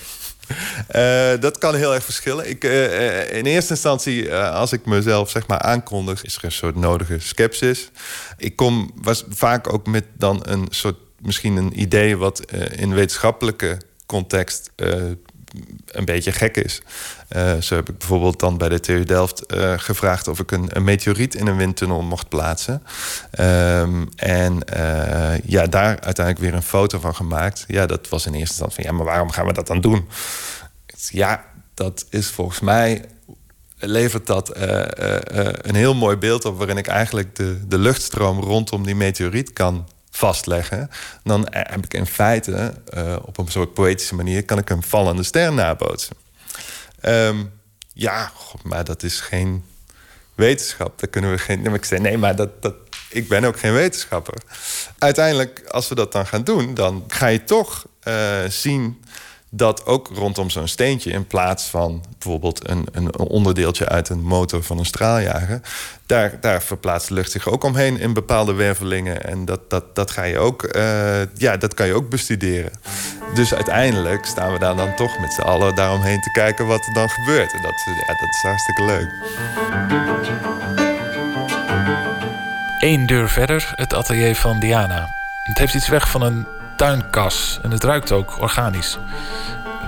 [0.87, 2.49] Eh, dat kan heel erg verschillen.
[2.49, 6.51] Ik, eh, eh, in eerste instantie, als ik mezelf zeg maar aankondig, is er een
[6.51, 7.89] soort nodige sceptisch.
[8.37, 13.77] Ik kom was vaak ook met dan een soort, misschien een idee wat in wetenschappelijke
[14.05, 14.71] context
[15.85, 16.81] een beetje gek is.
[17.27, 20.67] Eh, zo heb ik bijvoorbeeld dan bij de TU Delft eh, gevraagd of ik een,
[20.69, 22.83] een meteoriet in een windtunnel mocht plaatsen.
[23.31, 27.63] Ehm, en eh, ja, daar uiteindelijk weer een foto van gemaakt.
[27.67, 30.07] Ja, dat was in eerste instantie van ja, maar waarom gaan we dat dan doen?
[31.09, 33.05] Ja, dat is volgens mij
[33.77, 38.95] levert dat een heel mooi beeld op waarin ik eigenlijk de, de luchtstroom rondom die
[38.95, 40.89] meteoriet kan vastleggen,
[41.23, 45.23] dan heb ik in feite eh, op een soort poëtische manier kan ik een vallende
[45.23, 46.15] ster nabootsen.
[46.99, 47.37] Ehm,
[47.93, 48.31] ja,
[48.63, 49.65] maar dat is geen
[50.35, 50.99] wetenschap.
[50.99, 51.57] Daar kunnen we geen.
[51.57, 52.75] Nee, maar ik zei nee, maar dat, dat,
[53.09, 54.37] ik ben ook geen wetenschapper.
[54.97, 59.03] Uiteindelijk, als we dat dan gaan doen, dan ga je toch eh, zien
[59.55, 64.63] dat ook rondom zo'n steentje, in plaats van bijvoorbeeld een, een onderdeeltje uit een motor
[64.63, 65.61] van een straaljager,
[66.05, 69.23] daar, daar verplaatst de lucht zich ook omheen in bepaalde wervelingen.
[69.23, 72.71] En dat, dat, dat, ga je ook, eh, ja, dat kan je ook bestuderen.
[73.33, 76.93] Dus uiteindelijk staan we daar dan toch met z'n allen daaromheen te kijken wat er
[76.93, 77.53] dan gebeurt.
[77.53, 79.09] En dat, ja, dat is hartstikke leuk.
[82.79, 85.09] Eén deur verder, het atelier van Diana.
[85.43, 86.47] Het heeft iets weg van een
[86.77, 88.97] tuinkas en het ruikt ook organisch.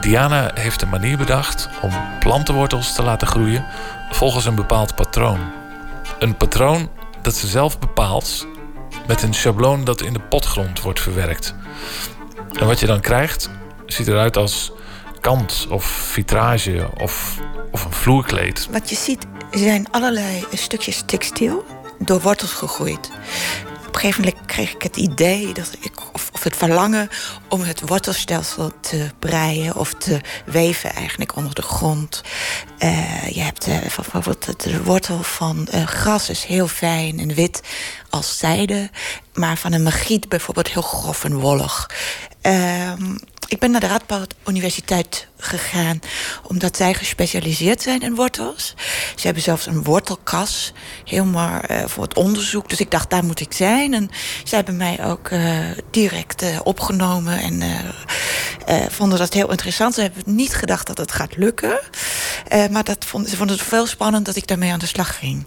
[0.01, 3.65] Diana heeft een manier bedacht om plantenwortels te laten groeien
[4.11, 5.39] volgens een bepaald patroon.
[6.19, 6.89] Een patroon
[7.21, 8.47] dat ze zelf bepaalt
[9.07, 11.55] met een schabloon dat in de potgrond wordt verwerkt.
[12.59, 13.49] En wat je dan krijgt,
[13.85, 14.71] ziet eruit als
[15.21, 17.39] kant of vitrage of,
[17.71, 18.67] of een vloerkleed.
[18.71, 21.65] Wat je ziet zijn allerlei stukjes textiel
[21.99, 23.11] door wortels gegroeid.
[23.95, 27.09] Een gegeven moment kreeg ik het idee dat ik, of, of het verlangen
[27.49, 32.21] om het wortelstelsel te breien of te weven eigenlijk onder de grond.
[32.79, 37.61] Uh, je hebt bijvoorbeeld de wortel van uh, gras is heel fijn en wit
[38.09, 38.89] als zijde,
[39.33, 41.89] maar van een magiet bijvoorbeeld heel grof en wollig.
[42.41, 43.15] Ehm,
[43.47, 45.99] ik ben naar de Radboud Universiteit gegaan
[46.47, 48.73] omdat zij gespecialiseerd zijn in wortels.
[49.15, 50.73] Ze hebben zelfs een wortelkas,
[51.03, 52.69] helemaal uh, voor het onderzoek.
[52.69, 53.93] Dus ik dacht, daar moet ik zijn.
[53.93, 54.09] En
[54.43, 55.59] zij hebben mij ook uh,
[55.91, 57.63] direct uh, opgenomen en
[58.89, 59.93] vonden dat heel interessant.
[59.93, 61.79] Ze hebben niet gedacht dat het gaat lukken.
[62.71, 65.45] maar dat vond, ze vonden het veel spannend dat ik daarmee aan de slag ging.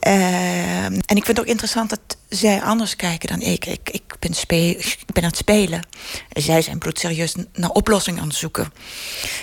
[0.00, 2.00] en ik vind het ook interessant dat
[2.30, 3.66] zij anders kijken dan ik.
[3.66, 4.30] Ik, ik, ben,
[4.78, 5.86] ik ben aan het spelen.
[6.28, 8.72] Zij zijn bloedserieus naar oplossingen aan het zoeken.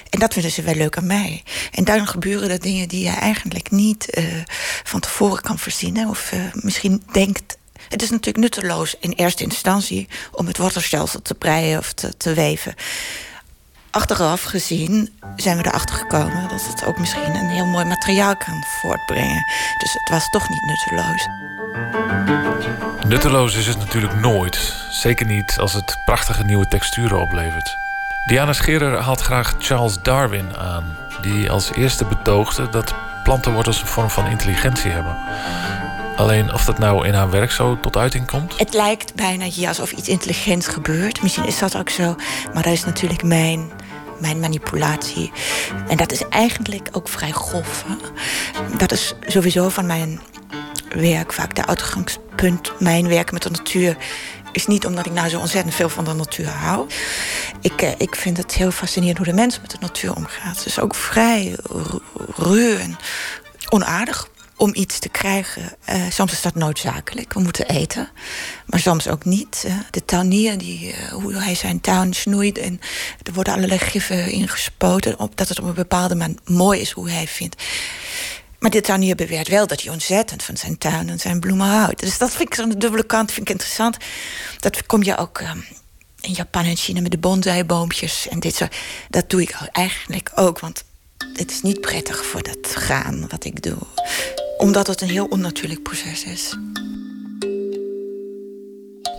[0.09, 1.43] En dat vinden ze wel leuk aan mij.
[1.71, 4.25] En daarom gebeuren er dingen die je eigenlijk niet uh,
[4.83, 6.07] van tevoren kan voorzien.
[6.07, 7.57] Of uh, misschien denkt.
[7.89, 12.33] Het is natuurlijk nutteloos in eerste instantie om het wortelstelsel te breien of te, te
[12.33, 12.75] weven.
[13.91, 18.63] Achteraf gezien zijn we erachter gekomen dat het ook misschien een heel mooi materiaal kan
[18.81, 19.45] voortbrengen.
[19.77, 21.27] Dus het was toch niet nutteloos.
[23.07, 24.73] Nutteloos is het natuurlijk nooit.
[24.91, 27.86] Zeker niet als het prachtige nieuwe texturen oplevert.
[28.27, 32.93] Diana Scherer haalt graag Charles Darwin aan, die als eerste betoogde dat
[33.23, 35.17] plantenwortels een vorm van intelligentie hebben.
[36.15, 38.59] Alleen of dat nou in haar werk zo tot uiting komt?
[38.59, 41.21] Het lijkt bijna hier alsof iets intelligents gebeurt.
[41.21, 42.15] Misschien is dat ook zo,
[42.53, 43.71] maar dat is natuurlijk mijn,
[44.19, 45.31] mijn manipulatie.
[45.87, 47.85] En dat is eigenlijk ook vrij grof.
[48.77, 50.19] Dat is sowieso van mijn
[50.89, 52.71] werk vaak de uitgangspunt.
[52.79, 53.97] Mijn werk met de natuur
[54.57, 56.87] is niet omdat ik nou zo ontzettend veel van de natuur hou.
[57.61, 60.57] Ik, eh, ik vind het heel fascinerend hoe de mens met de natuur omgaat.
[60.57, 61.55] Het is ook vrij
[62.35, 62.97] ruw en
[63.69, 64.27] onaardig
[64.57, 65.63] om iets te krijgen.
[65.89, 68.09] Uh, soms is dat noodzakelijk, we moeten eten.
[68.65, 69.63] Maar soms ook niet.
[69.65, 72.57] Uh, de tuinier, die, uh, hoe hij zijn tuin snoeit...
[72.57, 72.79] en
[73.23, 75.19] er worden allerlei giffen ingespoten...
[75.19, 77.63] Op, dat het op een bepaalde manier mooi is hoe hij vindt.
[78.67, 81.99] Maar dit tuinier beweert wel dat hij ontzettend van zijn tuin en zijn bloemen houdt.
[81.99, 83.97] Dus dat vind ik zo'n dubbele kant vind ik interessant.
[84.59, 85.65] Dat kom je ook um,
[86.21, 88.75] in Japan en China met de bonsai-boompjes en dit soort.
[89.09, 90.83] Dat doe ik eigenlijk ook, want
[91.33, 93.77] het is niet prettig voor dat gaan wat ik doe.
[94.57, 96.57] Omdat het een heel onnatuurlijk proces is.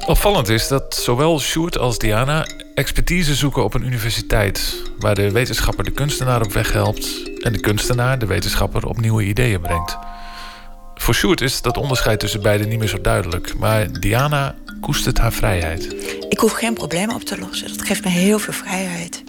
[0.09, 5.85] Opvallend is dat zowel Sjoerd als Diana expertise zoeken op een universiteit, waar de wetenschapper
[5.85, 9.99] de kunstenaar op weg helpt en de kunstenaar de wetenschapper op nieuwe ideeën brengt.
[10.95, 15.33] Voor Sjoerd is dat onderscheid tussen beiden niet meer zo duidelijk, maar Diana koestert haar
[15.33, 15.95] vrijheid.
[16.29, 17.69] Ik hoef geen problemen op te lossen.
[17.69, 19.23] Dat geeft me heel veel vrijheid.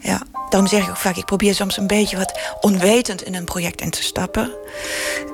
[0.00, 3.44] Ja, daarom zeg ik ook vaak, ik probeer soms een beetje wat onwetend in een
[3.44, 4.52] project in te stappen.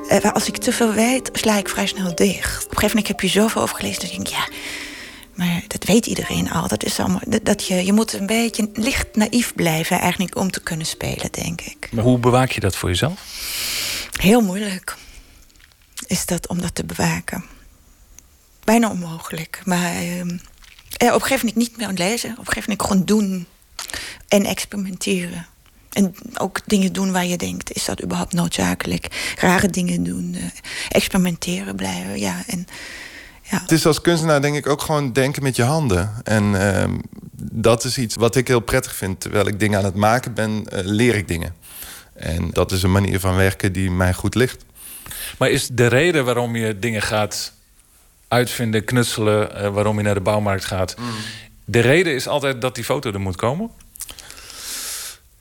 [0.08, 2.64] Eh, als ik te veel weet, sla ik vrij snel dicht.
[2.64, 4.48] Op een gegeven moment heb je zoveel overgelezen dat ik denk, ja,
[5.34, 6.68] maar dat weet iedereen al.
[6.68, 10.62] Dat is allemaal, dat je, je moet een beetje licht naïef blijven eigenlijk om te
[10.62, 11.88] kunnen spelen, denk ik.
[11.92, 13.24] Maar hoe bewaak je dat voor jezelf?
[14.20, 14.96] Heel moeilijk
[16.06, 17.44] is dat om dat te bewaken.
[18.64, 19.60] Bijna onmogelijk.
[19.64, 22.30] Maar eh, op een gegeven moment niet meer aan lezen.
[22.30, 23.46] Op een gegeven moment gewoon doen
[24.28, 25.46] en experimenteren.
[25.92, 29.34] En ook dingen doen waar je denkt, is dat überhaupt noodzakelijk?
[29.38, 30.44] Rare dingen doen, uh,
[30.88, 32.42] experimenteren blijven, ja.
[32.46, 32.66] En,
[33.42, 33.60] ja.
[33.60, 36.12] Het is als kunstenaar denk ik ook gewoon denken met je handen.
[36.24, 36.84] En uh,
[37.52, 39.20] dat is iets wat ik heel prettig vind.
[39.20, 41.54] Terwijl ik dingen aan het maken ben, uh, leer ik dingen.
[42.14, 44.64] En dat is een manier van werken die mij goed ligt.
[45.38, 47.52] Maar is de reden waarom je dingen gaat
[48.28, 49.56] uitvinden, knutselen...
[49.56, 50.94] eh, waarom je naar de bouwmarkt gaat.
[51.68, 53.70] De reden is altijd dat die foto er moet komen?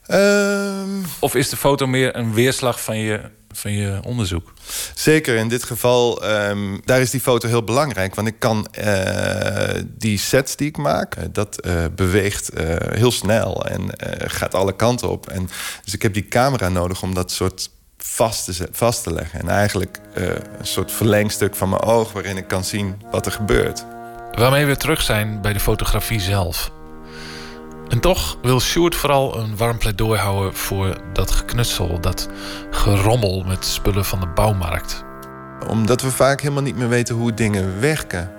[0.06, 0.88] Ehm,
[1.18, 3.20] Of is de foto meer een weerslag van je,
[3.52, 4.52] van je onderzoek?
[4.94, 8.14] Zeker in dit geval, ehm, daar is die foto heel belangrijk.
[8.14, 12.50] Want ik kan eh, die sets die ik maak, eh, dat eh, beweegt
[12.94, 13.90] heel snel en
[14.30, 15.28] gaat alle kanten op.
[15.28, 15.48] En,
[15.84, 19.40] dus ik heb die camera nodig om dat soort vast te, zet- vast te leggen.
[19.40, 23.84] En eigenlijk een soort verlengstuk van mijn oog waarin ik kan zien wat er gebeurt.
[24.36, 26.70] Waarmee we terug zijn bij de fotografie zelf.
[27.88, 32.28] En toch wil Sjoerd vooral een warm pleidooi houden voor dat geknutsel, dat
[32.70, 35.04] gerommel met spullen van de bouwmarkt.
[35.68, 38.30] Omdat we vaak helemaal niet meer weten hoe dingen werken.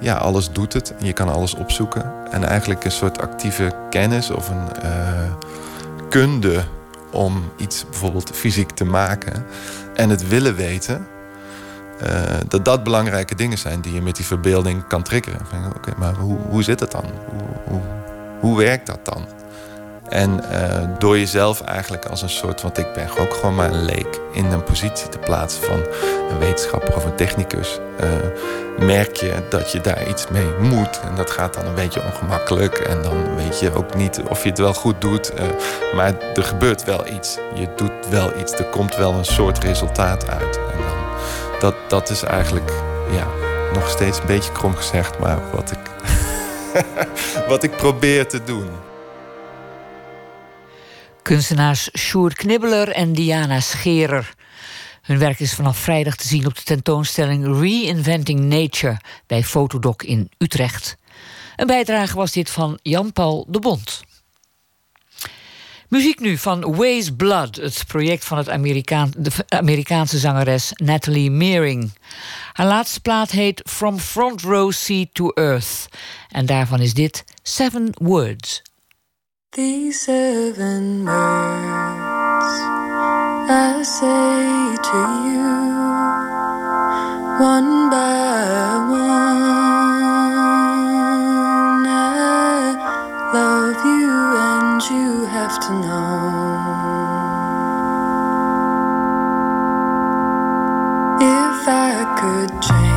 [0.00, 0.94] Ja, alles doet het.
[0.98, 2.12] Je kan alles opzoeken.
[2.30, 5.32] En eigenlijk een soort actieve kennis of een eh,
[6.08, 6.64] kunde
[7.10, 9.46] om iets bijvoorbeeld fysiek te maken.
[9.94, 11.06] En het willen weten.
[11.98, 15.40] Eh, dat dat belangrijke dingen zijn die je met die verbeelding kan triggeren.
[15.76, 17.04] Oké, maar hoe, hoe zit het dan?
[17.64, 17.80] Hoe,
[18.40, 19.26] hoe, werkt dat dan?
[20.08, 23.84] En eh, door jezelf eigenlijk als een soort, want ik ben ook gewoon maar een
[23.84, 25.80] leek, in een positie te plaatsen van
[26.30, 28.08] een wetenschapper of een technicus, eh,
[28.86, 31.00] merk je dat je daar iets mee moet.
[31.00, 32.78] En dat gaat dan een beetje ongemakkelijk.
[32.78, 35.32] En dan weet je ook niet of je het wel goed doet.
[35.94, 37.38] maar er gebeurt wel iets.
[37.54, 38.52] Je doet wel iets.
[38.52, 40.56] Er komt wel een soort resultaat uit.
[40.56, 41.03] En dan,
[41.60, 42.72] dat, dat is eigenlijk,
[43.10, 43.26] ja,
[43.72, 45.90] nog steeds een beetje krom gezegd, maar wat ik,
[47.48, 48.68] wat ik probeer te doen.
[51.22, 54.34] Kunstenaars Sjoerd Knibbeler en Diana Scherer.
[55.02, 60.30] Hun werk is vanaf vrijdag te zien op de tentoonstelling Reinventing Nature bij Fotodoc in
[60.38, 60.96] Utrecht.
[61.56, 64.02] Een bijdrage was dit van Jan-Paul de Bond.
[65.94, 71.92] Muziek nu van Ways Blood, het project van het Amerikaan, de Amerikaanse zangeres Natalie Meering.
[72.52, 75.88] Haar laatste plaat heet From Front Row Sea to Earth.
[76.28, 78.62] En daarvan is dit Seven Words.
[79.50, 82.58] These seven words
[83.50, 85.74] I say to you,
[87.38, 89.33] one by one.
[94.90, 96.74] You, have to know.
[101.20, 102.93] If I could change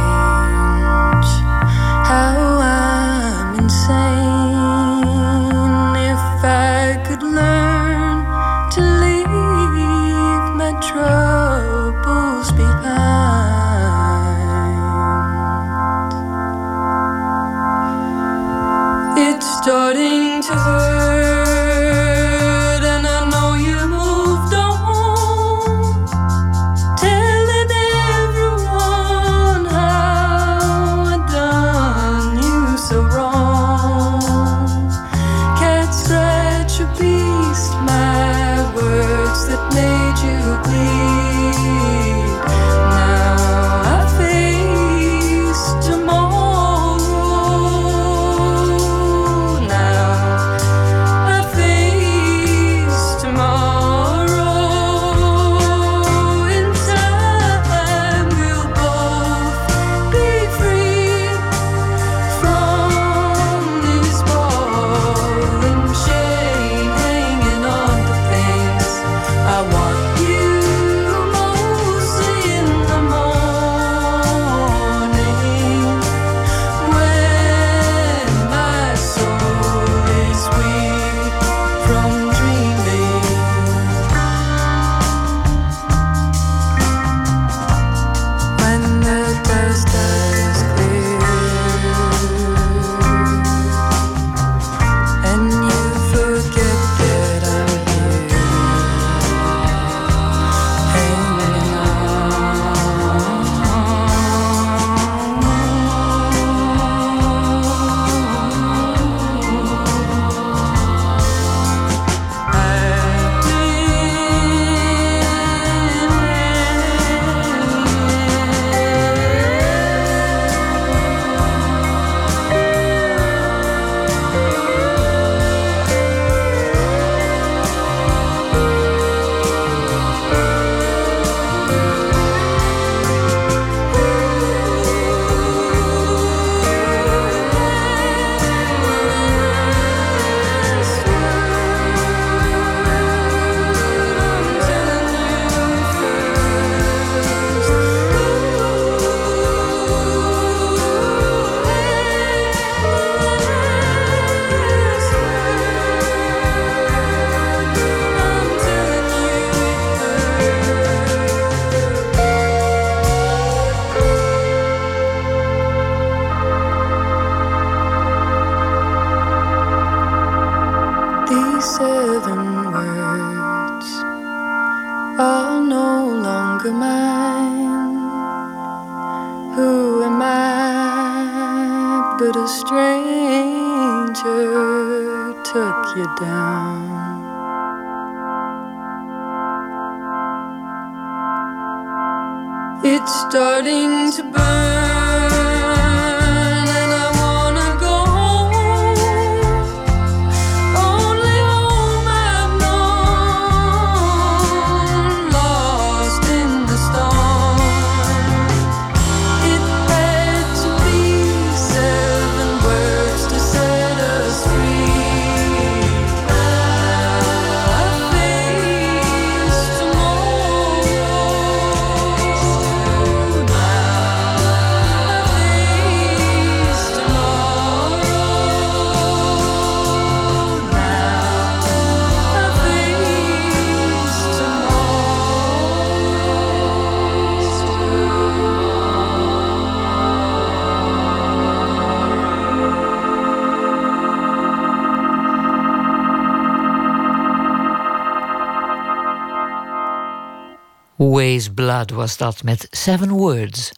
[251.86, 253.72] Was dat met Seven Words.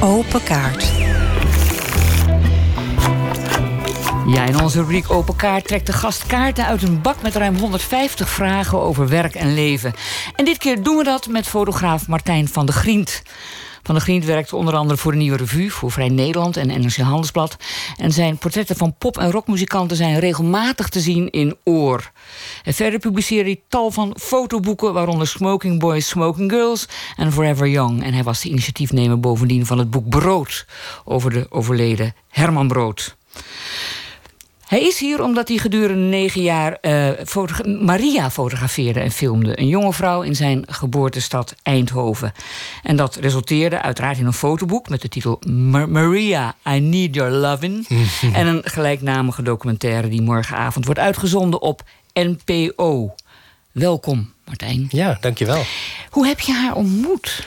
[0.00, 0.92] Open kaart.
[4.26, 7.56] Ja, in onze rubriek Open Kaart trekt de gast kaarten uit een bak met ruim
[7.56, 9.94] 150 vragen over werk en leven.
[10.34, 13.22] En dit keer doen we dat met fotograaf Martijn van de Grient.
[13.88, 16.96] Van der Grient werkte onder andere voor de Nieuwe Revue, voor Vrij Nederland en NRC
[16.96, 17.56] Handelsblad.
[17.96, 22.10] En zijn portretten van pop- en rockmuzikanten zijn regelmatig te zien in Oor.
[22.64, 28.02] Verder publiceerde hij tal van fotoboeken, waaronder Smoking Boys, Smoking Girls en Forever Young.
[28.02, 30.66] En hij was de initiatiefnemer bovendien van het boek Brood
[31.04, 33.17] over de overleden Herman Brood.
[34.68, 39.60] Hij is hier omdat hij gedurende negen jaar uh, fotogra Maria fotografeerde en filmde.
[39.60, 42.32] Een jonge vrouw in zijn geboortestad Eindhoven.
[42.82, 45.40] En dat resulteerde uiteraard in een fotoboek met de titel
[45.88, 47.86] Maria, I Need Your Lovin'.
[48.32, 51.82] en een gelijknamige documentaire die morgenavond wordt uitgezonden op
[52.12, 53.14] NPO.
[53.72, 54.86] Welkom, Martijn.
[54.90, 55.62] Ja, dankjewel.
[56.10, 57.46] Hoe heb je haar ontmoet?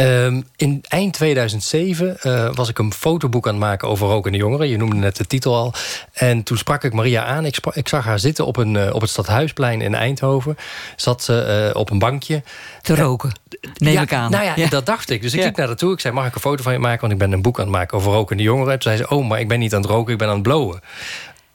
[0.00, 4.68] Um, in eind 2007 uh, was ik een fotoboek aan het maken over rokende jongeren.
[4.68, 5.72] Je noemde net de titel al.
[6.12, 7.44] En toen sprak ik Maria aan.
[7.44, 10.56] Ik, ik zag haar zitten op, een, uh, op het Stadhuisplein in Eindhoven.
[10.96, 12.42] Zat ze uh, op een bankje.
[12.82, 13.32] Te roken,
[13.74, 14.30] neem ja, ik aan.
[14.30, 15.22] Nou ja, ja, dat dacht ik.
[15.22, 15.44] Dus ik ja.
[15.44, 15.92] liep naar haar toe.
[15.92, 17.00] Ik zei, mag ik een foto van je maken?
[17.00, 18.72] Want ik ben een boek aan het maken over rokende jongeren.
[18.72, 20.34] En toen zei ze, oh, maar ik ben niet aan het roken, ik ben aan
[20.34, 20.80] het blowen.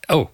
[0.07, 0.31] Oh,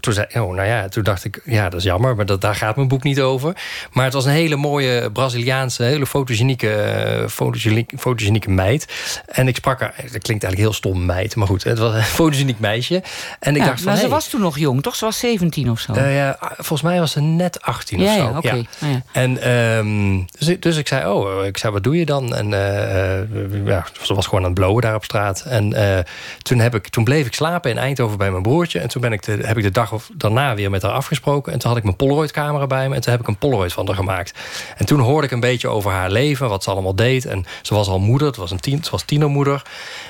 [0.00, 2.54] toen zei oh, nou ja, toen dacht ik, ja, dat is jammer, maar dat, daar
[2.54, 3.56] gaat mijn boek niet over.
[3.92, 8.86] Maar het was een hele mooie Braziliaanse, hele fotogenieke, fotogenieke, fotogenieke meid.
[9.26, 12.02] En ik sprak haar, dat klinkt eigenlijk heel stom meid, maar goed, het was een
[12.20, 13.02] fotogeniek meisje.
[13.40, 14.96] En ik ja, dacht van, maar ze hey, was toen nog jong, toch?
[14.96, 15.92] Ze was 17 of zo.
[15.92, 18.22] Uh, ja, volgens mij was ze net 18 ja, of zo.
[18.22, 18.36] Ja, oké.
[18.38, 18.66] Okay.
[18.78, 19.02] Ja.
[19.12, 22.34] En um, dus, dus, ik zei, oh, ik zei, wat doe je dan?
[22.34, 25.40] En uh, ja, ze was gewoon aan het blowen daar op straat.
[25.40, 25.98] En uh,
[26.42, 28.78] toen, heb ik, toen bleef ik slapen in Eindhoven bij mijn broertje.
[28.78, 31.52] En toen ben ik de, heb ik de dag of daarna weer met haar afgesproken.
[31.52, 32.94] En toen had ik mijn Polaroid-camera bij me.
[32.94, 34.38] En toen heb ik een Polaroid van haar gemaakt.
[34.76, 36.48] En toen hoorde ik een beetje over haar leven.
[36.48, 37.24] Wat ze allemaal deed.
[37.24, 38.26] En ze was al moeder.
[38.26, 39.62] Het was een tien, ze was tienermoeder.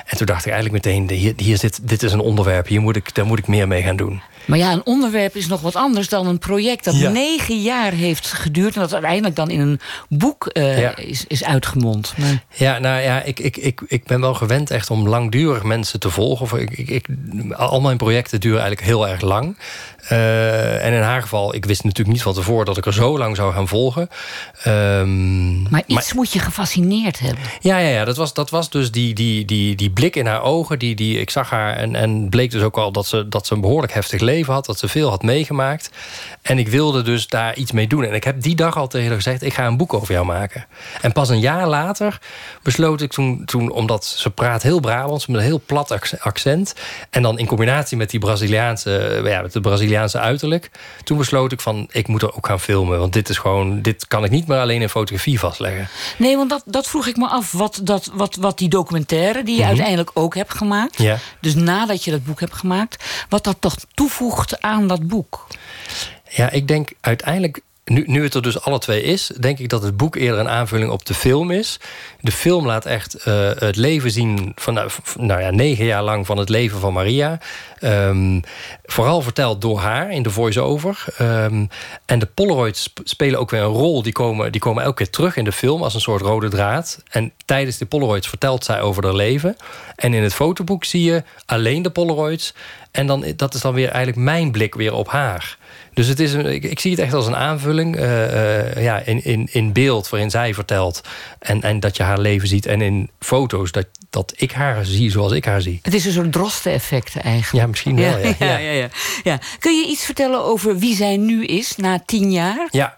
[0.06, 1.10] En toen dacht ik eigenlijk meteen...
[1.10, 2.66] Hier, hier zit, dit is een onderwerp.
[2.66, 4.20] Hier moet ik, daar moet ik meer mee gaan doen.
[4.48, 6.84] Maar ja, een onderwerp is nog wat anders dan een project...
[6.84, 7.10] dat ja.
[7.10, 8.74] negen jaar heeft geduurd...
[8.74, 10.96] en dat uiteindelijk dan in een boek uh, ja.
[10.96, 12.14] is, is uitgemond.
[12.16, 12.44] Maar...
[12.54, 16.10] Ja, nou ja, ik, ik, ik, ik ben wel gewend echt om langdurig mensen te
[16.10, 16.60] volgen.
[16.60, 17.06] Ik, ik, ik,
[17.52, 19.58] al mijn projecten duren eigenlijk heel erg lang.
[20.12, 22.66] Uh, en in haar geval, ik wist natuurlijk niet van tevoren...
[22.66, 24.08] dat ik er zo lang zou gaan volgen.
[24.66, 27.44] Um, maar iets maar, moet je gefascineerd hebben.
[27.60, 30.42] Ja, ja, ja dat, was, dat was dus die, die, die, die blik in haar
[30.42, 30.78] ogen.
[30.78, 33.54] Die, die, ik zag haar en, en bleek dus ook al dat ze, dat ze
[33.54, 34.66] een behoorlijk heftig leven had.
[34.66, 35.90] Dat ze veel had meegemaakt.
[36.42, 38.04] En ik wilde dus daar iets mee doen.
[38.04, 39.42] En ik heb die dag al tegen haar gezegd...
[39.42, 40.66] ik ga een boek over jou maken.
[41.00, 42.18] En pas een jaar later
[42.62, 43.42] besloot ik toen...
[43.44, 46.74] toen omdat ze praat heel Brabants met een heel plat accent.
[47.10, 49.20] En dan in combinatie met die Braziliaanse...
[49.24, 50.70] ja, met de Braziliaanse uiterlijk.
[51.04, 52.98] Toen besloot ik van, ik moet er ook gaan filmen.
[52.98, 53.82] Want dit is gewoon...
[53.82, 55.88] dit kan ik niet meer alleen in fotografie vastleggen.
[56.18, 57.52] Nee, want dat, dat vroeg ik me af.
[57.52, 59.68] Wat, dat, wat, wat die documentaire, die je mm -hmm.
[59.68, 60.98] uiteindelijk ook hebt gemaakt...
[60.98, 61.18] Ja.
[61.40, 63.04] dus nadat je dat boek hebt gemaakt...
[63.28, 65.46] wat dat toch toevoegt aan dat boek?
[66.28, 69.82] Ja, ik denk uiteindelijk nu, nu het er dus alle twee is, denk ik dat
[69.82, 71.80] het boek eerder een aanvulling op de film is.
[72.20, 76.26] De film laat echt eh, het leven zien van nou, nou ja, negen jaar lang
[76.26, 77.38] van het leven van Maria.
[77.78, 78.40] Ehm,
[78.84, 81.04] vooral verteld door haar in de voice-over.
[81.16, 81.66] Ehm,
[82.06, 84.02] en de Polaroids sp- spelen ook weer een rol.
[84.02, 87.02] Die komen, die komen elke keer terug in de film als een soort rode draad.
[87.10, 89.56] En tijdens de Polaroids vertelt zij over haar leven.
[89.96, 92.54] En in het fotoboek zie je alleen de Polaroids.
[92.90, 95.57] En dan, dat is dan weer eigenlijk mijn blik weer op haar.
[95.98, 98.98] Dus het is een, ik, ik zie het echt als een aanvulling eh, eh, ja,
[98.98, 101.00] in, in, in beeld waarin zij vertelt.
[101.38, 102.66] En, en dat je haar leven ziet.
[102.66, 105.78] En in foto's dat, dat ik haar zie zoals ik haar zie.
[105.82, 107.64] Het is een soort drosten-effect eigenlijk.
[107.64, 108.18] Ja, misschien wel.
[108.18, 108.88] Ja, ja, ja, ja,
[109.22, 109.40] ja.
[109.58, 112.68] Kun je iets vertellen over wie zij nu is na tien jaar?
[112.70, 112.96] Ja.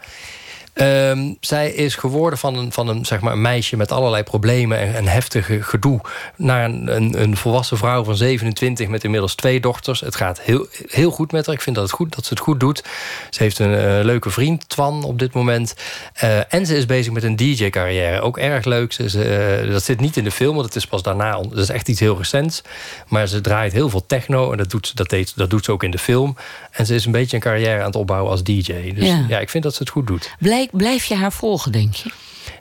[0.81, 4.79] Ehm, zij is geworden van een, van een, zeg maar, een meisje met allerlei problemen
[4.79, 6.01] en, en heftige gedoe.
[6.37, 10.01] naar een, een, een volwassen vrouw van 27 met inmiddels twee dochters.
[10.01, 11.55] Het gaat heel, heel goed met haar.
[11.55, 12.85] Ik vind dat, het goed, dat ze het goed doet.
[13.31, 15.75] Ze heeft een eh, leuke vriend, Twan, op dit moment.
[16.15, 18.21] Eh, en ze is bezig met een DJ-carrière.
[18.21, 18.93] Ook erg leuk.
[18.93, 21.31] Ze, ze, eh, dat zit niet in de film, want het is pas daarna.
[21.41, 22.63] Dat is echt iets heel recents.
[23.09, 24.51] Maar ze draait heel veel techno.
[24.53, 26.37] En dat doet, ze- dat, deed, dat doet ze ook in de film.
[26.71, 28.93] En ze is een beetje een carrière aan het opbouwen als DJ.
[28.95, 29.25] Dus Ja.
[29.29, 30.31] ja, ik vind dat ze het goed doet.
[30.39, 32.11] Blijf, blijf je haar volgen, denk je?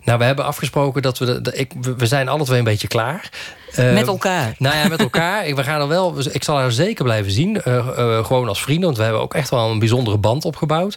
[0.04, 1.42] Nou, we hebben afgesproken dat we...
[1.42, 3.30] De, ik, we zijn alle twee een beetje klaar.
[3.76, 4.54] Eh, Met elkaar?
[4.58, 5.46] Nou ja, met elkaar.
[5.48, 7.62] Ik- we gaan er wel, ik zal haar zeker blijven zien.
[7.62, 8.86] eh, eh, gewoon als vrienden.
[8.86, 10.96] Want we hebben ook echt wel een bijzondere band opgebouwd.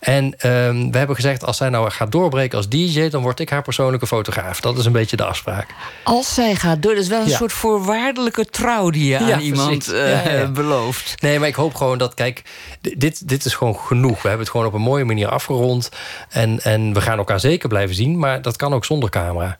[0.00, 1.44] En ehm, we hebben gezegd...
[1.44, 3.08] als zij nou gaat doorbreken als DJ...
[3.08, 4.60] dan word ik haar persoonlijke fotograaf.
[4.60, 5.66] Dat is een beetje de afspraak.
[6.04, 7.36] Als zij gaat door, dat is wel een Ja.
[7.36, 9.92] soort voorwaardelijke trouw die je aan Ja, iemand precies.
[9.92, 10.46] eh, Ja, ja.
[10.46, 11.22] belooft.
[11.22, 12.42] Nee, maar ik hoop gewoon dat, kijk,
[12.80, 14.14] dit, dit is gewoon genoeg.
[14.22, 15.88] We hebben het gewoon op een mooie manier afgerond.
[16.30, 19.58] En, en we gaan elkaar zeker blijven zien, maar dat kan ook zonder camera.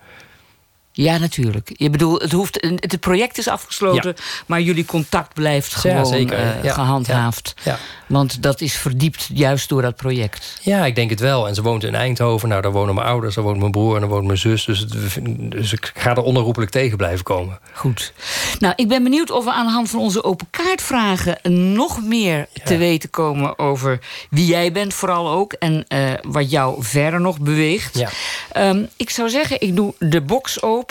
[0.97, 1.73] Ja, natuurlijk.
[1.77, 4.15] Je bedoelt, het, hoeft, het project is afgesloten,
[4.47, 7.55] maar jullie contact blijft gewoon eh, Ja, gehandhaafd.
[7.63, 7.79] Ja.
[8.07, 10.59] Want dat is verdiept juist door dat project.
[10.63, 11.49] Ja, ik denk het wel.
[11.49, 12.49] En ze woont in Eindhoven.
[12.49, 14.65] Nou, daar wonen mijn ouders, daar woont mijn broer en daar woont mijn zus.
[14.65, 14.87] Dus,
[15.27, 17.59] dus ik ga er onherroepelijk tegen blijven komen.
[17.73, 18.13] Goed.
[18.59, 21.39] Nou, ik ben benieuwd of we aan de hand van onze open kaartvragen
[21.75, 23.99] nog meer te weten komen over
[24.31, 25.53] wie jij bent, vooral ook.
[25.53, 27.99] En eh, wat jou verder nog beweegt.
[27.99, 28.09] Ja.
[28.53, 30.83] Ehm, ik zou zeggen, ik doe de box open.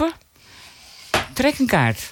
[1.33, 2.11] Trek een kaart.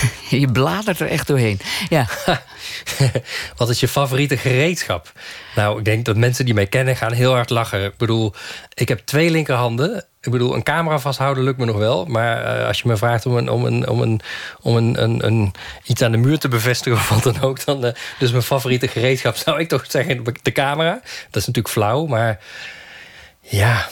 [0.40, 1.60] Je bladert er echt doorheen.
[1.88, 2.06] Ja.
[3.56, 5.12] Wat is je favoriete gereedschap?
[5.54, 7.84] Nou, ik denk dat mensen die mij kennen gaan heel hard lachen.
[7.84, 8.34] Ik bedoel,
[8.74, 10.04] ik heb twee linkerhanden.
[10.20, 12.04] Ik bedoel, een camera vasthouden lukt me nog wel.
[12.04, 14.20] Maar eh, als je me vraagt om, een, om, een, om, een,
[14.60, 15.52] om een, een, een,
[15.84, 17.64] iets aan de muur te bevestigen of wat dan ook...
[17.64, 20.92] dan eh, dus mijn favoriete gereedschap zou ik toch zeggen de camera.
[21.30, 22.40] Dat is natuurlijk flauw, maar
[23.40, 23.88] ja...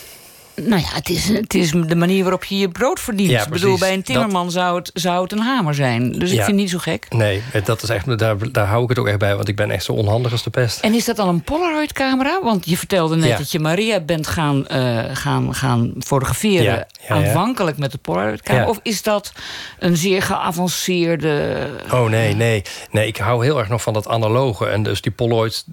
[0.62, 3.30] Nou ja, het is, het is de manier waarop je je brood verdient.
[3.30, 6.12] Ja, ik bedoel, bij een timmerman zou, het, zou het een hamer zijn.
[6.12, 7.06] Dus ik vind het niet zo gek.
[7.10, 9.70] Nee, dat is echt, daar, daar hou ik het ook echt bij, want ik ben
[9.70, 10.80] echt zo onhandig als de pest.
[10.80, 12.40] En is dat dan een Polaroid-camera?
[12.42, 13.36] Want je vertelde net Ja.
[13.36, 16.86] dat je Maria bent gaan, eh, gaan, gaan fotograferen...
[17.08, 18.68] Aanvankelijk met de Polaroid-camera.
[18.68, 19.32] Of is dat
[19.78, 21.66] een zeer geavanceerde...
[21.92, 22.62] Oh nee, nee.
[22.90, 24.66] Nee, ik hou heel erg nog van dat analoge.
[24.66, 25.64] En dus die Polaroids...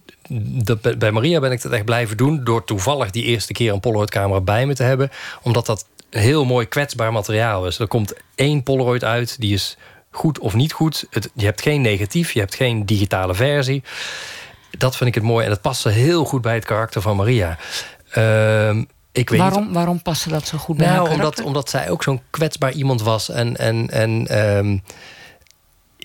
[0.64, 2.44] Dat, bij- Maria ben ik dat echt blijven doen...
[2.44, 5.10] door toevallig die eerste keer een Polaroid-camera bij me te hebben.
[5.44, 7.80] Omdat dat heel mooi kwetsbaar materiaal is.
[7.80, 9.78] Er komt één Polaroid uit, die is
[10.12, 11.06] goed of niet goed.
[11.10, 13.84] Het, je hebt geen negatief, je hebt geen digitale versie.
[14.78, 15.44] Dat vind ik het mooi.
[15.44, 17.58] En dat past heel goed bij het karakter van Maria.
[18.12, 18.80] Ehm,
[19.12, 22.04] ik weet niet- waarom, waarom paste dat zo goed bij nou, omdat, omdat zij ook
[22.04, 23.30] zo'n kwetsbaar iemand was.
[23.30, 24.78] En, en, en ehm,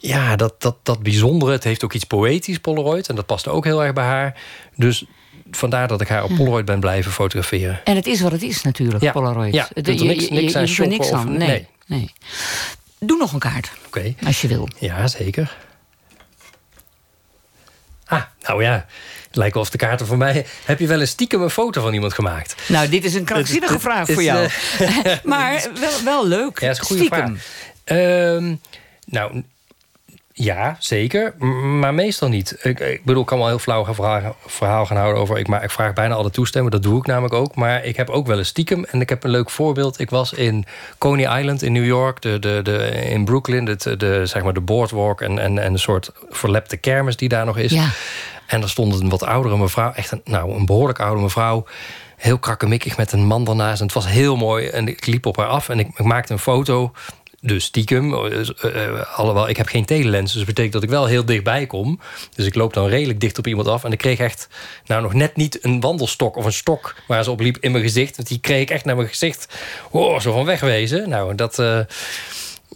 [0.03, 1.53] ja, dat, dat, dat bijzondere.
[1.53, 3.09] Het heeft ook iets poëtisch, Polaroid.
[3.09, 4.41] En dat past ook heel erg bij haar.
[4.77, 5.05] Dus
[5.51, 6.37] vandaar dat ik haar op Hm.
[6.37, 7.81] Polaroid ben blijven fotograferen.
[7.85, 9.13] En het is wat het is natuurlijk, Ja.
[9.13, 9.55] Polaroid.
[9.55, 11.19] Ja, Het- je er niks- niks je- aan niks aan.
[11.29, 11.67] of- Nee, nee.
[11.87, 12.13] nee.
[12.99, 14.15] Doe nog een kaart, Oké.
[14.27, 14.69] als je wil.
[14.79, 15.57] Ja, zeker.
[18.07, 18.87] Ah, nou ja.
[19.27, 20.47] Het lijkt wel of de kaarten voor mij...
[20.65, 22.55] Heb je wel een stiekem een foto van iemand gemaakt?
[22.69, 24.49] Nou, dit is een krankzinnige Het- vraag is, voor jou.
[24.79, 26.61] eh, maar wel, wel leuk.
[26.61, 27.39] Ja, dat is een goede Stiekem.
[27.85, 27.99] vraag.
[27.99, 28.55] Ehm,
[29.05, 29.43] nou,
[30.33, 31.35] ja, zeker.
[31.79, 32.57] Maar meestal niet.
[32.63, 35.39] Ik, ik bedoel, ik kan wel heel flauw verhaal, verhaal gaan houden over...
[35.39, 37.55] Ik, maar ik vraag bijna alle toestemming, dat doe ik namelijk ook.
[37.55, 38.85] Maar ik heb ook wel een stiekem.
[38.85, 40.01] En ik heb een leuk voorbeeld.
[40.01, 40.65] Ik was in
[40.99, 42.21] Coney Island in New York.
[42.21, 45.21] De, de, de, in Brooklyn, de, de, zeg maar de boardwalk...
[45.21, 47.73] En, en, en een soort verlepte kermis die daar nog is.
[47.73, 47.89] Ja.
[48.47, 49.93] En er stond een wat oudere mevrouw.
[49.93, 51.65] Echt een, nou, een behoorlijk oude mevrouw.
[52.17, 53.81] Heel krakkemikkig met een man daarnaast.
[53.81, 54.67] En het was heel mooi.
[54.67, 56.93] En ik liep op haar af en ik, ik maakte een foto.
[57.45, 58.15] Dus stiekem.
[58.15, 60.31] eh, eh, alhoewel, ik heb geen telelens.
[60.31, 62.01] Dus dat betekent dat ik wel heel dichtbij kom.
[62.35, 63.85] Dus ik loop dan redelijk dicht op iemand af.
[63.85, 64.49] En ik kreeg echt,
[64.87, 67.85] nou nog net niet een wandelstok of een stok waar ze op liep in mijn
[67.85, 68.17] gezicht.
[68.17, 69.55] Want die kreeg ik echt naar mijn gezicht.
[69.91, 71.09] Oh, zo van wegwezen.
[71.09, 71.59] Nou, dat.
[71.59, 71.81] eh,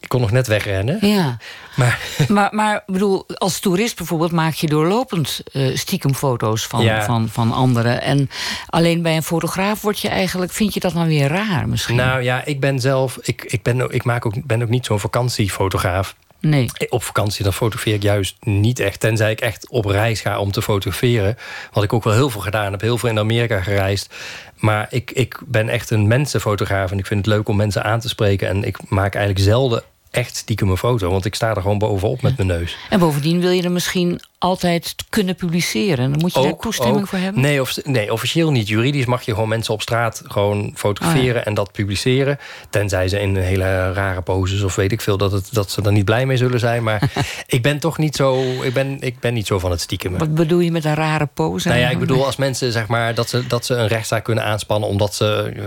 [0.07, 0.99] Ik kon nog net wegrennen.
[1.01, 1.37] Ja.
[1.77, 7.05] Maar, maar, maar bedoel, als toerist bijvoorbeeld maak je doorlopend eh, stiekem foto's van, Ja.
[7.05, 8.03] van, van anderen.
[8.03, 8.31] En
[8.67, 11.97] alleen bij een fotograaf word je eigenlijk, vind je dat dan weer raar misschien?
[11.97, 13.19] Nou ja, ik ben zelf.
[13.23, 16.15] Ik, ik, ben, ik maak ook, ben ook niet zo'n vakantiefotograaf.
[16.41, 16.71] Nee.
[16.89, 19.01] Op vakantie dan fotografeer ik juist niet echt.
[19.01, 21.37] Tenzij ik echt op reis ga om te fotograferen.
[21.73, 22.81] Wat ik ook wel heel veel gedaan heb.
[22.81, 24.15] Heel veel in Amerika gereisd.
[24.57, 26.91] Maar ik, ik ben echt een mensenfotograaf.
[26.91, 28.49] En ik vind het leuk om mensen aan te spreken.
[28.49, 31.11] En ik maak eigenlijk zelden echt stiekem een foto.
[31.11, 32.77] Want ik sta er gewoon bovenop met mijn neus.
[32.91, 36.11] En bovendien wil je er misschien altijd kunnen publiceren.
[36.11, 37.09] Dan moet je daar toestemming ook.
[37.09, 37.43] voor hebben.
[37.43, 38.69] Nee, of, nee, officieel niet.
[38.69, 42.39] Juridisch mag je gewoon mensen op straat gewoon fotograferen Oh en dat publiceren.
[42.71, 45.93] Tenzij ze in hele rare poses of weet ik veel dat, het, dat ze er
[45.93, 46.83] niet blij mee zullen zijn.
[46.83, 47.11] Maar
[47.47, 48.43] ik ben toch niet zo.
[48.63, 50.19] Ik ben, ik ben niet zo van het stiekem.
[50.19, 51.69] Wat bedoel je met een rare pose?
[51.69, 54.45] Nou ja, ik bedoel als mensen zeg maar dat ze, dat ze een rechtszaak kunnen
[54.45, 55.65] aanspannen omdat ze eh,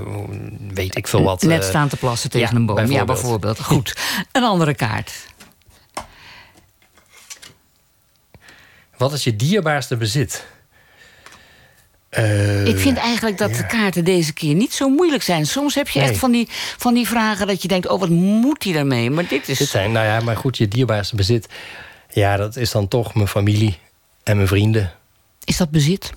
[0.73, 1.41] weet ik veel wat.
[1.41, 2.91] Net eh, staan te plassen tegen ja, een boom.
[2.91, 3.61] Ja, bijvoorbeeld.
[3.61, 3.97] Goed.
[4.31, 5.11] Een andere kaart.
[8.99, 10.45] Wat is je dierbaarste bezit?
[12.09, 15.45] Eh, Ik vind eigenlijk dat de kaarten deze keer niet zo moeilijk zijn.
[15.45, 16.47] Soms heb je echt van die,
[16.77, 17.88] van die vragen dat je denkt...
[17.88, 19.09] oh, wat moet hij daarmee?
[19.09, 19.57] Maar dit is...
[19.57, 21.47] Dit zijn, nou ja, maar goed, je dierbaarste bezit.
[22.09, 23.77] Ja, dat is dan toch mijn familie
[24.23, 24.91] en mijn vrienden.
[25.43, 26.13] Is dat bezit?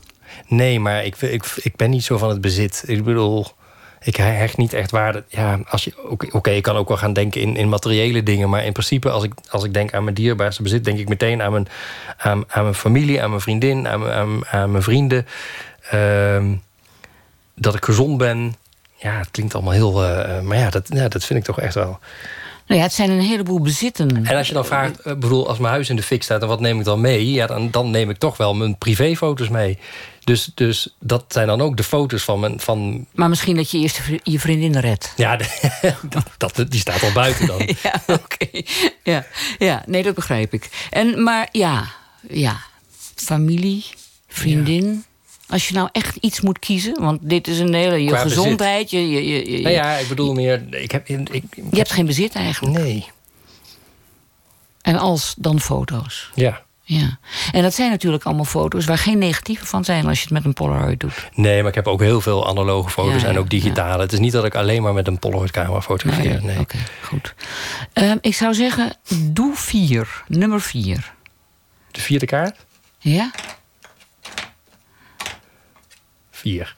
[0.47, 2.83] Nee, maar ik, ik, ik ben niet zo van het bezit.
[2.87, 3.47] Ik bedoel,
[4.03, 5.25] ik hecht niet echt waarde.
[5.29, 5.93] Ja, als je.
[6.09, 8.51] Oké, oké, ik kan ook wel gaan denken in, in materiële dingen.
[8.51, 11.43] Maar in principe, als ik, als ik denk aan mijn dierbaarste bezit, denk ik meteen
[11.43, 11.69] aan mijn,
[12.17, 15.27] aan, aan mijn familie, aan mijn vriendin, aan, mijn- aan, aan mijn vrienden.
[15.91, 16.53] Ehm,
[17.55, 18.55] dat ik gezond ben.
[18.97, 20.05] Ja, het klinkt allemaal heel.
[20.05, 21.99] eh, maar ja dat, ja, dat vind ik toch echt wel.
[22.67, 24.25] Nou ja, het zijn een heleboel bezitten.
[24.27, 26.49] En als je dan vraagt, eh, bedoel, als mijn huis in de fik staat en
[26.49, 27.33] wat neem ik dan mee?
[27.33, 29.79] Ja, dan, dan neem ik toch wel mijn privéfoto's mee.
[30.25, 32.61] Dus, dus dat zijn dan ook de foto's van mijn.
[32.61, 35.13] Van, Maar misschien dat je eerst je vri- je vriendin redt.
[35.17, 35.37] ja,
[36.03, 37.69] dat, dat, die staat al buiten dan.
[37.83, 38.47] ja, oké.
[39.03, 39.27] Ja,
[39.59, 40.87] ja, nee, dat begrijp ik.
[40.91, 41.89] En, maar ja,
[42.29, 42.57] ja,
[43.15, 43.85] familie,
[44.29, 45.05] vriendin.
[45.49, 48.03] Als je nou echt iets moet kiezen, want dit is een hele...
[48.03, 50.63] je Qua gezondheid, je, je, je, je- Nou ja, ik bedoel meer.
[50.75, 52.79] Ik heb, ik, je hebt geen bezit eigenlijk.
[52.79, 53.07] Nee.
[54.83, 56.31] En als, dan foto's.
[56.35, 56.63] Ja.
[56.99, 57.19] Ja.
[57.53, 60.45] En dat zijn natuurlijk allemaal foto's waar geen negatieve van zijn als je het met
[60.45, 61.29] een Polaroid doet.
[61.35, 64.03] Nee, maar ik heb ook heel veel analoge foto's Ja, en ook digitale.
[64.03, 66.31] Het is niet dat ik alleen maar met een Polaroid-camera fotografeer.
[66.31, 66.59] Nee, Nee.
[66.59, 67.35] Oké, goed.
[67.93, 70.23] Ehm, ik zou zeggen, doe vier.
[70.27, 71.13] Nummer vier.
[71.91, 72.57] De vierde kaart?
[72.99, 73.31] Ja?
[76.31, 76.77] Vier.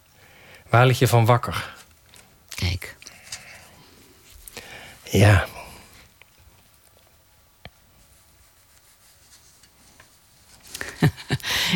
[0.69, 1.73] Waar lig je van wakker?
[2.55, 2.97] Kijk.
[5.11, 5.45] Ja.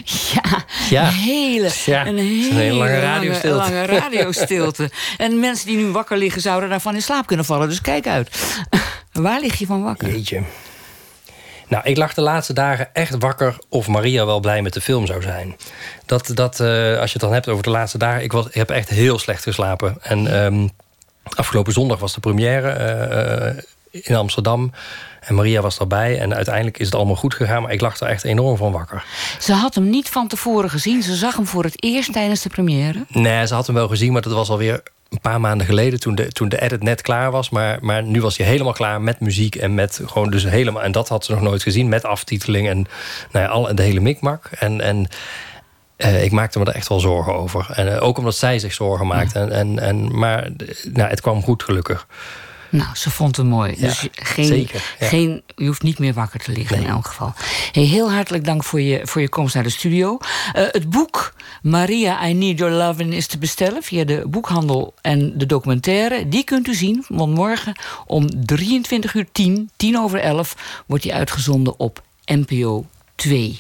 [0.05, 1.06] Ja, Ja.
[1.06, 3.56] Een hele, Ja, een het is hele, een hele lange radiostilte.
[3.56, 4.90] lange radiostilte.
[5.16, 7.68] en mensen die nu wakker liggen zouden daarvan in slaap kunnen vallen.
[7.68, 8.56] Dus kijk uit.
[9.12, 10.09] Waar lig je van wakker?
[10.09, 10.42] Jeetje.
[11.68, 15.06] Nou, ik lag de laatste dagen echt wakker of Maria wel blij met de film
[15.06, 15.56] zou zijn.
[16.06, 18.55] Dat, dat eh, als je het dan hebt over de laatste dagen, ik, was, ik
[18.55, 19.96] heb echt heel slecht geslapen.
[20.02, 20.68] En ehm,
[21.22, 23.56] afgelopen zondag was de première eh, eh,
[23.90, 24.72] in Amsterdam.
[25.28, 26.18] En Maria was daarbij.
[26.18, 27.62] En uiteindelijk is het allemaal goed gegaan.
[27.62, 29.05] Maar ik lag er echt enorm van wakker.
[29.38, 31.02] Ze had hem niet van tevoren gezien.
[31.02, 33.05] Ze zag hem voor het eerst tijdens de première.
[33.09, 36.14] Nee, ze had hem wel gezien, maar dat was alweer een paar maanden geleden toen
[36.14, 37.50] de, toen de edit net klaar was.
[37.50, 40.82] Maar, maar nu was hij helemaal klaar met muziek en met gewoon dus helemaal.
[40.82, 42.86] En dat had ze nog nooit gezien met aftiteling en
[43.32, 44.50] nou ja, al, de hele mikmak.
[44.59, 45.09] En, en
[45.96, 47.70] eh, ik maakte me er echt wel zorgen over.
[47.74, 49.38] En eh, ook omdat zij zich zorgen maakte.
[49.38, 50.50] En, en, en, maar eh,
[50.92, 52.06] nou, het kwam goed, gelukkig.
[52.70, 53.74] Nou, ze vond hem mooi.
[53.76, 55.06] Ja, dus geen, zeker, ja.
[55.06, 57.32] geen, je hoeft niet meer wakker te liggen in elk geval.
[57.72, 60.18] Hey, heel hartelijk dank voor je, voor je komst naar de studio.
[60.52, 65.38] Eh, het boek Maria, I Need Your Lovin' is te bestellen via de boekhandel en
[65.38, 66.28] de documentaire.
[66.28, 67.74] Die kunt u zien, want morgen
[68.06, 73.58] om 23 uur 10, 10 over 11, wordt die uitgezonden op NPO 2.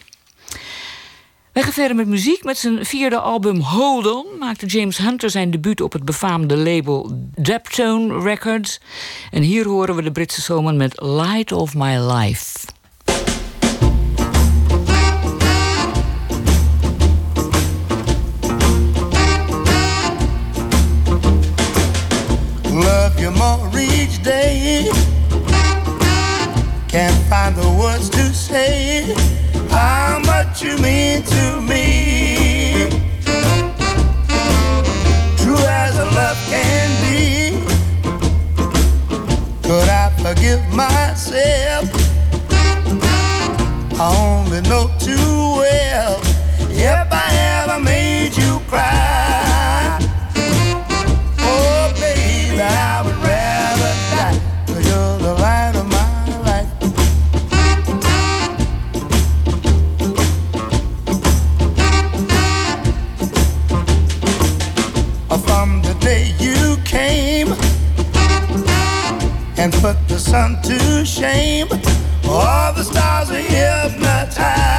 [1.58, 2.44] Wij gaan verder met muziek.
[2.44, 7.10] Met zijn vierde album Hold On maakte James Hunter zijn debuut op het befaamde label
[7.34, 8.80] Deptone Records.
[9.30, 12.66] En hier horen we de Britse zomer met Light of My Life.
[22.72, 24.90] Love you more each day.
[26.86, 32.88] Can't find the words to say how much you mean to me.
[35.36, 37.60] True as a love can be.
[39.62, 41.88] Could I forgive myself?
[44.00, 46.20] I only know too well
[46.70, 47.28] if I
[47.62, 48.97] ever made you cry.
[70.28, 71.68] sun to shame.
[72.28, 74.77] All the stars are hypnotized.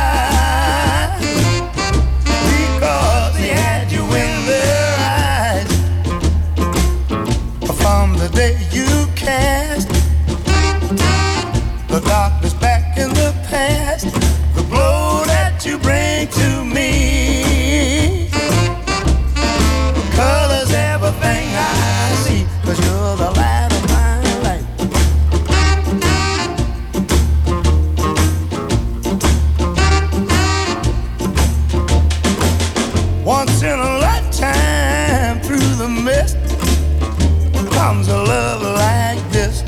[37.90, 39.64] Comes a love like this.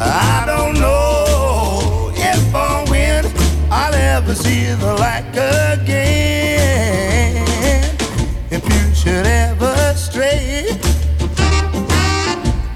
[0.00, 3.24] I don't know if or when
[3.68, 5.34] I'll ever see the like
[5.74, 6.54] again.
[8.48, 10.78] If you should ever stray,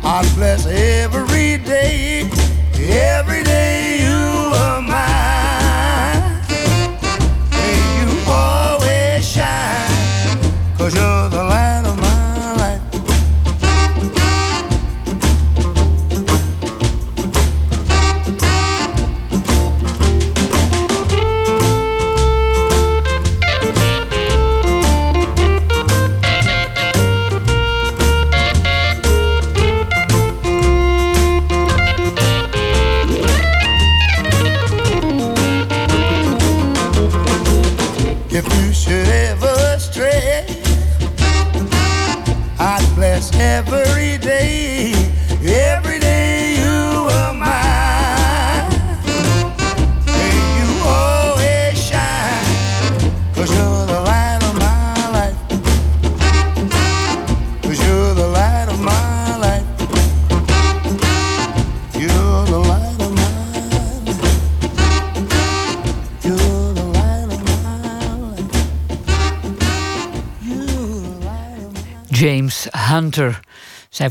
[0.02, 2.28] I bless every day,
[2.74, 3.27] every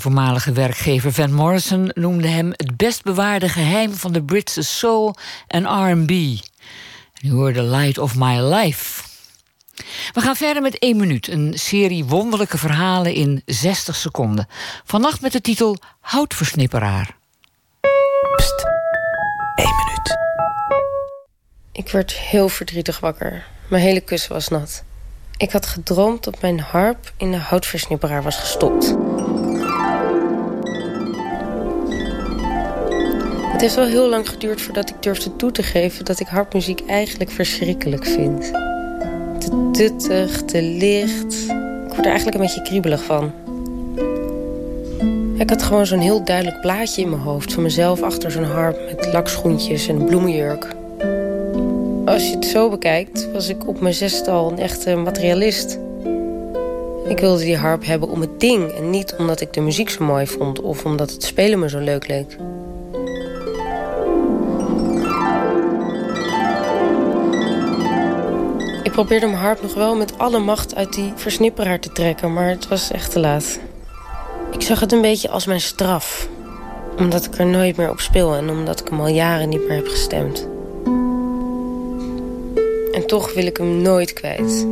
[0.08, 5.16] voormalige werkgever Van Morrison noemde hem het best bewaarde geheim van de Britse soul
[5.48, 6.12] en R&B.
[7.24, 9.04] U hoorde Light of My Life.
[10.14, 14.48] We gaan verder met 1 minuut, een serie wonderlijke verhalen in 60 seconden.
[14.84, 17.18] Vannacht met de titel Houtversnipperaar.
[21.72, 23.46] Ik werd heel verdrietig wakker.
[23.70, 24.84] Mijn hele kussen was nat.
[25.38, 28.96] Ik had gedroomd dat mijn harp in de houtversnipperaar was gestopt.
[33.58, 36.84] Het heeft wel heel lang geduurd voordat ik durfde toe te geven dat ik harpmuziek
[36.88, 38.52] eigenlijk verschrikkelijk vind.
[39.40, 41.34] Te tuttig, te licht.
[41.86, 43.32] Ik word er eigenlijk een beetje kriebelig van.
[45.38, 48.80] Ik had gewoon zo'n heel duidelijk plaatje in mijn hoofd van mezelf achter zo'n harp
[48.90, 50.76] met lakschoentjes en bloemenjurk.
[52.06, 55.80] Als je het zo bekijkt, was ik op mijn zesde al een echte materialist.
[57.08, 60.06] Ik wilde die harp hebben om het ding en niet omdat ik de muziek zo
[60.06, 62.38] mooi vond of omdat het spelen me zo leuk leek.
[68.98, 72.68] Probeerde mijn harp nog wel met alle macht uit die versnipperaar te trekken, maar het
[72.68, 73.60] was echt te laat.
[74.52, 76.30] Ik zag het een beetje als mijn straf.
[76.98, 79.76] Omdat ik er nooit meer op speel en omdat ik hem al jaren niet meer
[79.76, 80.48] heb gestemd.
[82.92, 84.66] En toch wil ik hem nooit kwijt.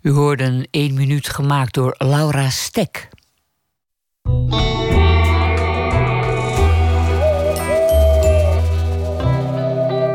[0.00, 3.08] U hoorde een 1 minuut gemaakt door Laura Stek.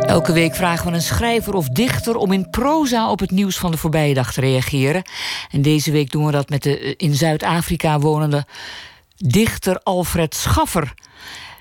[0.09, 3.71] Elke week vragen we een schrijver of dichter om in proza op het nieuws van
[3.71, 5.01] de voorbije dag te reageren.
[5.51, 8.45] En deze week doen we dat met de in Zuid-Afrika wonende
[9.17, 10.93] dichter Alfred Schaffer.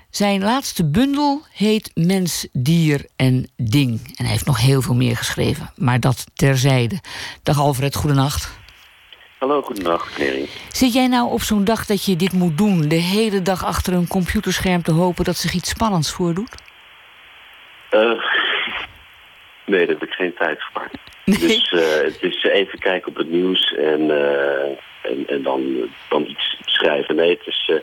[0.09, 3.99] Zijn laatste bundel heet Mens, Dier en Ding.
[4.07, 6.99] En hij heeft nog heel veel meer geschreven, maar dat terzijde.
[7.43, 8.51] Dag Alfred, goedenacht.
[9.39, 10.47] Hallo, goedendag, Mary.
[10.71, 13.93] Zit jij nou op zo'n dag dat je dit moet doen, de hele dag achter
[13.93, 16.67] een computerscherm te hopen dat zich iets spannends voordoet?
[17.89, 17.99] Eh,
[19.65, 20.89] nee, daar heb ik geen tijd voor.
[21.25, 24.69] Dus eh, het is even kijken op het nieuws en, eh,
[25.01, 27.15] en, en dan, dan iets schrijven.
[27.15, 27.75] Nee, het is, eh,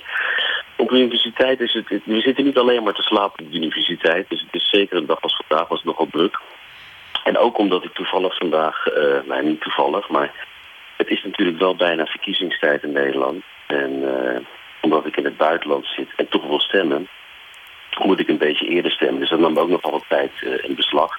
[0.77, 4.29] op de universiteit is het, We zitten niet alleen maar te slapen op de universiteit.
[4.29, 6.39] Dus het is zeker een dag als vandaag was het nogal druk.
[7.25, 8.87] En ook omdat ik toevallig vandaag...
[8.87, 10.33] eh nou, niet toevallig, maar...
[10.97, 13.45] Het is natuurlijk wel bijna verkiezingstijd in Nederland.
[13.67, 14.41] En eh,
[14.81, 17.09] omdat ik in het buitenland zit en toch wil stemmen...
[18.05, 19.21] moet ik een beetje eerder stemmen.
[19.21, 21.19] Dus dat nam ook nogal wat tijd eh, in beslag.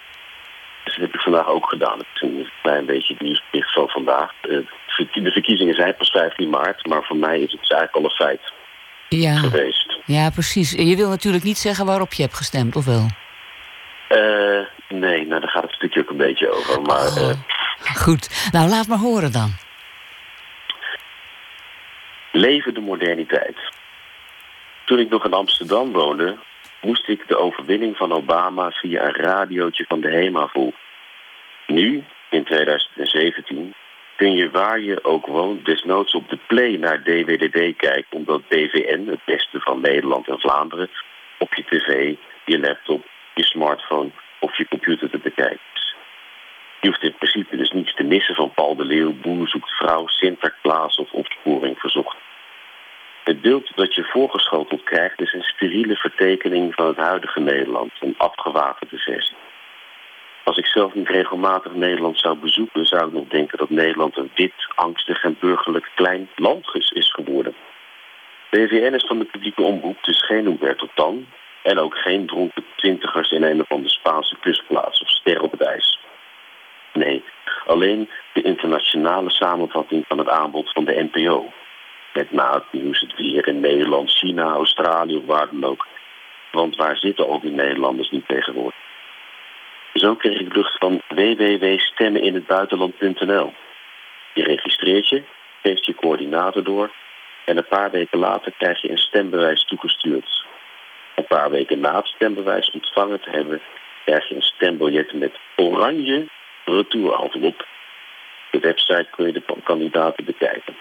[0.83, 1.97] Dus dat heb ik vandaag ook gedaan.
[1.97, 4.31] Het is een klein beetje het nieuwsbericht van vandaag.
[4.41, 4.65] De
[5.31, 8.53] verkiezingen zijn pas 15 maart, maar voor mij is het dus eigenlijk al een feit.
[9.09, 9.35] Ja.
[9.35, 9.97] geweest.
[10.05, 10.71] Ja, precies.
[10.71, 13.05] Je wil natuurlijk niet zeggen waarop je hebt gestemd, of wel?
[14.07, 16.81] Eh, nee, nou daar gaat het stukje ook een beetje over.
[16.81, 17.29] Maar Oh.
[17.29, 17.35] eh,
[17.95, 18.49] Goed.
[18.51, 19.49] Nou, laat maar horen dan.
[22.31, 23.57] leven de moderniteit.
[24.85, 26.37] Toen ik nog in Amsterdam woonde,
[26.87, 30.79] moest ik de overwinning van Obama via een radiootje van de HEMA volgen.
[31.67, 33.73] Nu, in 2017,
[34.15, 39.07] kun je waar je ook woont desnoods op de play naar DWDD kijken, omdat BVN,
[39.07, 40.89] het beste van Nederland en Vlaanderen,
[41.37, 42.15] op je tv,
[42.45, 43.05] je laptop,
[43.35, 44.09] je smartphone
[44.39, 45.95] of je computer te bekijken is.
[46.81, 50.07] Je hoeft in principe dus niets te missen van Paul de Leeuw, Boer zoekt vrouw,
[50.07, 52.26] Sinterklaas of opsporing verzocht.
[53.27, 58.15] Het beeld dat je voorgeschoteld krijgt is een steriele vertekening van het huidige Nederland, een
[58.17, 59.35] afgewaterde versie.
[60.43, 64.31] Als ik zelf niet regelmatig Nederland zou bezoeken, zou ik nog denken dat Nederland een
[64.35, 67.55] wit, angstig en burgerlijk klein landgus is geworden.
[68.49, 71.25] BVN is van de publieke omroep, dus geen Humberto Tan
[71.63, 75.61] en ook geen dronken twintigers in een of andere Spaanse kustplaats of ster op het
[75.61, 75.99] ijs.
[76.93, 77.23] Nee,
[77.65, 81.51] alleen de internationale samenvatting van het aanbod van de NPO.
[82.17, 85.87] Met na het nieuws, het weer in Nederland, China, Australië of waar dan ook.
[86.51, 88.79] Want waar zitten al die Nederlanders niet tegenwoordig?
[89.93, 93.53] Zo kreeg ik lucht van www.stemmeninhetbuitenland.nl.
[94.33, 95.23] Je registreert je,
[95.61, 96.91] geeft je coördinaten door
[97.45, 100.45] en een paar weken later krijg je een stembewijs toegestuurd.
[101.15, 103.61] Een paar weken na het stembewijs ontvangen te hebben,
[104.05, 106.27] krijg je een stembiljet met oranje
[106.65, 107.65] retourenvelop.
[108.51, 110.75] De website kun je de kandidaten bekijken.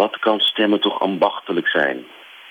[0.00, 2.06] Wat kan stemmen toch ambachtelijk zijn?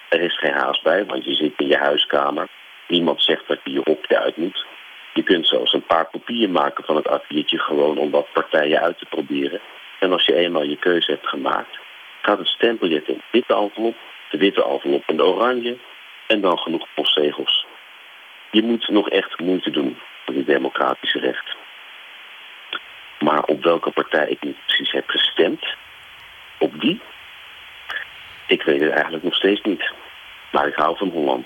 [0.10, 2.48] Er is geen haast bij, want je zit in je huiskamer.
[2.88, 4.66] Niemand zegt dat je je hokje uit moet.
[5.14, 8.98] Je kunt zelfs een paar kopieën maken van het A4'tje gewoon om wat partijen uit
[8.98, 9.60] te proberen.
[10.00, 11.80] En als je eenmaal je keuze hebt gemaakt,
[12.22, 13.96] gaat het stempeljet in de witte envelop,
[14.30, 15.78] de witte envelop in de oranje
[16.28, 17.66] en dan genoeg postzegels.
[18.52, 21.56] Je moet nog echt moeite doen voor die democratische recht.
[23.20, 25.66] Maar op welke partij ik nu precies heb gestemd,
[26.58, 27.02] op die,
[28.50, 29.92] ik weet het eigenlijk nog steeds niet.
[30.52, 31.46] Maar ik hou van Holland.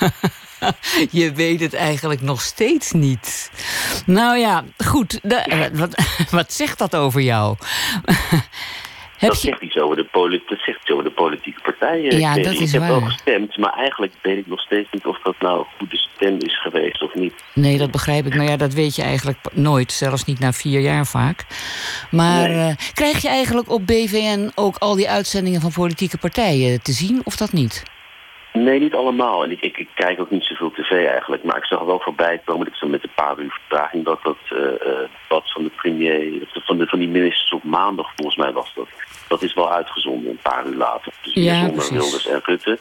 [1.10, 3.50] Je weet het eigenlijk nog steeds niet.
[4.06, 5.18] Nou ja, goed.
[5.22, 6.02] de- wat,
[6.38, 7.56] wat zegt dat over jou?
[9.22, 9.48] Heb dat, je...
[9.48, 12.18] zegt iets over de poli- dat zegt iets over de politieke partijen.
[12.18, 13.10] Ja, dat is ik heb wel waar.
[13.10, 16.60] gestemd, maar eigenlijk weet ik nog steeds niet of dat nou een goede stem is
[16.60, 17.34] geweest of niet.
[17.54, 18.34] Nee, dat begrijp ik.
[18.34, 19.92] Maar ja, dat weet je eigenlijk nooit.
[19.92, 21.44] Zelfs niet na vier jaar vaak.
[22.10, 26.92] Maar eh, krijg je eigenlijk op BVN ook al die uitzendingen van politieke partijen te
[26.92, 27.82] zien of dat niet?
[28.52, 29.44] Nee, niet allemaal.
[29.44, 31.44] En ik, ik, ik kijk ook niet zoveel tv eigenlijk.
[31.44, 34.36] Maar ik zag wel voorbij komen, ik zat met een paar uur vertraging, dat dat
[34.48, 38.52] eh, eh, wat van de premier, van, de, van die ministers op maandag, volgens mij
[38.52, 38.88] was dat.
[39.32, 41.12] Dat is wel uitgezonden een paar uur later.
[41.22, 41.90] Dus Ja, zonder.
[41.90, 42.78] Wilders en Rutte.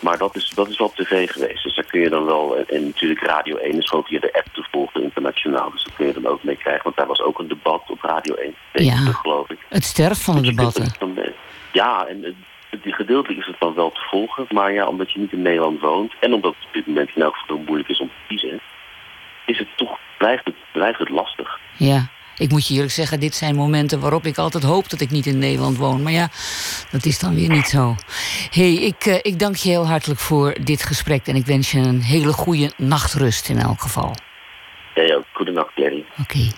[0.00, 1.62] Maar dat is, dat is wel op tv geweest.
[1.62, 2.56] Dus daar kun je dan wel.
[2.56, 5.70] En, en natuurlijk Radio 1 is gewoon via de app te volgen internationaal.
[5.70, 6.82] Dus daar kun je dan ook mee krijgen.
[6.82, 8.54] Want daar was ook een debat op Radio 1.
[8.72, 8.96] Ja.
[8.96, 9.58] geloof ik.
[9.68, 10.94] Het sterft van de debatten.
[10.98, 11.30] Dan, eh,
[11.72, 14.46] Ja, en eh, die gedeeltelijk is het dan wel te volgen.
[14.48, 16.12] Maar ja, omdat je niet in Nederland woont...
[16.20, 18.60] en omdat het op dit moment in elk geval moeilijk is om te kiezen...
[19.46, 21.58] is het toch, blijft het, blijft het lastig.
[21.76, 22.08] Ja.
[22.38, 25.26] Ik moet je eerlijk zeggen, dit zijn momenten waarop ik altijd hoop dat ik niet
[25.26, 26.02] in Nederland woon.
[26.02, 26.28] Maar ja,
[26.90, 27.94] dat is dan weer niet zo.
[28.50, 31.26] hey, ik, eh, ik dank je heel hartelijk voor dit gesprek.
[31.26, 34.14] En ik wens je een hele goede nachtrust in elk geval.
[34.94, 35.24] Ja, ook.
[35.32, 36.04] Goedenacht, Jerry.
[36.20, 36.50] Oké.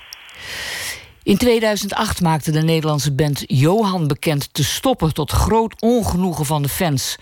[1.23, 6.69] In 2008 maakte de Nederlandse band Johan bekend te stoppen tot groot ongenoegen van de
[6.69, 7.17] fans.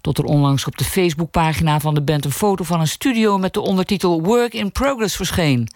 [0.00, 3.52] Tot er onlangs op de Facebookpagina van de band een foto van een studio met
[3.52, 5.68] de ondertitel Work in Progress verscheen.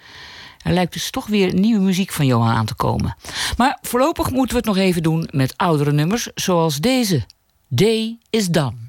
[0.62, 3.16] Er lijkt dus toch weer nieuwe muziek van Johan aan te komen.
[3.56, 7.26] Maar voorlopig moeten we het nog even doen met oudere nummers, zoals deze.
[7.68, 8.86] Day is Done.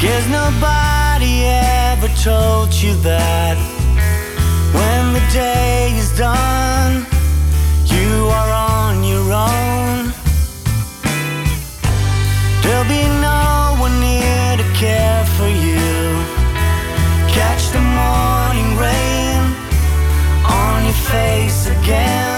[0.00, 3.56] Guess nobody ever told you that
[4.72, 7.15] when the day is done,
[8.28, 10.12] are on your own.
[12.62, 15.86] There'll be no one near to care for you.
[17.38, 19.40] Catch the morning rain
[20.44, 22.35] on your face again.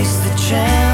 [0.00, 0.89] Face the chance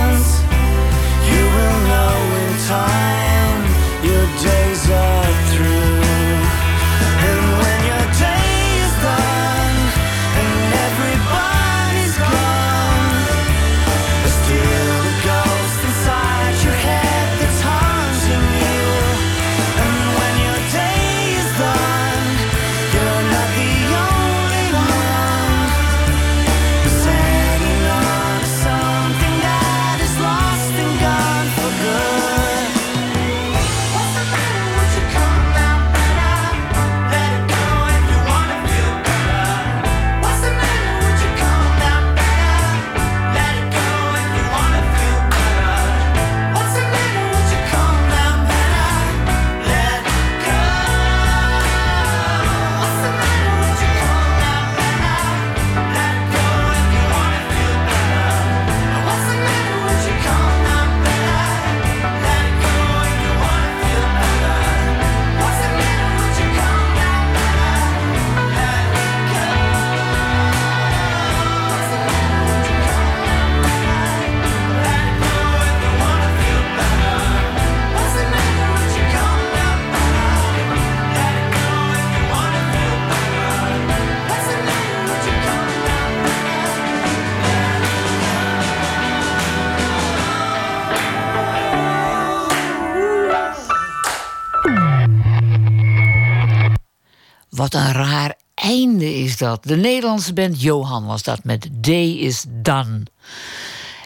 [99.67, 103.03] De Nederlandse band Johan was dat met Day is Done.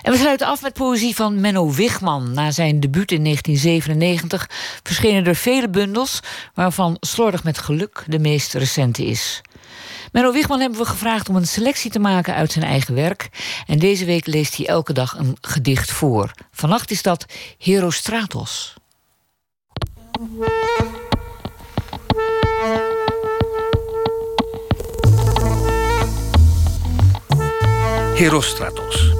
[0.03, 2.32] En we sluiten af met poëzie van Menno Wigman.
[2.32, 4.49] Na zijn debuut in 1997
[4.82, 6.20] verschenen er vele bundels...
[6.55, 9.41] waarvan Slordig met Geluk de meest recente is.
[10.12, 13.28] Menno Wigman hebben we gevraagd om een selectie te maken uit zijn eigen werk.
[13.66, 16.31] En deze week leest hij elke dag een gedicht voor.
[16.51, 17.27] Vannacht is dat
[17.59, 18.74] Herostratos.
[28.20, 29.14] Herostratos.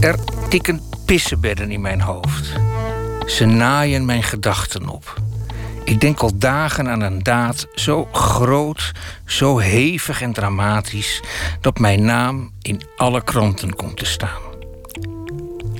[0.00, 0.14] Er
[0.48, 2.52] tikken pissebedden in mijn hoofd.
[3.26, 5.14] Ze naaien mijn gedachten op.
[5.84, 8.92] Ik denk al dagen aan een daad zo groot,
[9.24, 11.22] zo hevig en dramatisch
[11.60, 14.42] dat mijn naam in alle kranten komt te staan.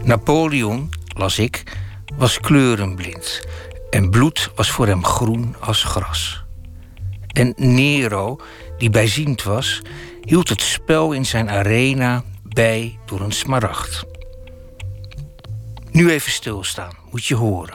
[0.02, 1.62] Napoleon, las ik,
[2.16, 3.46] was kleurenblind
[3.90, 6.44] en bloed was voor hem groen als gras.
[7.26, 8.40] En Nero,
[8.78, 9.82] die bijziend was,
[10.20, 14.04] hield het spel in zijn arena bij door een smaragd.
[15.90, 17.74] Nu even stilstaan, moet je horen.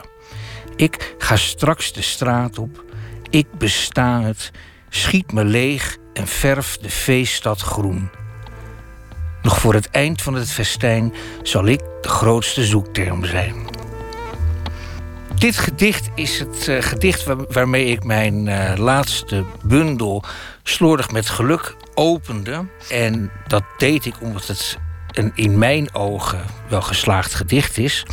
[0.76, 2.84] Ik ga straks de straat op,
[3.30, 4.50] ik besta het,
[4.88, 8.10] schiet me leeg en verf de feeststad groen.
[9.42, 11.12] Nog voor het eind van het festijn
[11.42, 13.54] zal ik de grootste zoekterm zijn.
[15.34, 20.22] Dit gedicht is het uh, gedicht waar, waarmee ik mijn uh, laatste bundel
[20.62, 22.66] slordig met geluk opende.
[22.90, 24.78] En dat deed ik omdat het
[25.10, 28.04] een in mijn ogen wel geslaagd gedicht is.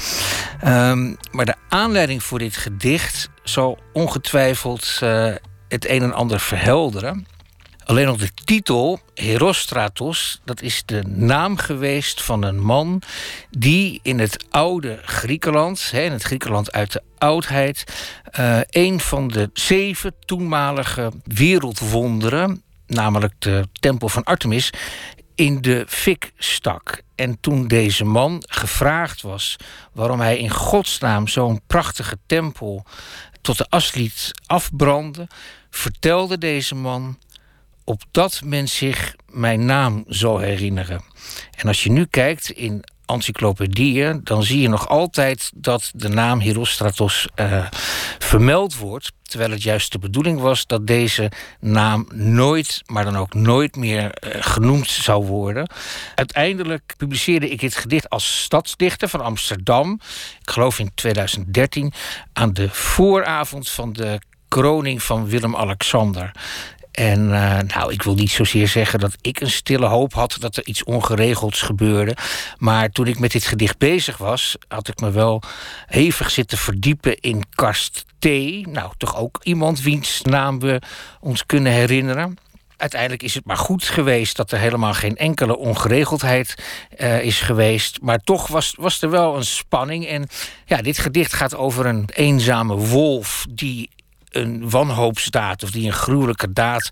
[0.65, 5.33] Um, maar de aanleiding voor dit gedicht zal ongetwijfeld uh,
[5.67, 7.27] het een en ander verhelderen.
[7.85, 13.01] Alleen al de titel, Herostratos, dat is de naam geweest van een man
[13.49, 17.83] die in het oude Griekenland, in het Griekenland uit de oudheid,
[18.39, 24.69] uh, een van de zeven toenmalige wereldwonderen, namelijk de Tempel van Artemis,
[25.35, 27.01] in de fik stak.
[27.15, 29.55] En toen deze man gevraagd was
[29.91, 32.85] waarom hij in godsnaam zo'n prachtige tempel
[33.41, 35.27] tot de as liet afbranden,
[35.69, 37.17] vertelde deze man
[37.83, 41.01] opdat men zich mijn naam zal herinneren.
[41.51, 42.83] En als je nu kijkt in
[43.13, 47.65] encyclopedieën, dan zie je nog altijd dat de naam Herostratos uh,
[48.19, 49.11] vermeld wordt.
[49.23, 54.03] Terwijl het juist de bedoeling was dat deze naam nooit, maar dan ook nooit meer
[54.03, 55.69] uh, genoemd zou worden.
[56.15, 59.99] Uiteindelijk publiceerde ik dit gedicht als stadsdichter van Amsterdam.
[60.41, 61.93] Ik geloof in 2013,
[62.33, 66.31] aan de vooravond van de kroning van Willem-Alexander.
[66.93, 70.55] En uh, nou, ik wil niet zozeer zeggen dat ik een stille hoop had dat
[70.55, 72.15] er iets ongeregelds gebeurde.
[72.57, 75.41] Maar toen ik met dit gedicht bezig was, had ik me wel
[75.85, 78.25] hevig zitten verdiepen in Karst T.
[78.65, 80.81] Nou, toch ook iemand wiens naam we
[81.19, 82.37] ons kunnen herinneren.
[82.77, 86.55] Uiteindelijk is het maar goed geweest dat er helemaal geen enkele ongeregeldheid
[86.97, 88.01] uh, is geweest.
[88.01, 90.07] Maar toch was, was er wel een spanning.
[90.07, 90.27] En
[90.65, 93.89] ja, dit gedicht gaat over een eenzame wolf die
[94.35, 96.89] een wanhoopsdaad of die een gruwelijke daad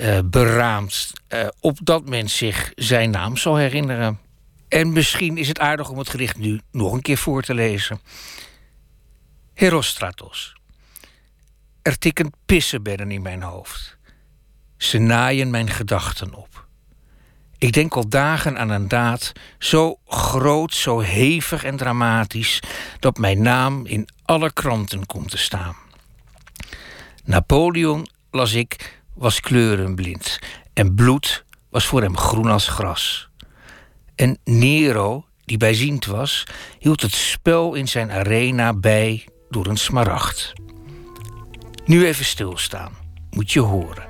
[0.00, 4.18] uh, beraamt, uh, opdat men zich zijn naam zal herinneren.
[4.68, 8.00] En misschien is het aardig om het gedicht nu nog een keer voor te lezen.
[9.54, 10.56] Herostratos.
[11.82, 13.96] Er tikken pissenbedden in mijn hoofd.
[14.76, 16.66] Ze naaien mijn gedachten op.
[17.58, 22.62] Ik denk al dagen aan een daad zo groot, zo hevig en dramatisch
[22.98, 25.76] dat mijn naam in alle kranten komt te staan.
[27.24, 30.38] Napoleon, las ik, was kleurenblind
[30.72, 33.28] en bloed was voor hem groen als gras.
[34.14, 36.44] En Nero, die bijziend was,
[36.78, 40.52] hield het spel in zijn arena bij door een smaragd.
[41.84, 42.92] Nu even stilstaan,
[43.30, 44.08] moet je horen.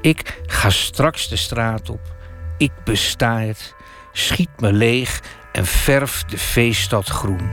[0.00, 2.14] Ik ga straks de straat op,
[2.58, 3.74] ik besta het,
[4.12, 5.22] schiet me leeg
[5.52, 7.50] en verf de feeststad groen.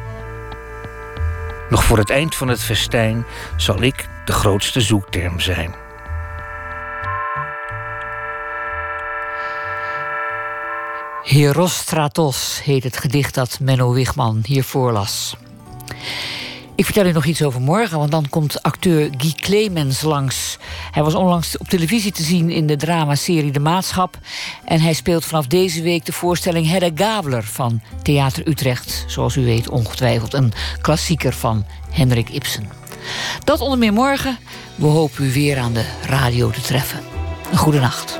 [1.69, 3.25] Nog voor het eind van het festijn
[3.57, 5.73] zal ik de grootste zoekterm zijn.
[11.23, 15.35] Herostratos heet het gedicht dat Menno Wigman hier voorlas.
[16.75, 20.57] Ik vertel u nog iets over morgen, want dan komt acteur Guy Clemens langs.
[20.91, 24.17] Hij was onlangs op televisie te zien in de dramaserie De Maatschap.
[24.65, 29.05] En hij speelt vanaf deze week de voorstelling Hedda Gabler van Theater Utrecht.
[29.07, 32.82] Zoals u weet, ongetwijfeld een klassieker van Henrik Ibsen.
[33.43, 34.37] Dat onder meer morgen.
[34.75, 36.99] We hopen u weer aan de radio te treffen.
[37.51, 38.19] Een goede nacht.